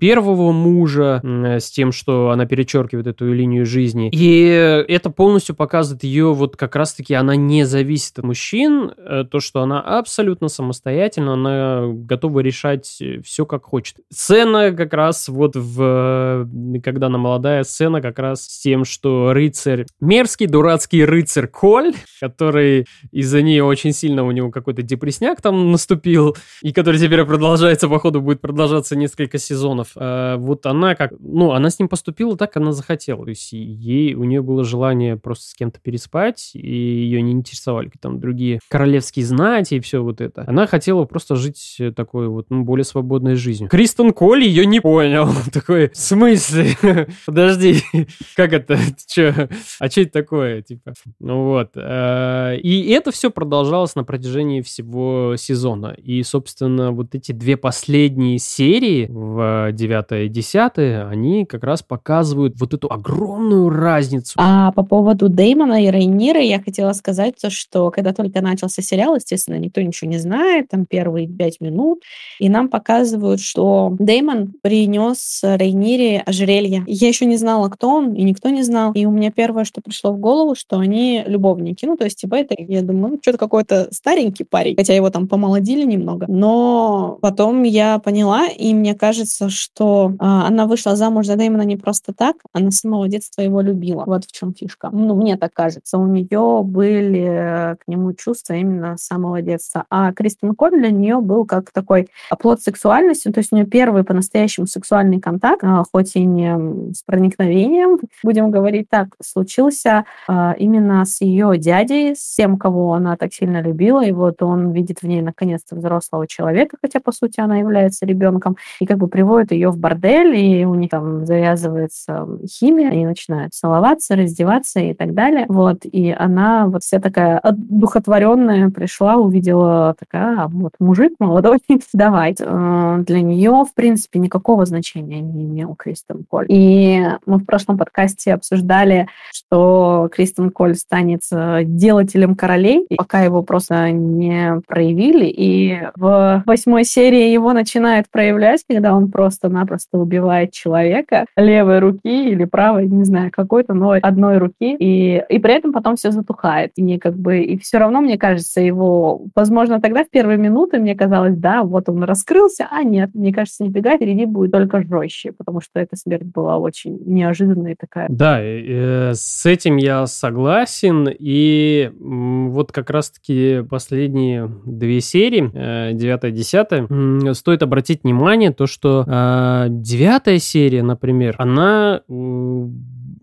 первого 0.00 0.52
мужа, 0.52 1.20
с 1.22 1.70
тем, 1.70 1.92
что 1.92 2.30
она 2.30 2.46
перечеркивает 2.46 3.06
эту 3.06 3.32
линию 3.32 3.66
жизни. 3.66 4.10
И 4.12 4.44
это 4.88 5.10
полностью 5.10 5.54
показывает 5.54 6.04
ее, 6.04 6.32
вот 6.32 6.56
как 6.56 6.76
раз-таки 6.76 7.14
она 7.14 7.36
не 7.36 7.64
зависит 7.64 8.18
от 8.18 8.24
мужчин, 8.24 8.92
э, 8.96 9.24
то, 9.30 9.40
что 9.40 9.62
она 9.62 9.80
абсолютно 9.80 10.48
самостоятельна, 10.48 11.34
она 11.34 11.82
готова 11.86 12.40
решать 12.40 12.86
все, 13.24 13.46
как 13.46 13.64
хочет. 13.64 13.96
Сцена 14.12 14.72
как 14.72 14.92
раз 14.92 15.28
вот 15.28 15.56
в... 15.56 16.48
Когда 16.82 17.06
она 17.06 17.18
молодая, 17.18 17.62
сцена 17.64 18.00
как 18.00 18.18
раз 18.18 18.42
с 18.42 18.60
тем, 18.60 18.84
что 18.84 19.32
рыцарь, 19.32 19.86
мерзкий, 20.00 20.46
дурацкий 20.46 21.04
рыцарь 21.04 21.46
Коль, 21.46 21.94
который 22.20 22.86
из-за 23.12 23.42
нее 23.42 23.64
очень 23.64 23.92
сильно 23.92 24.24
у 24.24 24.30
него 24.30 24.50
какой-то 24.50 24.82
депресняк 24.82 25.40
там 25.40 25.72
наступил, 25.72 26.36
и 26.62 26.72
который 26.72 27.00
теперь 27.00 27.24
продолжается, 27.24 27.88
походу, 27.88 28.20
будет 28.20 28.40
продолжаться 28.40 28.96
несколько 28.96 29.23
сезонов. 29.38 29.92
А 29.96 30.36
вот 30.36 30.66
она 30.66 30.94
как, 30.94 31.12
ну, 31.18 31.52
она 31.52 31.70
с 31.70 31.78
ним 31.78 31.88
поступила 31.88 32.36
так, 32.36 32.56
она 32.56 32.72
захотела. 32.72 33.24
То 33.24 33.30
есть 33.30 33.52
ей, 33.52 34.14
у 34.14 34.24
нее 34.24 34.42
было 34.42 34.64
желание 34.64 35.16
просто 35.16 35.48
с 35.48 35.54
кем-то 35.54 35.80
переспать, 35.80 36.50
и 36.54 36.74
ее 36.74 37.22
не 37.22 37.32
интересовали 37.32 37.90
там 38.00 38.20
другие 38.20 38.60
королевские 38.68 39.24
знати 39.24 39.74
и 39.74 39.80
все 39.80 40.02
вот 40.02 40.20
это. 40.20 40.44
Она 40.46 40.66
хотела 40.66 41.04
просто 41.04 41.36
жить 41.36 41.80
такой 41.96 42.28
вот, 42.28 42.46
ну, 42.50 42.64
более 42.64 42.84
свободной 42.84 43.34
жизнью. 43.34 43.68
Кристен 43.70 44.12
Коль 44.12 44.44
ее 44.44 44.66
не 44.66 44.80
понял. 44.80 45.28
Такой, 45.52 45.90
в 45.90 45.96
смысле? 45.96 46.76
Подожди, 47.26 47.82
как 48.36 48.52
это? 48.52 48.78
Че? 49.06 49.48
А 49.78 49.88
что 49.88 50.00
это 50.02 50.12
такое? 50.12 50.62
Типа, 50.62 50.94
ну 51.20 51.44
вот. 51.44 51.70
Э, 51.76 52.56
и 52.56 52.90
это 52.90 53.10
все 53.10 53.30
продолжалось 53.30 53.94
на 53.94 54.04
протяжении 54.04 54.60
всего 54.60 55.36
сезона. 55.36 55.94
И, 56.02 56.22
собственно, 56.22 56.92
вот 56.92 57.14
эти 57.14 57.32
две 57.32 57.56
последние 57.56 58.38
серии 58.38 59.03
в 59.08 59.70
9 59.72 60.26
и 60.26 60.28
10 60.28 60.78
они 61.10 61.44
как 61.44 61.64
раз 61.64 61.82
показывают 61.82 62.58
вот 62.58 62.74
эту 62.74 62.90
огромную 62.90 63.70
разницу. 63.70 64.34
А 64.36 64.72
по 64.72 64.84
поводу 64.84 65.28
Деймона 65.28 65.84
и 65.84 65.90
Рейнира 65.90 66.40
я 66.40 66.60
хотела 66.60 66.92
сказать 66.92 67.34
то, 67.40 67.50
что 67.50 67.90
когда 67.90 68.12
только 68.12 68.40
начался 68.40 68.82
сериал, 68.82 69.16
естественно, 69.16 69.56
никто 69.56 69.80
ничего 69.80 70.10
не 70.10 70.18
знает, 70.18 70.68
там 70.68 70.86
первые 70.86 71.28
пять 71.28 71.60
минут, 71.60 72.02
и 72.38 72.48
нам 72.48 72.68
показывают, 72.68 73.40
что 73.40 73.94
Деймон 73.98 74.54
принес 74.62 75.40
Рейнире 75.42 76.20
ожерелье. 76.20 76.84
Я 76.86 77.08
еще 77.08 77.26
не 77.26 77.36
знала, 77.36 77.68
кто 77.68 77.90
он, 77.90 78.14
и 78.14 78.22
никто 78.22 78.48
не 78.48 78.62
знал. 78.62 78.92
И 78.92 79.06
у 79.06 79.10
меня 79.10 79.30
первое, 79.30 79.64
что 79.64 79.80
пришло 79.80 80.12
в 80.12 80.18
голову, 80.18 80.54
что 80.54 80.78
они 80.78 81.22
любовники. 81.26 81.84
Ну, 81.84 81.96
то 81.96 82.04
есть, 82.04 82.20
типа, 82.20 82.36
это, 82.36 82.54
я 82.58 82.82
думаю, 82.82 83.12
ну, 83.12 83.18
что-то 83.20 83.38
какой-то 83.38 83.88
старенький 83.92 84.44
парень, 84.44 84.76
хотя 84.76 84.94
его 84.94 85.10
там 85.10 85.28
помолодили 85.28 85.84
немного. 85.84 86.26
Но 86.28 87.18
потом 87.20 87.62
я 87.62 87.98
поняла, 87.98 88.46
и 88.46 88.74
мне 88.74 88.93
кажется, 88.94 89.50
что 89.50 90.10
э, 90.12 90.16
она 90.18 90.66
вышла 90.66 90.96
замуж 90.96 91.26
за 91.26 91.36
Дэймона 91.36 91.62
не 91.62 91.76
просто 91.76 92.12
так, 92.12 92.36
она 92.52 92.70
с 92.70 92.80
самого 92.80 93.08
детства 93.08 93.42
его 93.42 93.60
любила. 93.60 94.04
Вот 94.06 94.24
в 94.24 94.32
чем 94.32 94.54
фишка. 94.54 94.90
Ну, 94.92 95.14
мне 95.14 95.36
так 95.36 95.52
кажется. 95.52 95.98
У 95.98 96.06
нее 96.06 96.62
были 96.64 97.76
к 97.80 97.88
нему 97.88 98.12
чувства 98.12 98.54
именно 98.54 98.96
с 98.96 99.02
самого 99.02 99.42
детства. 99.42 99.84
А 99.90 100.12
Кристин 100.12 100.54
Коль 100.54 100.78
для 100.78 100.90
нее 100.90 101.20
был 101.20 101.44
как 101.44 101.70
такой 101.70 102.08
оплот 102.30 102.62
сексуальности, 102.62 103.30
то 103.30 103.38
есть 103.38 103.52
у 103.52 103.56
нее 103.56 103.66
первый 103.66 104.04
по-настоящему 104.04 104.66
сексуальный 104.66 105.20
контакт, 105.20 105.64
э, 105.64 105.82
хоть 105.92 106.16
и 106.16 106.24
не 106.24 106.92
с 106.92 107.02
проникновением, 107.02 107.98
будем 108.22 108.50
говорить 108.50 108.88
так, 108.88 109.08
случился 109.22 110.04
э, 110.28 110.52
именно 110.58 111.04
с 111.04 111.20
ее 111.20 111.56
дядей, 111.58 112.14
с 112.14 112.34
тем, 112.34 112.58
кого 112.58 112.94
она 112.94 113.16
так 113.16 113.32
сильно 113.32 113.60
любила, 113.60 114.04
и 114.04 114.12
вот 114.12 114.42
он 114.42 114.72
видит 114.72 115.02
в 115.02 115.06
ней 115.06 115.22
наконец-то 115.22 115.76
взрослого 115.76 116.26
человека, 116.26 116.76
хотя 116.80 117.00
по 117.00 117.12
сути 117.12 117.40
она 117.40 117.58
является 117.58 118.06
ребенком, 118.06 118.56
и 118.84 118.86
как 118.86 118.98
бы 118.98 119.08
приводит 119.08 119.52
ее 119.52 119.70
в 119.70 119.78
бордель, 119.78 120.36
и 120.36 120.64
у 120.64 120.74
них 120.74 120.90
там 120.90 121.24
завязывается 121.24 122.26
химия, 122.46 122.90
они 122.90 123.06
начинают 123.06 123.54
целоваться, 123.54 124.14
раздеваться 124.14 124.80
и 124.80 124.94
так 124.94 125.14
далее, 125.14 125.46
вот, 125.48 125.80
и 125.84 126.10
она 126.10 126.66
вот 126.66 126.82
вся 126.82 127.00
такая 127.00 127.40
духотворенная 127.52 128.70
пришла, 128.70 129.16
увидела 129.16 129.94
такая, 129.98 130.42
«А, 130.42 130.48
вот 130.48 130.72
мужик 130.78 131.14
молодой, 131.18 131.58
давай. 131.92 132.34
Э, 132.38 132.98
для 133.06 133.22
нее, 133.22 133.64
в 133.68 133.74
принципе, 133.74 134.18
никакого 134.18 134.66
значения 134.66 135.20
не 135.20 135.44
имел 135.44 135.74
Кристен 135.74 136.24
Коль. 136.28 136.46
И 136.48 137.02
мы 137.26 137.38
в 137.38 137.44
прошлом 137.44 137.78
подкасте 137.78 138.34
обсуждали, 138.34 139.08
что 139.32 140.08
Кристен 140.12 140.50
Коль 140.50 140.74
станет 140.74 141.22
э, 141.32 141.62
делателем 141.64 142.34
королей, 142.34 142.86
пока 142.96 143.22
его 143.22 143.42
просто 143.42 143.90
не 143.90 144.60
проявили. 144.66 145.26
И 145.26 145.80
в 145.96 146.42
восьмой 146.46 146.84
серии 146.84 147.30
его 147.30 147.52
начинает 147.52 148.10
проявлять, 148.10 148.64
когда 148.74 148.94
он 148.94 149.08
просто-напросто 149.08 149.98
убивает 149.98 150.50
человека 150.50 151.26
левой 151.36 151.78
руки 151.78 152.30
или 152.30 152.44
правой, 152.44 152.88
не 152.88 153.04
знаю, 153.04 153.30
какой-то, 153.30 153.72
но 153.72 153.92
одной 154.02 154.38
руки. 154.38 154.74
И, 154.78 155.22
и 155.28 155.38
при 155.38 155.54
этом 155.54 155.72
потом 155.72 155.94
все 155.94 156.10
затухает. 156.10 156.72
И 156.74 156.98
как 156.98 157.16
бы 157.16 157.38
и 157.38 157.56
все 157.56 157.78
равно, 157.78 158.00
мне 158.00 158.18
кажется, 158.18 158.60
его, 158.60 159.26
возможно, 159.36 159.80
тогда 159.80 160.02
в 160.02 160.10
первые 160.10 160.38
минуты 160.38 160.78
мне 160.78 160.96
казалось, 160.96 161.36
да, 161.36 161.62
вот 161.62 161.88
он 161.88 162.02
раскрылся, 162.02 162.66
а 162.68 162.82
нет, 162.82 163.10
мне 163.14 163.32
кажется, 163.32 163.62
нифига, 163.62 163.96
впереди 163.96 164.26
будет 164.26 164.50
только 164.50 164.82
жестче, 164.82 165.30
потому 165.30 165.60
что 165.60 165.78
эта 165.78 165.94
смерть 165.94 166.24
была 166.24 166.58
очень 166.58 166.98
неожиданная 167.06 167.76
такая. 167.78 168.08
Да, 168.10 168.40
э, 168.42 169.12
с 169.14 169.46
этим 169.46 169.76
я 169.76 170.06
согласен, 170.06 171.08
и 171.16 171.92
вот 172.00 172.72
как 172.72 172.90
раз-таки 172.90 173.62
последние 173.70 174.50
две 174.66 175.00
серии, 175.00 175.92
9 175.94 176.24
и 176.24 176.30
10, 176.32 177.36
стоит 177.36 177.62
обратить 177.62 178.02
внимание, 178.02 178.50
то, 178.50 178.63
то, 178.64 178.66
что 178.66 179.04
э, 179.06 179.66
девятая 179.68 180.38
серия, 180.38 180.82
например, 180.82 181.34
она 181.38 182.00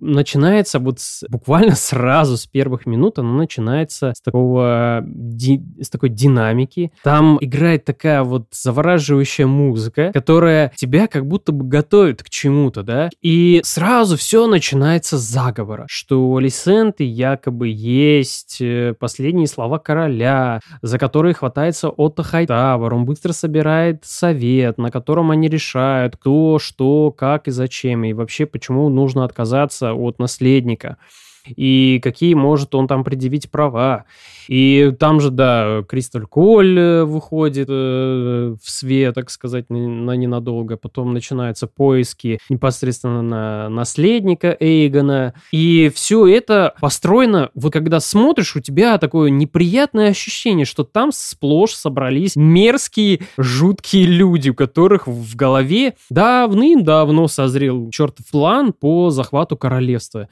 начинается 0.02 0.80
вот 0.80 1.00
с, 1.00 1.24
буквально 1.30 1.76
сразу 1.76 2.38
с 2.38 2.46
первых 2.46 2.86
минут, 2.86 3.20
она 3.20 3.34
начинается 3.34 4.14
с 4.16 4.22
такого 4.22 5.04
ди, 5.06 5.64
с 5.80 5.90
такой 5.90 6.10
динамики. 6.10 6.92
Там 7.04 7.38
играет 7.40 7.86
такая 7.86 8.24
вот 8.24 8.48
завораживающая 8.52 9.48
музыка, 9.48 10.12
которая 10.14 10.72
тебя 10.76 11.08
как 11.08 11.26
будто 11.28 11.52
бы 11.52 11.66
готовит 11.66 12.24
к 12.24 12.30
чему-то, 12.30 12.84
да? 12.84 13.10
И 13.22 13.62
сразу 13.64 14.18
все 14.18 14.48
начинается 14.48 15.18
с 15.18 15.22
заговора, 15.22 15.86
что 15.88 16.30
у 16.30 16.38
Алисенты 16.38 17.04
якобы 17.04 17.70
есть 17.70 18.58
э, 18.62 18.94
последние 19.00 19.48
слова 19.48 19.80
короля, 19.80 20.60
за 20.82 20.98
которые 20.98 21.34
хватается 21.34 21.90
Отто 21.90 22.24
Хайтавр. 22.24 22.94
Он 22.94 23.06
быстро 23.06 23.34
собирает 23.34 24.04
совет, 24.04 24.78
на 24.78 24.92
котором 24.92 25.32
они 25.32 25.48
решают, 25.48 26.18
кто, 26.18 26.60
что, 26.60 27.12
как 27.12 27.48
и 27.48 27.52
зачем, 27.52 28.04
и 28.04 28.14
вообще 28.14 28.46
почему 28.46 28.90
нужно 28.90 29.24
отказаться 29.24 29.91
от 29.94 30.20
наследника 30.20 30.98
и 31.46 32.00
какие 32.04 32.34
может 32.34 32.76
он 32.76 32.88
там 32.88 33.04
предъявить 33.04 33.50
права. 33.50 34.06
И 34.48 34.92
там 35.00 35.22
же, 35.22 35.32
да, 35.32 35.84
Кристаль 35.88 36.26
Коль 36.26 36.78
э, 36.78 37.04
выходит 37.06 37.68
э, 37.70 38.56
в 38.62 38.70
свет, 38.70 39.16
так 39.16 39.30
сказать, 39.30 39.70
на 39.70 40.12
ненадолго. 40.12 40.78
Потом 40.78 41.14
начинаются 41.14 41.68
поиски 41.68 42.40
непосредственно 42.50 43.22
на 43.22 43.70
наследника 43.70 44.56
Эйгона. 44.60 45.34
И 45.52 45.92
все 45.94 46.28
это 46.28 46.74
построено, 46.82 47.50
вот 47.56 47.72
когда 47.72 48.00
смотришь, 48.00 48.56
у 48.56 48.60
тебя 48.60 48.98
такое 48.98 49.30
неприятное 49.30 50.10
ощущение, 50.10 50.66
что 50.66 50.84
там 50.84 51.12
сплошь 51.12 51.74
собрались 51.74 52.36
мерзкие, 52.36 53.22
жуткие 53.38 54.06
люди, 54.06 54.50
у 54.50 54.56
которых 54.56 55.08
в 55.08 55.36
голове 55.36 55.96
давным-давно 56.10 57.28
созрел 57.28 57.90
чертов 57.92 58.26
план 58.30 58.74
по 58.74 59.12
захвату 59.12 59.56
королевства. 59.56 60.28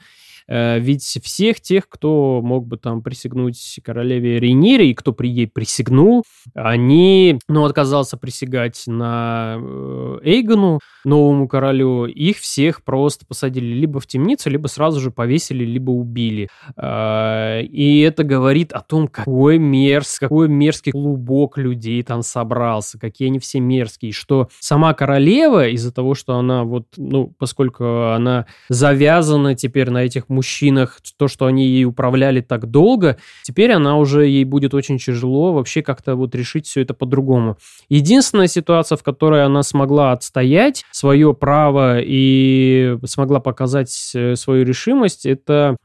Э, 0.50 0.80
ведь 0.80 1.04
всех 1.22 1.60
тех, 1.60 1.88
кто 1.88 2.40
мог 2.42 2.66
бы 2.66 2.76
там 2.76 3.02
присягнуть 3.02 3.80
королеве 3.84 4.40
Рейнире, 4.40 4.90
и 4.90 4.94
кто 4.94 5.12
при 5.12 5.28
ей 5.28 5.46
присягнул, 5.46 6.24
они, 6.54 7.38
ну, 7.48 7.64
отказался 7.64 8.16
присягать 8.16 8.82
на 8.86 9.56
э, 9.60 10.18
Эйгону, 10.24 10.80
новому 11.04 11.48
королю, 11.48 12.06
их 12.06 12.38
всех 12.38 12.82
просто 12.82 13.24
посадили 13.26 13.66
либо 13.66 14.00
в 14.00 14.06
темницу, 14.06 14.50
либо 14.50 14.66
сразу 14.66 15.00
же 15.00 15.10
повесили, 15.10 15.64
либо 15.64 15.92
убили. 15.92 16.48
Э, 16.76 17.62
и 17.62 18.00
это 18.00 18.24
говорит 18.24 18.72
о 18.72 18.80
том, 18.80 19.06
какой 19.06 19.58
мерзкий, 19.58 20.26
какой 20.26 20.48
мерзкий 20.48 20.90
клубок 20.92 21.58
людей 21.58 22.02
там 22.02 22.22
собрался, 22.22 22.98
какие 22.98 23.28
они 23.28 23.38
все 23.38 23.60
мерзкие, 23.60 24.12
что 24.12 24.48
сама 24.58 24.94
королева 24.94 25.68
из-за 25.68 25.92
того, 25.92 26.14
что 26.14 26.36
она 26.36 26.64
вот, 26.64 26.86
ну, 26.96 27.32
поскольку 27.38 28.10
она 28.12 28.46
завязана 28.68 29.54
теперь 29.54 29.90
на 29.90 29.98
этих 29.98 30.28
мужчинах, 30.28 30.39
мужчинах, 30.40 31.00
то, 31.18 31.28
что 31.28 31.44
они 31.44 31.66
ей 31.66 31.84
управляли 31.84 32.40
так 32.40 32.70
долго, 32.70 33.18
теперь 33.42 33.72
она 33.72 33.98
уже, 33.98 34.26
ей 34.26 34.44
будет 34.44 34.72
очень 34.72 34.96
тяжело 34.96 35.52
вообще 35.52 35.82
как-то 35.82 36.16
вот 36.16 36.34
решить 36.34 36.66
все 36.66 36.80
это 36.80 36.94
по-другому. 36.94 37.58
Единственная 37.90 38.46
ситуация, 38.46 38.96
в 38.96 39.02
которой 39.02 39.44
она 39.44 39.62
смогла 39.62 40.12
отстоять 40.12 40.84
свое 40.92 41.34
право 41.34 41.98
и 42.00 42.96
смогла 43.04 43.40
показать 43.40 44.12
э, 44.14 44.34
свою 44.34 44.64
решимость, 44.64 45.26
это 45.26 45.76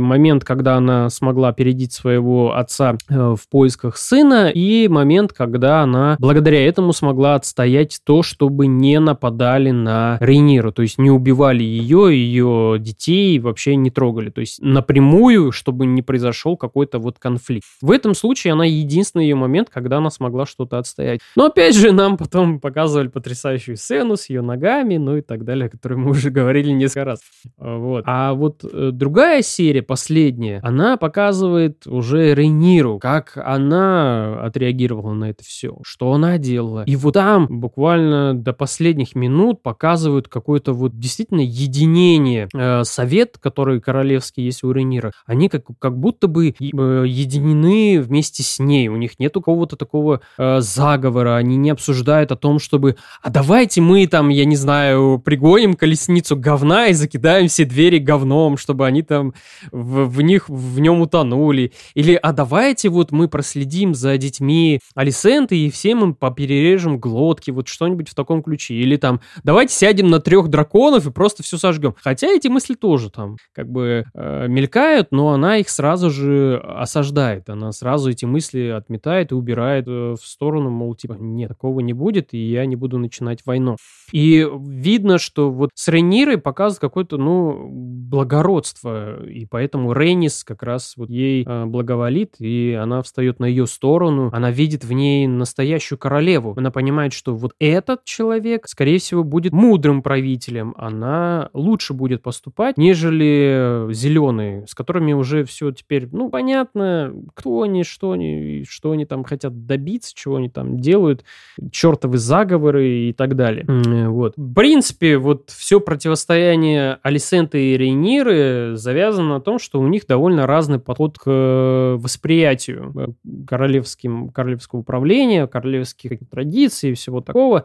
момент, 0.00 0.44
когда 0.44 0.76
она 0.76 1.10
смогла 1.10 1.48
опередить 1.48 1.92
своего 1.92 2.56
отца 2.56 2.96
э, 3.08 3.34
в 3.38 3.48
поисках 3.48 3.96
сына, 3.96 4.50
и 4.52 4.88
момент, 4.88 5.32
когда 5.32 5.82
она 5.82 6.16
благодаря 6.18 6.66
этому 6.66 6.92
смогла 6.92 7.34
отстоять 7.34 8.00
то, 8.04 8.22
чтобы 8.22 8.66
не 8.66 8.98
нападали 9.00 9.70
на 9.70 10.18
Рейниру, 10.20 10.72
то 10.72 10.82
есть 10.82 10.98
не 10.98 11.10
убивали 11.10 11.62
ее, 11.62 12.10
ее 12.10 12.76
детей, 12.78 13.38
вообще 13.38 13.76
не 13.76 13.90
трогали, 13.90 14.30
то 14.30 14.40
есть 14.40 14.60
напрямую, 14.62 15.52
чтобы 15.52 15.86
не 15.86 16.02
произошел 16.02 16.56
какой-то 16.56 16.98
вот 16.98 17.18
конфликт. 17.18 17.66
В 17.80 17.90
этом 17.90 18.14
случае 18.14 18.52
она 18.52 18.64
единственный 18.64 19.24
ее 19.24 19.36
момент, 19.36 19.68
когда 19.70 19.98
она 19.98 20.10
смогла 20.10 20.46
что-то 20.46 20.78
отстоять. 20.78 21.20
Но 21.36 21.46
опять 21.46 21.76
же, 21.76 21.92
нам 21.92 22.16
потом 22.16 22.60
показывали 22.60 23.08
потрясающую 23.08 23.76
сцену 23.76 24.16
с 24.16 24.28
ее 24.28 24.42
ногами, 24.42 24.96
ну 24.96 25.16
и 25.16 25.20
так 25.20 25.44
далее, 25.44 25.66
о 25.66 25.68
которой 25.70 25.94
мы 25.94 26.10
уже 26.10 26.30
говорили 26.30 26.70
несколько 26.70 27.04
раз. 27.04 27.20
Вот. 27.58 28.04
А 28.06 28.34
вот 28.34 28.64
э, 28.64 28.90
другая 28.92 29.42
серия, 29.50 29.82
последняя, 29.82 30.60
она 30.62 30.96
показывает 30.96 31.86
уже 31.86 32.34
Рейниру, 32.34 32.98
как 32.98 33.32
она 33.36 34.40
отреагировала 34.42 35.12
на 35.12 35.30
это 35.30 35.44
все, 35.44 35.78
что 35.82 36.12
она 36.12 36.38
делала. 36.38 36.84
И 36.84 36.96
вот 36.96 37.14
там 37.14 37.46
буквально 37.48 38.34
до 38.34 38.52
последних 38.52 39.14
минут 39.14 39.62
показывают 39.62 40.28
какое-то 40.28 40.72
вот 40.72 40.98
действительно 40.98 41.40
единение. 41.40 42.48
Э, 42.54 42.84
совет, 42.84 43.38
который 43.38 43.80
королевский 43.80 44.44
есть 44.44 44.62
у 44.64 44.72
Рейнира, 44.72 45.12
они 45.26 45.48
как, 45.48 45.64
как 45.78 45.98
будто 45.98 46.28
бы 46.28 46.48
э, 46.48 46.52
единены 46.60 48.00
вместе 48.00 48.42
с 48.42 48.58
ней. 48.58 48.88
У 48.88 48.96
них 48.96 49.18
нет 49.18 49.34
какого-то 49.34 49.76
такого 49.76 50.20
э, 50.38 50.60
заговора, 50.60 51.36
они 51.36 51.56
не 51.56 51.70
обсуждают 51.70 52.32
о 52.32 52.36
том, 52.36 52.58
чтобы 52.58 52.96
а 53.22 53.30
давайте 53.30 53.80
мы 53.80 54.06
там, 54.06 54.28
я 54.28 54.44
не 54.44 54.56
знаю, 54.56 55.20
пригоним 55.24 55.74
колесницу 55.74 56.36
говна 56.36 56.88
и 56.88 56.92
закидаем 56.92 57.48
все 57.48 57.64
двери 57.64 57.98
говном, 57.98 58.56
чтобы 58.56 58.86
они 58.86 59.02
там 59.02 59.29
в, 59.70 60.04
в 60.06 60.20
них, 60.22 60.48
в 60.48 60.78
нем 60.80 61.00
утонули. 61.00 61.72
Или, 61.94 62.14
а 62.14 62.32
давайте 62.32 62.88
вот 62.88 63.12
мы 63.12 63.28
проследим 63.28 63.94
за 63.94 64.16
детьми 64.16 64.80
Алисенты 64.94 65.56
и 65.56 65.70
всем 65.70 66.02
им 66.02 66.14
поперережем 66.14 66.98
глотки, 66.98 67.50
вот 67.50 67.68
что-нибудь 67.68 68.08
в 68.08 68.14
таком 68.14 68.42
ключе. 68.42 68.74
Или 68.74 68.96
там, 68.96 69.20
давайте 69.44 69.74
сядем 69.74 70.08
на 70.08 70.20
трех 70.20 70.48
драконов 70.48 71.06
и 71.06 71.10
просто 71.10 71.42
все 71.42 71.58
сожгем. 71.58 71.94
Хотя 72.02 72.28
эти 72.28 72.48
мысли 72.48 72.74
тоже 72.74 73.10
там 73.10 73.36
как 73.52 73.70
бы 73.70 74.04
э, 74.14 74.46
мелькают, 74.48 75.08
но 75.10 75.30
она 75.30 75.58
их 75.58 75.68
сразу 75.68 76.10
же 76.10 76.56
осаждает. 76.58 77.48
Она 77.48 77.72
сразу 77.72 78.10
эти 78.10 78.24
мысли 78.24 78.68
отметает 78.68 79.32
и 79.32 79.34
убирает 79.34 79.86
э, 79.88 80.14
в 80.20 80.24
сторону, 80.24 80.70
мол, 80.70 80.94
типа, 80.94 81.16
нет, 81.18 81.50
такого 81.50 81.80
не 81.80 81.92
будет, 81.92 82.32
и 82.32 82.38
я 82.38 82.64
не 82.66 82.76
буду 82.76 82.98
начинать 82.98 83.44
войну. 83.44 83.76
И 84.12 84.46
видно, 84.66 85.18
что 85.18 85.50
вот 85.50 85.70
с 85.74 85.88
Рейнирой 85.88 86.38
показывает 86.38 86.80
какое-то, 86.80 87.16
ну, 87.16 87.68
благородство 87.70 89.19
и 89.22 89.46
поэтому 89.46 89.92
Рейнис 89.92 90.44
как 90.44 90.62
раз 90.62 90.94
вот 90.96 91.10
ей 91.10 91.44
э, 91.46 91.64
благоволит, 91.66 92.36
и 92.38 92.78
она 92.80 93.02
встает 93.02 93.40
на 93.40 93.46
ее 93.46 93.66
сторону, 93.66 94.30
она 94.32 94.50
видит 94.50 94.84
в 94.84 94.92
ней 94.92 95.26
настоящую 95.26 95.98
королеву. 95.98 96.54
Она 96.56 96.70
понимает, 96.70 97.12
что 97.12 97.34
вот 97.34 97.52
этот 97.58 98.04
человек, 98.04 98.68
скорее 98.68 98.98
всего, 98.98 99.24
будет 99.24 99.52
мудрым 99.52 100.02
правителем, 100.02 100.74
она 100.76 101.50
лучше 101.52 101.94
будет 101.94 102.22
поступать, 102.22 102.76
нежели 102.76 103.92
зеленые, 103.92 104.66
с 104.66 104.74
которыми 104.74 105.12
уже 105.12 105.44
все 105.44 105.70
теперь, 105.72 106.08
ну, 106.12 106.30
понятно, 106.30 107.12
кто 107.34 107.62
они, 107.62 107.84
что 107.84 108.12
они, 108.12 108.64
что 108.68 108.92
они 108.92 109.04
там 109.04 109.24
хотят 109.24 109.66
добиться, 109.66 110.12
чего 110.14 110.36
они 110.36 110.48
там 110.48 110.78
делают, 110.78 111.24
чертовы 111.70 112.18
заговоры 112.18 112.88
и 112.88 113.12
так 113.12 113.36
далее. 113.36 113.64
Вот. 114.08 114.34
В 114.36 114.54
принципе, 114.54 115.18
вот 115.18 115.50
все 115.50 115.80
противостояние 115.80 116.98
Алисенты 117.02 117.72
и 117.72 117.76
Рейниры 117.76 118.72
завязано 118.74 119.09
завязано 119.10 119.34
на 119.34 119.40
том, 119.40 119.58
что 119.58 119.80
у 119.80 119.88
них 119.88 120.06
довольно 120.06 120.46
разный 120.46 120.78
подход 120.78 121.18
к 121.18 121.24
э, 121.26 121.96
восприятию 121.98 122.92
э, 122.96 123.44
королевским, 123.46 124.30
королевского 124.30 124.80
управления, 124.80 125.46
королевских 125.46 126.18
традиций 126.30 126.90
и 126.90 126.94
всего 126.94 127.20
такого. 127.20 127.64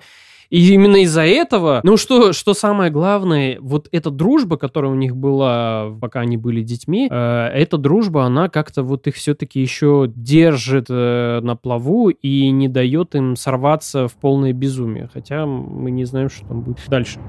И 0.51 0.73
именно 0.73 0.97
из-за 0.97 1.25
этого, 1.25 1.81
ну 1.83 1.97
что, 1.97 2.31
что 2.31 2.53
самое 2.53 2.91
главное, 2.91 3.57
вот 3.59 3.87
эта 3.91 4.11
дружба, 4.11 4.57
которая 4.57 4.91
у 4.91 4.95
них 4.95 5.15
была, 5.15 5.91
пока 5.99 6.19
они 6.19 6.37
были 6.37 6.61
детьми, 6.61 7.07
э, 7.09 7.47
эта 7.47 7.77
дружба, 7.77 8.25
она 8.25 8.49
как-то 8.49 8.83
вот 8.83 9.07
их 9.07 9.15
все-таки 9.15 9.59
еще 9.59 10.11
держит 10.15 10.85
э, 10.89 11.39
на 11.41 11.55
плаву 11.55 12.09
и 12.09 12.49
не 12.51 12.67
дает 12.67 13.15
им 13.15 13.35
сорваться 13.35 14.07
в 14.07 14.13
полное 14.13 14.53
безумие. 14.53 15.09
Хотя 15.11 15.45
мы 15.45 15.91
не 15.91 16.05
знаем, 16.05 16.29
что 16.29 16.47
там 16.47 16.61
будет 16.61 16.79
дальше. 16.87 17.19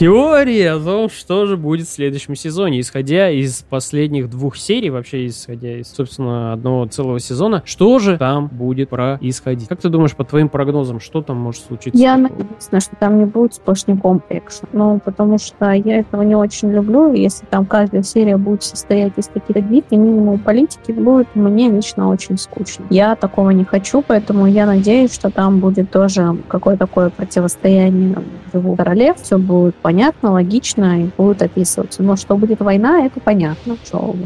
Теории 0.00 0.62
о 0.62 0.80
том, 0.80 1.10
что 1.10 1.44
же 1.44 1.58
будет 1.58 1.86
в 1.86 1.90
следующем 1.90 2.34
сезоне, 2.34 2.80
исходя 2.80 3.28
из 3.28 3.62
последних 3.68 4.30
двух 4.30 4.56
серий, 4.56 4.88
вообще 4.88 5.26
исходя 5.26 5.76
из, 5.76 5.88
собственно, 5.88 6.54
одного 6.54 6.86
целого 6.86 7.20
сезона, 7.20 7.62
что 7.66 7.98
же 7.98 8.16
там 8.16 8.46
будет 8.46 8.88
происходить. 8.88 9.68
Как 9.68 9.78
ты 9.78 9.90
думаешь, 9.90 10.16
по 10.16 10.24
твоим 10.24 10.48
прогнозам, 10.48 11.00
что 11.00 11.20
там 11.20 11.36
может 11.36 11.66
случиться? 11.66 12.00
Я 12.00 12.16
надеюсь, 12.16 12.48
что 12.62 12.96
там 12.98 13.18
не 13.18 13.26
будет 13.26 13.52
сплошняком 13.52 14.22
экшен. 14.30 14.68
Ну, 14.72 15.02
потому 15.04 15.36
что 15.36 15.70
я 15.72 15.98
этого 15.98 16.22
не 16.22 16.34
очень 16.34 16.72
люблю. 16.72 17.12
Если 17.12 17.44
там 17.44 17.66
каждая 17.66 18.02
серия 18.02 18.38
будет 18.38 18.62
состоять 18.62 19.12
из 19.18 19.28
каких-то 19.28 19.60
бит 19.60 19.84
и 19.90 19.96
минимум 19.96 20.38
политики, 20.38 20.92
будет 20.92 21.28
мне 21.34 21.68
лично 21.68 22.08
очень 22.08 22.38
скучно. 22.38 22.86
Я 22.88 23.16
такого 23.16 23.50
не 23.50 23.64
хочу, 23.64 24.00
поэтому 24.00 24.46
я 24.46 24.64
надеюсь, 24.64 25.12
что 25.12 25.30
там 25.30 25.60
будет 25.60 25.90
тоже 25.90 26.38
какое-то 26.48 26.86
такое 26.86 27.10
противостояние 27.10 28.16
двух 28.54 28.78
королев. 28.78 29.18
Все 29.20 29.36
будет 29.36 29.74
понятно, 29.74 29.89
логично 30.30 31.04
и 31.04 31.10
будет 31.16 31.42
описываться. 31.42 32.02
Но 32.02 32.16
что 32.16 32.36
будет 32.36 32.60
война, 32.60 33.04
это 33.04 33.20
понятно. 33.20 33.76
Что 33.84 33.98
в 33.98 34.24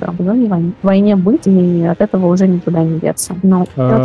войне 0.82 1.16
быть, 1.16 1.46
и 1.46 1.84
от 1.84 2.00
этого 2.00 2.26
уже 2.26 2.46
никуда 2.46 2.82
не 2.82 2.98
деться. 2.98 3.34
Но 3.42 3.66
а, 3.76 4.04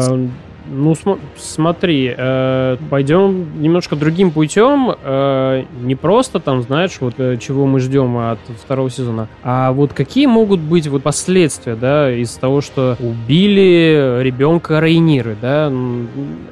ну, 0.70 0.96
см- 0.96 1.20
смотри, 1.38 2.14
э, 2.16 2.78
пойдем 2.90 3.62
немножко 3.62 3.96
другим 3.96 4.32
путем. 4.32 4.92
Э, 5.04 5.64
не 5.82 5.96
просто 5.96 6.40
там, 6.40 6.62
знаешь, 6.62 6.98
вот 7.00 7.16
э, 7.18 7.38
чего 7.38 7.66
мы 7.66 7.80
ждем 7.80 8.18
от 8.18 8.40
второго 8.64 8.90
сезона, 8.90 9.28
а 9.44 9.72
вот 9.72 9.94
какие 9.94 10.26
могут 10.26 10.60
быть 10.60 10.88
вот 10.88 11.04
последствия, 11.04 11.76
да, 11.76 12.12
из 12.12 12.32
того, 12.32 12.62
что 12.62 12.98
убили 13.00 14.20
ребенка 14.22 14.80
Рейниры, 14.80 15.36
да, 15.42 15.72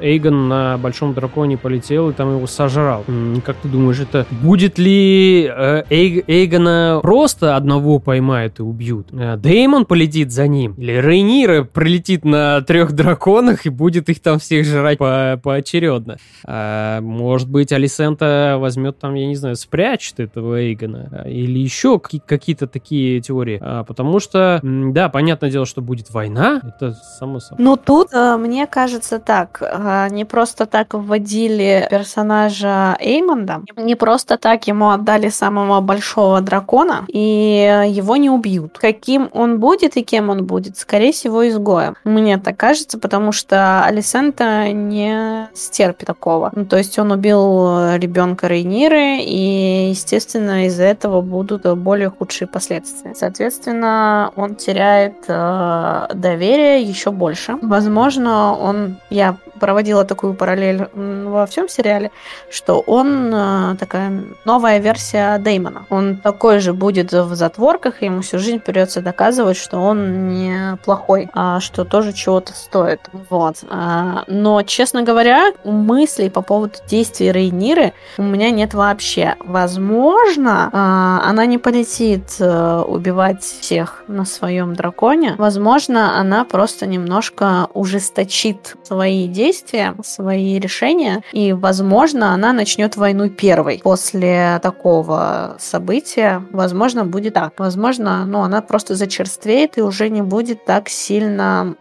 Эйгон 0.02 0.48
на 0.48 0.78
Большом 0.78 1.14
Драконе 1.14 1.58
полетел 1.58 2.10
и 2.10 2.14
там 2.14 2.36
его 2.36 2.48
сожрал. 2.48 3.04
Как 3.46 3.56
ты 3.58 3.68
думаешь, 3.68 4.00
это 4.00 4.26
будет 4.42 4.78
ли 4.78 5.50
э, 5.50 5.84
Эйгона 5.90 7.00
просто 7.02 7.56
одного 7.56 8.00
поймают 8.00 8.60
и 8.60 8.64
убьют? 8.64 9.08
Э, 9.12 9.38
Деймон 9.38 9.86
полетит 9.86 10.32
за 10.32 10.48
ним? 10.48 10.74
Или 10.78 10.94
Рейнира 10.94 11.64
прилетит 11.64 12.26
на 12.26 12.62
трех 12.62 12.94
драконах 12.94 13.66
и 13.66 13.70
будет 13.70 14.07
их 14.10 14.22
там 14.22 14.40
всех 14.40 14.66
жрать 14.66 14.98
по 14.98 15.40
поочередно. 15.42 16.18
А, 16.46 17.02
может 17.02 17.50
быть, 17.50 17.72
Алисента 17.72 18.58
возьмет 18.60 19.00
там, 19.00 19.16
я 19.16 19.28
не 19.28 19.36
знаю, 19.36 19.56
спрячет 19.56 20.20
этого 20.20 20.60
Эйгона. 20.60 21.26
Или 21.26 21.60
еще 21.60 22.00
какие-то 22.00 22.68
такие 22.68 23.22
теории. 23.22 23.60
А, 23.62 23.84
потому 23.84 24.20
что, 24.20 24.60
да, 24.64 25.10
понятное 25.10 25.50
дело, 25.50 25.66
что 25.66 25.82
будет 25.82 26.12
война. 26.12 26.62
Это 26.64 26.94
само 26.94 27.40
собой. 27.40 27.64
Ну, 27.64 27.78
тут, 27.78 28.10
э, 28.14 28.38
мне 28.38 28.68
кажется, 28.68 29.20
так. 29.20 29.62
Э, 29.62 30.08
не 30.10 30.26
просто 30.26 30.66
так 30.66 30.94
вводили 30.94 31.88
персонажа 31.90 32.98
Эймонда. 33.00 33.62
Не 33.76 33.96
просто 33.96 34.38
так 34.38 34.68
ему 34.68 34.90
отдали 34.90 35.30
самого 35.30 35.82
большого 35.82 36.42
дракона. 36.42 37.06
И 37.08 37.86
его 37.88 38.16
не 38.18 38.30
убьют. 38.30 38.78
Каким 38.78 39.30
он 39.34 39.60
будет 39.60 39.98
и 39.98 40.04
кем 40.04 40.30
он 40.30 40.46
будет? 40.46 40.78
Скорее 40.78 41.12
всего, 41.12 41.48
изгоем. 41.48 41.96
Мне 42.04 42.38
так 42.38 42.58
кажется, 42.58 43.00
потому 43.00 43.32
что 43.32 43.90
Алисента 43.98 44.72
не 44.72 45.50
стерпит 45.56 46.06
такого. 46.06 46.52
Ну, 46.54 46.66
то 46.66 46.78
есть 46.78 47.00
он 47.00 47.12
убил 47.12 47.96
ребенка 47.96 48.48
Рейниры, 48.48 49.18
и, 49.22 49.90
естественно, 49.90 50.68
из-за 50.68 50.84
этого 50.84 51.22
будут 51.22 51.66
более 51.78 52.12
худшие 52.12 52.48
последствия. 52.48 53.16
Соответственно, 53.16 54.32
он 54.36 54.54
теряет 54.54 55.16
э, 55.28 56.08
доверие 56.14 56.84
еще 56.84 57.10
больше. 57.10 57.58
Возможно, 57.64 58.56
он... 58.56 58.98
Я 59.10 59.38
проводила 59.60 60.06
такую 60.06 60.36
параллель 60.36 60.88
во 60.94 61.48
всем 61.48 61.68
сериале, 61.68 62.12
что 62.52 62.80
он 62.80 63.34
э, 63.34 63.76
такая 63.80 64.14
новая 64.46 64.78
версия 64.78 65.40
Деймона. 65.40 65.88
Он 65.90 66.18
такой 66.18 66.60
же 66.60 66.74
будет 66.74 67.14
в 67.14 67.34
затворках, 67.34 68.04
и 68.04 68.06
ему 68.06 68.22
всю 68.22 68.38
жизнь 68.38 68.60
придется 68.60 69.02
доказывать, 69.02 69.58
что 69.58 69.80
он 69.80 70.30
не 70.30 70.78
плохой, 70.86 71.30
а 71.34 71.60
что 71.60 71.84
тоже 71.84 72.14
чего-то 72.14 72.54
стоит. 72.54 73.02
Вот. 73.30 73.64
А, 73.88 74.26
но, 74.28 74.64
честно 74.64 75.02
говоря, 75.02 75.54
мыслей 75.64 76.30
по 76.30 76.42
поводу 76.42 76.74
действий 76.90 77.32
Рейниры 77.32 77.94
у 78.18 78.24
меня 78.24 78.52
нет 78.52 78.74
вообще. 78.74 79.36
Возможно, 79.40 80.70
а, 80.74 81.22
она 81.24 81.46
не 81.46 81.58
полетит 81.58 82.36
э, 82.40 82.84
убивать 82.86 83.44
всех 83.44 84.04
на 84.10 84.26
своем 84.26 84.74
драконе. 84.76 85.36
Возможно, 85.38 86.20
она 86.20 86.44
просто 86.44 86.86
немножко 86.86 87.70
ужесточит 87.74 88.76
свои 88.84 89.28
действия, 89.28 89.96
свои 90.04 90.60
решения, 90.60 91.24
и, 91.32 91.54
возможно, 91.54 92.34
она 92.34 92.52
начнет 92.52 92.98
войну 92.98 93.30
первой. 93.30 93.80
После 93.82 94.60
такого 94.62 95.56
события, 95.60 96.44
возможно, 96.52 97.06
будет 97.06 97.36
так. 97.36 97.54
Возможно, 97.58 98.26
ну, 98.26 98.42
она 98.42 98.62
просто 98.62 98.96
зачерствеет 98.96 99.78
и 99.78 99.82
уже 99.82 100.10
не 100.10 100.22
будет 100.22 100.66
так 100.66 100.90
сильно 100.90 101.76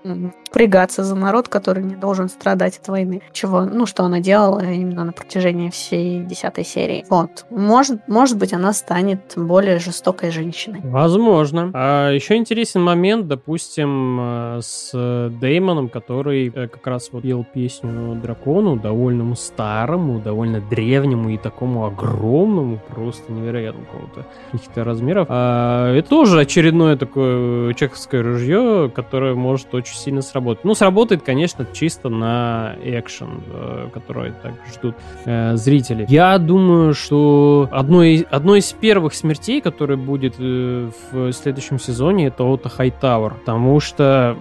впрягаться 0.47 1.05
за 1.05 1.15
народ, 1.15 1.49
который 1.49 1.83
не 1.83 1.97
должен 1.97 2.29
страдать 2.29 2.79
от 2.79 2.89
войны. 2.89 3.23
Чего, 3.33 3.63
ну, 3.63 3.87
что 3.87 4.05
она 4.05 4.21
делала 4.21 4.61
именно 4.61 5.05
на 5.05 5.13
протяжении 5.13 5.71
всей 5.71 6.21
десятой 6.21 6.65
серии. 6.65 7.05
Вот. 7.09 7.47
Может, 7.51 8.09
может 8.09 8.39
быть, 8.39 8.53
она 8.53 8.73
станет 8.73 9.35
более 9.37 9.79
жестокой 9.79 10.31
женщиной. 10.31 10.81
Возможно. 10.85 11.71
А 11.75 12.11
еще 12.11 12.37
интересен 12.37 12.83
момент, 12.83 13.27
допустим, 13.27 14.19
э, 14.21 14.61
с 14.63 15.31
Деймоном, 15.41 15.89
который 15.89 16.49
э, 16.55 16.69
как 16.69 16.87
раз 16.87 17.11
вот 17.13 17.23
пел 17.23 17.45
песню 17.45 18.15
дракону, 18.15 18.77
довольно 18.77 19.35
старому, 19.35 20.19
довольно 20.21 20.61
древнему 20.61 21.31
и 21.31 21.39
такому 21.39 21.87
огромному, 21.87 22.81
просто 22.89 23.33
невероятному 23.33 23.87
какого-то 23.87 24.27
каких-то 24.53 24.85
размеров. 24.85 25.27
А, 25.31 25.95
это 25.95 26.09
тоже 26.09 26.41
очередное 26.41 26.97
такое 26.97 27.75
чеховское 27.75 28.23
ружье, 28.23 28.91
которое 28.95 29.35
может 29.35 29.75
очень 29.75 29.97
сильно 29.97 30.23
сработать. 30.37 30.65
Ну, 30.65 30.75
сработает, 30.75 31.23
конечно, 31.23 31.67
чисто 31.73 32.09
на 32.09 32.77
экшен, 32.83 33.43
э, 33.49 33.89
который 33.93 34.33
так 34.43 34.53
ждут 34.73 34.95
э, 35.25 35.57
зрители. 35.57 36.05
Я 36.09 36.39
думаю, 36.39 36.95
что 36.95 37.69
одной, 37.73 38.27
одной 38.31 38.59
из 38.59 38.73
первых 38.73 39.15
смертей, 39.15 39.61
которая 39.61 39.97
будет 39.97 40.35
э, 40.39 40.91
в 41.11 41.33
следующем 41.33 41.79
сезоне, 41.79 42.27
это 42.27 42.45
Ота 42.45 42.69
Хайтауэр. 42.69 43.35
Потому 43.35 43.81
что 43.81 44.37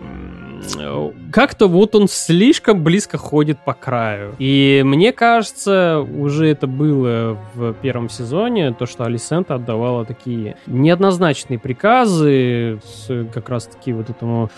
как-то 1.32 1.68
вот 1.68 1.96
он 1.96 2.08
слишком 2.08 2.84
близко 2.84 3.18
ходит 3.18 3.60
по 3.60 3.74
краю. 3.74 4.36
И 4.40 4.82
мне 4.86 5.12
кажется, 5.12 6.00
уже 6.00 6.48
это 6.48 6.66
было 6.68 7.38
в 7.54 7.74
первом 7.74 8.10
сезоне, 8.10 8.72
то, 8.74 8.86
что 8.86 9.04
Алисента 9.04 9.56
отдавала 9.56 10.06
такие 10.06 10.56
неоднозначные 10.66 11.60
приказы 11.60 12.80
с 12.86 13.28
как 13.34 13.50
раз-таки 13.50 13.94
вот 13.94 14.10
этому 14.10 14.50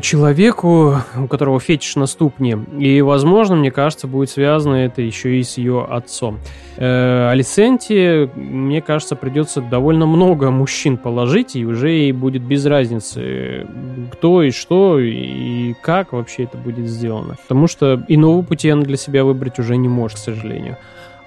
человеку, 0.00 0.96
у 1.16 1.26
которого 1.28 1.60
фетиш 1.60 1.96
на 1.96 2.06
ступне. 2.06 2.58
И, 2.78 3.00
возможно, 3.00 3.56
мне 3.56 3.70
кажется, 3.70 4.06
будет 4.06 4.30
связано 4.30 4.74
это 4.74 5.02
еще 5.02 5.38
и 5.38 5.42
с 5.42 5.58
ее 5.58 5.84
отцом. 5.84 6.38
Э, 6.76 7.30
Алисенте, 7.30 8.30
мне 8.34 8.80
кажется, 8.80 9.16
придется 9.16 9.60
довольно 9.60 10.06
много 10.06 10.50
мужчин 10.50 10.96
положить, 10.96 11.56
и 11.56 11.64
уже 11.64 11.90
ей 11.90 12.12
будет 12.12 12.42
без 12.42 12.66
разницы, 12.66 13.66
кто 14.12 14.42
и 14.42 14.50
что, 14.50 14.98
и 14.98 15.37
как 15.80 16.12
вообще 16.12 16.44
это 16.44 16.56
будет 16.56 16.86
сделано. 16.86 17.36
Потому 17.42 17.66
что 17.66 18.04
иного 18.08 18.42
пути 18.42 18.68
она 18.68 18.82
для 18.82 18.96
себя 18.96 19.24
выбрать 19.24 19.58
уже 19.58 19.76
не 19.76 19.88
может, 19.88 20.18
к 20.18 20.22
сожалению. 20.22 20.76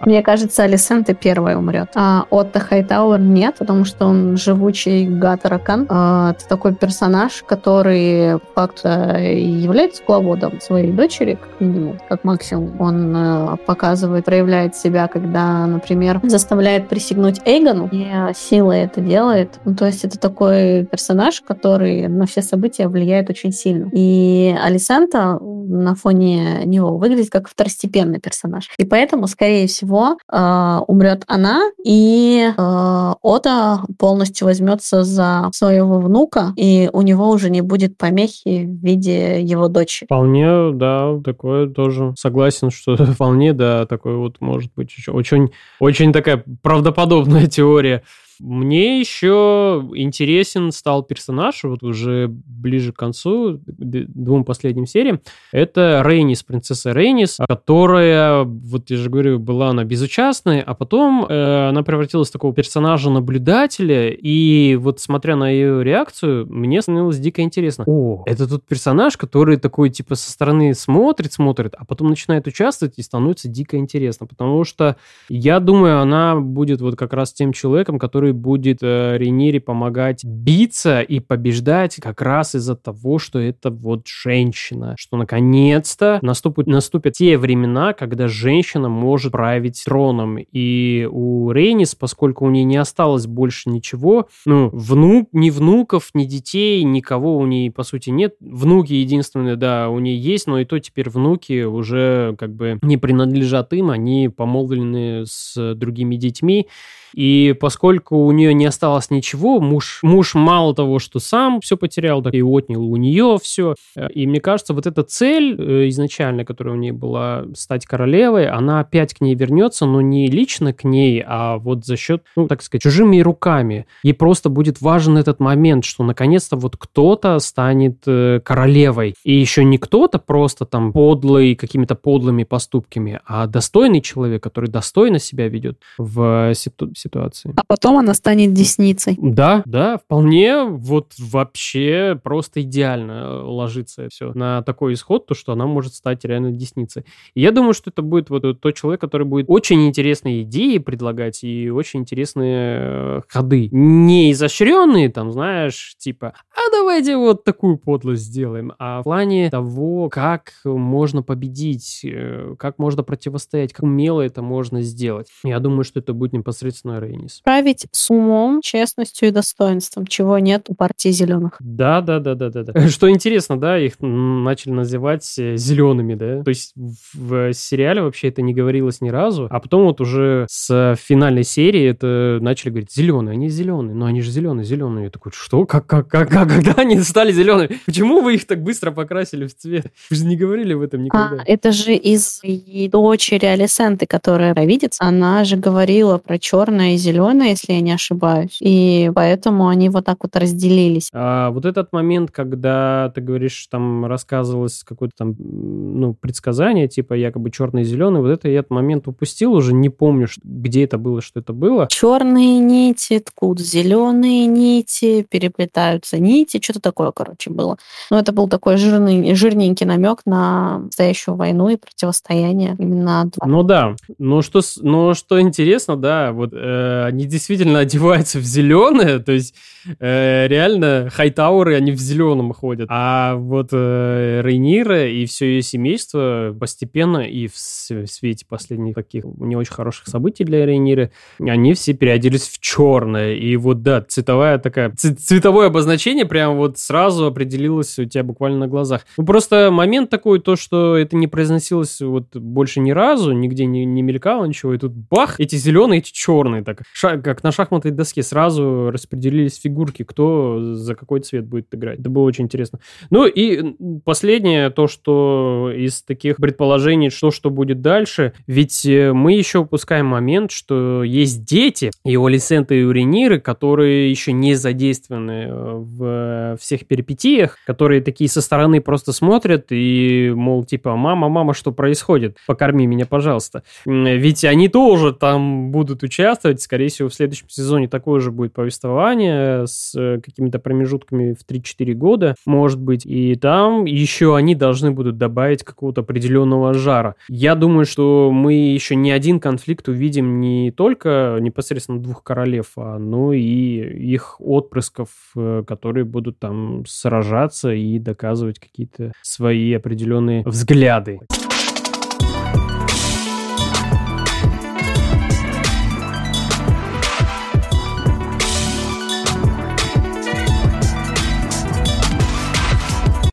Мне 0.06 0.22
кажется, 0.22 0.64
Алисента 0.64 1.14
первая 1.14 1.58
умрет. 1.58 1.90
А 1.96 2.26
Отто 2.30 2.60
Хайтауэр 2.60 3.20
нет, 3.20 3.56
потому 3.60 3.86
что 3.86 4.06
он 4.06 4.38
живучий 4.38 5.08
гад-таракан. 5.08 5.88
А, 5.90 6.32
это 6.32 6.48
такой 6.48 6.74
персонаж, 6.74 7.44
который 7.44 8.40
факт 8.56 8.84
является 8.84 10.02
кукловодом 10.02 10.62
своей 10.62 10.92
дочери, 10.92 11.36
как 11.36 11.62
минимум, 11.62 12.00
как 12.10 12.24
максимум. 12.24 12.80
Он 12.80 13.16
э, 13.16 13.58
показывает, 13.66 14.26
проявляет 14.26 14.76
себя, 14.76 15.08
когда, 15.08 15.66
например, 15.68 16.20
заставляет 16.24 16.88
присягнуть 16.90 17.42
Эйгону, 17.46 17.90
и 17.92 18.08
сила 18.36 18.72
это 18.72 19.02
делает. 19.02 19.60
Ну, 19.66 19.76
то 19.76 19.86
есть 19.86 20.04
это 20.04 20.20
такой 20.20 20.86
персонаж, 20.86 21.42
который 21.42 22.08
на 22.08 22.26
все 22.26 22.42
события 22.42 22.88
влияет 22.88 23.30
очень 23.30 23.52
сильно. 23.52 23.90
И 23.94 24.56
Алисента 24.64 25.40
на 25.40 25.96
фоне 25.96 26.66
него 26.66 26.98
выглядит 26.98 27.30
как 27.30 27.48
второстепенный 27.48 28.20
персонаж. 28.20 28.70
И 28.78 28.86
поэтому, 28.86 29.28
скорее 29.28 29.68
всего, 29.68 29.91
всего, 29.92 30.18
э, 30.32 30.80
умрет 30.88 31.24
она, 31.28 31.70
и 31.84 32.50
э, 32.58 33.14
Ота 33.22 33.82
полностью 34.00 34.48
возьмется 34.48 35.04
за 35.04 35.50
своего 35.54 36.00
внука, 36.00 36.54
и 36.56 36.90
у 36.94 37.02
него 37.02 37.30
уже 37.30 37.50
не 37.50 37.62
будет 37.62 37.98
помехи 37.98 38.66
в 38.66 38.86
виде 38.86 39.42
его 39.42 39.68
дочери. 39.68 40.06
Вполне, 40.06 40.72
да, 40.72 41.20
такое 41.24 41.68
тоже 41.68 42.14
согласен, 42.18 42.72
что 42.72 42.96
вполне, 43.14 43.54
да, 43.54 43.86
такое 43.86 44.16
вот 44.16 44.38
может 44.40 44.72
быть 44.76 44.94
очень, 45.08 45.52
очень 45.80 46.14
такая 46.14 46.44
правдоподобная 46.62 47.48
теория. 47.48 48.04
Мне 48.42 49.00
еще 49.00 49.88
интересен 49.94 50.72
стал 50.72 51.04
персонаж, 51.04 51.64
вот 51.64 51.84
уже 51.84 52.28
ближе 52.28 52.92
к 52.92 52.98
концу, 52.98 53.60
двум 53.68 54.46
последним 54.46 54.88
сериям. 54.88 55.22
Это 55.52 56.02
Рейнис, 56.04 56.42
принцесса 56.42 56.92
Рейнис, 56.92 57.38
которая, 57.48 58.44
вот 58.44 58.90
я 58.90 58.98
же 58.98 59.12
говорю, 59.12 59.38
была 59.38 59.70
она 59.70 59.84
безучастной, 59.84 60.62
а 60.62 60.74
потом 60.74 61.26
э, 61.30 61.70
она 61.70 61.84
превратилась 61.84 62.30
в 62.30 62.32
такого 62.32 62.52
персонажа-наблюдателя, 62.54 64.10
и 64.10 64.76
вот 64.76 65.00
смотря 65.00 65.36
на 65.36 65.50
ее 65.50 65.84
реакцию, 65.84 66.48
мне 66.52 66.82
становилось 66.82 67.20
дико 67.20 67.44
интересно. 67.44 67.84
О, 67.86 68.24
это 68.26 68.48
тот 68.48 68.66
персонаж, 68.66 69.18
который 69.18 69.58
такой, 69.58 69.92
типа, 69.92 70.16
со 70.16 70.32
стороны 70.32 70.74
смотрит, 70.74 71.34
смотрит, 71.34 71.76
а 71.78 71.86
потом 71.86 72.08
начинает 72.08 72.48
участвовать, 72.48 72.96
и 72.98 73.04
становится 73.04 73.48
дико 73.48 73.78
интересно, 73.78 74.26
потому 74.26 74.64
что 74.64 74.96
я 75.30 75.60
думаю, 75.60 76.00
она 76.00 76.40
будет 76.40 76.82
вот 76.82 76.96
как 76.96 77.14
раз 77.14 77.34
тем 77.34 77.54
человеком, 77.54 78.00
который 78.00 78.31
будет 78.32 78.80
э, 78.82 79.18
Рейнире 79.18 79.60
помогать 79.60 80.24
биться 80.24 81.02
и 81.02 81.20
побеждать 81.20 81.96
как 81.96 82.22
раз 82.22 82.56
из-за 82.56 82.76
того, 82.76 83.20
что 83.20 83.40
это 83.40 83.70
вот 83.70 84.08
женщина, 84.08 84.96
что 84.98 85.18
наконец-то 85.18 86.20
наступят, 86.22 86.68
наступят 86.68 87.14
те 87.14 87.38
времена, 87.38 87.94
когда 87.94 88.28
женщина 88.28 88.90
может 88.90 89.32
править 89.32 89.84
троном. 89.86 90.38
И 90.38 91.08
у 91.12 91.52
Рейнис, 91.52 91.96
поскольку 91.96 92.46
у 92.46 92.50
нее 92.50 92.64
не 92.64 92.78
осталось 92.78 93.28
больше 93.28 93.70
ничего, 93.70 94.28
ну, 94.46 94.70
внук, 94.72 95.30
ни 95.32 95.50
внуков, 95.50 96.10
ни 96.14 96.26
детей, 96.26 96.84
никого 96.84 97.38
у 97.38 97.46
нее, 97.46 97.72
по 97.72 97.84
сути, 97.84 98.10
нет. 98.10 98.36
Внуки 98.40 98.94
единственные, 98.94 99.56
да, 99.56 99.90
у 99.90 100.00
нее 100.00 100.18
есть, 100.18 100.48
но 100.48 100.60
и 100.60 100.66
то 100.66 100.80
теперь 100.80 101.10
внуки 101.10 101.64
уже 101.64 102.36
как 102.38 102.56
бы 102.56 102.80
не 102.82 102.98
принадлежат 102.98 103.74
им, 103.74 103.90
они 103.90 104.30
помолвлены 104.30 105.26
с 105.26 105.76
другими 105.76 106.16
детьми. 106.16 106.68
И 107.14 107.56
поскольку 107.60 108.21
у 108.26 108.32
нее 108.32 108.54
не 108.54 108.66
осталось 108.66 109.10
ничего, 109.10 109.60
муж, 109.60 110.00
муж 110.02 110.36
мало 110.36 110.76
того, 110.76 111.00
что 111.00 111.20
сам 111.20 111.62
все 111.62 111.78
потерял, 111.78 112.22
так 112.22 112.34
и 112.34 112.42
отнял 112.42 112.84
у 112.84 112.96
нее 112.96 113.38
все. 113.42 113.76
И 114.14 114.28
мне 114.28 114.40
кажется, 114.40 114.74
вот 114.74 114.88
эта 114.88 115.04
цель 115.04 115.56
э, 115.58 115.90
изначально, 115.90 116.46
которая 116.46 116.76
у 116.76 116.78
нее 116.78 116.94
была 116.94 117.46
стать 117.56 117.86
королевой, 117.86 118.48
она 118.48 118.80
опять 118.80 119.14
к 119.14 119.22
ней 119.22 119.36
вернется, 119.36 119.86
но 119.86 120.02
не 120.02 120.28
лично 120.28 120.74
к 120.74 120.84
ней, 120.84 121.24
а 121.26 121.58
вот 121.58 121.86
за 121.86 121.98
счет, 121.98 122.24
ну, 122.36 122.48
так 122.48 122.62
сказать, 122.62 122.82
чужими 122.82 123.20
руками. 123.22 123.86
Ей 124.04 124.14
просто 124.14 124.50
будет 124.50 124.82
важен 124.82 125.18
этот 125.18 125.40
момент, 125.40 125.86
что 125.86 126.04
наконец-то 126.04 126.56
вот 126.56 126.78
кто-то 126.78 127.40
станет 127.40 128.04
э, 128.08 128.42
королевой. 128.44 129.16
И 129.24 129.34
еще 129.34 129.64
не 129.64 129.78
кто-то 129.78 130.20
просто 130.20 130.66
там 130.66 130.94
подлый, 130.94 131.56
какими-то 131.56 131.96
подлыми 131.96 132.44
поступками, 132.44 133.20
а 133.26 133.48
достойный 133.48 134.02
человек, 134.02 134.44
который 134.44 134.70
достойно 134.70 135.20
себя 135.20 135.48
ведет 135.48 135.78
в 135.98 136.54
ситуации 136.54 137.22
ситуации. 137.22 137.54
А 137.56 137.62
потом 137.68 137.98
она 137.98 138.11
станет 138.14 138.54
десницей. 138.54 139.18
Да, 139.22 139.64
да, 139.66 139.98
вполне 139.98 140.64
вот 140.64 141.14
вообще 141.20 142.20
просто 142.22 142.62
идеально 142.62 143.44
ложится 143.44 144.08
все 144.10 144.34
на 144.34 144.62
такой 144.64 144.94
исход, 144.94 145.26
то, 145.26 145.34
что 145.34 145.54
она 145.54 145.66
может 145.66 145.94
стать 145.94 146.26
реально 146.26 146.52
десницей. 146.52 147.06
И 147.34 147.42
я 147.42 147.52
думаю, 147.52 147.74
что 147.74 147.90
это 147.90 148.02
будет 148.02 148.30
вот 148.30 148.60
тот 148.60 148.76
человек, 148.76 149.02
который 149.02 149.26
будет 149.26 149.46
очень 149.50 149.88
интересные 149.88 150.44
идеи 150.44 150.78
предлагать 150.78 151.44
и 151.44 151.70
очень 151.70 152.02
интересные 152.02 152.78
э, 152.82 153.22
ходы. 153.28 153.70
Не 153.72 154.32
изощренные, 154.32 155.10
там, 155.10 155.32
знаешь, 155.32 155.96
типа, 155.98 156.34
а 156.52 156.72
давайте 156.72 157.18
вот 157.18 157.44
такую 157.44 157.78
подлость 157.78 158.24
сделаем, 158.24 158.74
а 158.80 159.02
в 159.02 159.04
плане 159.04 159.50
того, 159.50 160.10
как 160.10 160.54
можно 160.64 161.24
победить, 161.24 162.02
э, 162.04 162.56
как 162.58 162.80
можно 162.80 163.04
противостоять, 163.04 163.74
как 163.74 163.84
умело 163.84 164.22
это 164.22 164.42
можно 164.42 164.82
сделать. 164.82 165.28
Я 165.44 165.60
думаю, 165.60 165.84
что 165.84 166.00
это 166.00 166.14
будет 166.14 166.34
непосредственно 166.34 167.00
Рейнис. 167.00 167.42
Править 167.44 167.88
с 167.92 168.10
умом, 168.10 168.62
честностью 168.62 169.30
и 169.30 169.32
достоинством, 169.32 170.08
чего 170.08 170.40
нет 170.40 170.66
у 170.70 170.76
партии 170.76 171.10
зеленых. 171.10 171.58
Да, 171.60 172.02
да, 172.02 172.20
да, 172.20 172.36
да, 172.36 172.50
да. 172.50 172.64
да. 172.64 172.90
Что 172.90 173.10
интересно, 173.10 173.60
да, 173.60 173.78
их 173.78 173.94
начали 174.00 174.72
называть 174.72 175.34
э, 175.38 175.58
зелеными, 175.58 176.16
да. 176.16 176.44
То 176.44 176.50
есть 176.50 176.74
в 176.76 177.54
сериале 177.54 178.02
вообще 178.02 178.30
это 178.30 178.42
не 178.42 178.54
говорилось 178.54 179.02
ни 179.02 179.10
разу, 179.10 179.48
а 179.50 179.60
потом 179.60 179.84
вот 179.86 180.02
уже 180.02 180.46
с 180.50 180.96
финальной 181.00 181.44
серии 181.44 181.86
это 181.86 182.40
начали 182.42 182.70
говорить 182.70 182.94
зеленые, 182.94 183.34
они 183.34 183.50
зеленые, 183.50 183.96
но 183.96 184.06
они 184.06 184.22
же 184.22 184.32
зеленые, 184.32 184.66
зеленые. 184.66 185.06
Я 185.06 185.10
такой, 185.10 185.32
что? 185.34 185.66
Как, 185.66 185.86
как, 185.86 186.08
как, 186.08 186.30
как, 186.30 186.50
когда 186.50 186.74
они 186.82 187.00
стали 187.00 187.32
зелеными? 187.32 187.80
Почему 187.86 188.22
вы 188.22 188.36
их 188.36 188.48
так 188.48 188.62
быстро 188.64 188.92
покрасили 188.92 189.48
в 189.48 189.56
цвет? 189.56 189.88
Вы 190.10 190.16
же 190.16 190.26
не 190.26 190.36
говорили 190.36 190.74
в 190.74 190.82
этом 190.82 191.04
никогда. 191.04 191.42
А, 191.42 191.44
это 191.46 191.72
же 191.72 191.94
из 191.94 192.42
дочери 192.90 193.46
Алисенты, 193.46 194.06
которая 194.06 194.54
провидится, 194.54 195.04
она 195.04 195.44
же 195.44 195.58
говорила 195.58 196.18
про 196.18 196.40
черное 196.40 196.62
черное 196.72 196.94
и 196.94 196.98
зеленое, 196.98 197.52
если 197.52 197.74
я 197.74 197.81
не 197.82 197.92
ошибаюсь. 197.92 198.58
И 198.62 199.12
поэтому 199.14 199.68
они 199.68 199.90
вот 199.90 200.06
так 200.06 200.18
вот 200.24 200.36
разделились. 200.36 201.10
А 201.14 201.52
вот 201.52 201.66
этот 201.66 201.92
момент, 201.92 202.32
когда 202.32 203.12
ты 203.14 203.22
говоришь, 203.22 203.68
там 203.70 204.06
рассказывалось 204.06 204.84
какое-то 204.84 205.16
там, 205.18 205.36
ну, 205.38 206.14
предсказание, 206.14 206.88
типа 206.88 207.14
якобы 207.14 207.52
черный 207.52 207.82
и 207.82 207.86
зеленый, 207.86 208.22
вот 208.22 208.30
это 208.30 208.50
я 208.50 208.60
этот 208.60 208.72
момент 208.72 209.08
упустил 209.08 209.54
уже, 209.54 209.74
не 209.74 209.90
помню, 209.90 210.28
где 210.44 210.84
это 210.84 210.98
было, 210.98 211.22
что 211.22 211.40
это 211.40 211.54
было. 211.54 211.88
Черные 211.90 212.60
нити 212.60 213.20
ткут, 213.20 213.60
зеленые 213.60 214.46
нити, 214.46 215.26
переплетаются 215.30 216.20
нити, 216.20 216.60
что-то 216.62 216.80
такое, 216.82 217.12
короче, 217.12 217.50
было. 217.50 217.78
Но 218.10 218.20
это 218.20 218.32
был 218.32 218.48
такой 218.48 218.78
жирный, 218.78 219.36
жирненький 219.36 219.86
намек 219.86 220.22
на 220.26 220.80
настоящую 220.80 221.36
войну 221.36 221.70
и 221.70 221.78
противостояние 221.78 222.76
именно. 222.80 223.30
Ну 223.44 223.64
да, 223.64 223.96
но 224.18 224.42
что, 224.42 224.62
но 224.82 225.14
что 225.14 225.42
интересно, 225.42 225.98
да, 225.98 226.32
вот 226.32 226.52
э, 226.54 227.06
они 227.06 227.26
действительно 227.26 227.71
одеваются 227.80 228.40
в 228.40 228.44
зеленое, 228.44 229.20
то 229.20 229.32
есть 229.32 229.56
э, 230.00 230.48
реально 230.48 231.10
хайтауры, 231.12 231.76
они 231.76 231.92
в 231.92 232.00
зеленом 232.00 232.54
ходят. 232.54 232.88
А 232.90 233.36
вот 233.36 233.70
э, 233.72 234.42
Рейнира 234.44 235.08
и 235.08 235.26
все 235.26 235.48
ее 235.48 235.62
семейство 235.62 236.56
постепенно 236.60 237.20
и 237.20 237.48
в, 237.48 237.58
свете 237.58 238.46
последних 238.48 238.96
таких 238.96 239.26
не 239.38 239.56
очень 239.56 239.74
хороших 239.74 240.08
событий 240.08 240.44
для 240.44 240.66
Рейниры, 240.66 241.12
они 241.40 241.74
все 241.74 241.94
переоделись 241.94 242.48
в 242.48 242.60
черное. 242.60 243.36
И 243.36 243.56
вот, 243.56 243.84
да, 243.84 244.02
цветовая 244.02 244.58
такая, 244.58 244.92
цветовое 244.92 245.68
обозначение 245.68 246.26
прям 246.26 246.58
вот 246.58 246.78
сразу 246.78 247.26
определилось 247.26 247.98
у 248.00 248.06
тебя 248.06 248.24
буквально 248.24 248.60
на 248.60 248.68
глазах. 248.68 249.06
Ну, 249.18 249.26
просто 249.26 249.70
момент 249.72 250.10
такой, 250.10 250.40
то, 250.40 250.56
что 250.56 250.98
это 250.98 251.16
не 251.16 251.28
произносилось 251.28 252.02
вот 252.02 252.36
больше 252.36 252.80
ни 252.80 252.92
разу, 252.92 253.32
нигде 253.32 253.66
не, 253.66 253.86
не 253.86 254.02
мелькало 254.02 254.46
ничего, 254.46 254.74
и 254.74 254.78
тут 254.78 254.94
бах, 254.94 255.40
эти 255.40 255.56
зеленые, 255.56 256.00
эти 256.00 256.12
черные 256.12 256.64
так 256.64 256.84
как 257.24 257.44
на 257.44 257.52
шахматной 257.62 257.92
доске 257.92 258.24
сразу 258.24 258.90
распределились 258.92 259.60
фигурки, 259.60 260.04
кто 260.04 260.74
за 260.74 260.96
какой 260.96 261.22
цвет 261.22 261.46
будет 261.46 261.68
играть. 261.74 262.00
Это 262.00 262.10
было 262.10 262.24
очень 262.24 262.46
интересно. 262.46 262.80
Ну 263.10 263.26
и 263.26 263.76
последнее, 264.04 264.70
то, 264.70 264.88
что 264.88 265.72
из 265.76 266.02
таких 266.02 266.38
предположений, 266.38 267.10
что, 267.10 267.32
что 267.32 267.50
будет 267.50 267.82
дальше, 267.82 268.34
ведь 268.48 268.86
э, 268.86 269.14
мы 269.14 269.34
еще 269.34 269.60
упускаем 269.60 270.08
момент, 270.08 270.52
что 270.52 271.04
есть 271.04 271.44
дети, 271.46 271.92
и 272.04 272.18
у 272.18 272.26
Алисенты, 272.26 272.82
и 272.82 272.84
у 272.84 272.92
Рениры, 272.92 273.40
которые 273.40 274.10
еще 274.10 274.34
не 274.34 274.56
задействованы 274.56 275.46
э, 275.48 275.74
в 275.76 276.58
всех 276.60 276.88
перипетиях, 276.88 277.58
которые 277.66 278.02
такие 278.02 278.30
со 278.30 278.42
стороны 278.42 278.82
просто 278.82 279.14
смотрят 279.14 279.68
и, 279.70 280.32
мол, 280.36 280.64
типа, 280.64 280.96
мама, 280.96 281.30
мама, 281.30 281.54
что 281.54 281.72
происходит? 281.72 282.38
Покорми 282.48 282.88
меня, 282.88 283.06
пожалуйста. 283.06 283.64
Ведь 283.86 284.44
они 284.46 284.68
тоже 284.68 285.14
там 285.14 285.72
будут 285.72 286.04
участвовать. 286.04 286.62
Скорее 286.62 286.90
всего, 286.90 287.10
в 287.10 287.14
следующем 287.14 287.48
сезоне 287.52 287.88
такое 287.88 288.20
же 288.20 288.32
будет 288.32 288.54
повествование 288.54 289.68
с 289.68 289.94
э, 289.98 290.20
какими-то 290.22 290.60
промежутками 290.60 291.34
в 291.34 291.46
3-4 291.46 291.94
года, 291.94 292.36
может 292.46 292.80
быть. 292.80 293.06
И 293.06 293.36
там 293.36 293.86
еще 293.86 294.36
они 294.36 294.56
должны 294.56 294.92
будут 294.92 295.18
добавить 295.18 295.64
какого-то 295.64 296.02
определенного 296.02 296.74
жара. 296.74 297.16
Я 297.28 297.56
думаю, 297.56 297.86
что 297.86 298.32
мы 298.32 298.54
еще 298.54 298.96
не 298.96 299.12
один 299.12 299.40
конфликт 299.40 299.88
увидим 299.88 300.40
не 300.40 300.72
только 300.72 301.38
непосредственно 301.40 302.00
двух 302.02 302.24
королев, 302.24 302.72
а 302.78 302.98
ну 302.98 303.32
и 303.32 303.42
их 303.42 304.36
отпрысков, 304.40 305.10
э, 305.36 305.64
которые 305.68 306.06
будут 306.06 306.40
там 306.40 306.86
сражаться 306.86 307.72
и 307.74 308.00
доказывать 308.00 308.60
какие-то 308.60 309.12
свои 309.22 309.74
определенные 309.74 310.44
взгляды. 310.44 311.20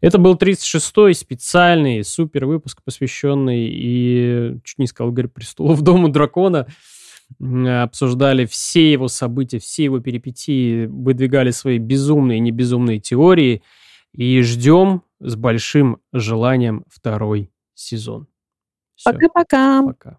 Это 0.09 0.17
был 0.17 0.37
36-й 0.37 1.13
специальный 1.13 2.03
супер 2.03 2.47
выпуск, 2.47 2.81
посвященный 2.83 3.69
и, 3.71 4.59
чуть 4.65 4.79
не 4.79 4.87
сказал, 4.87 5.13
«Игорь 5.13 5.29
престолов», 5.29 5.83
«Дому 5.83 6.09
дракона». 6.09 6.67
Обсуждали 7.39 8.47
все 8.47 8.91
его 8.91 9.09
события, 9.09 9.59
все 9.59 9.85
его 9.85 10.01
перипетии, 10.01 10.87
выдвигали 10.87 11.51
свои 11.51 11.77
безумные 11.77 12.39
и 12.39 12.41
небезумные 12.41 13.01
теории. 13.01 13.63
И 14.15 14.41
ждем 14.41 15.03
с 15.21 15.37
большим 15.37 16.01
желанием 16.15 16.87
второй 16.89 17.53
сезон. 17.75 18.29
Пока-пока. 19.05 19.83
Пока. 19.83 20.19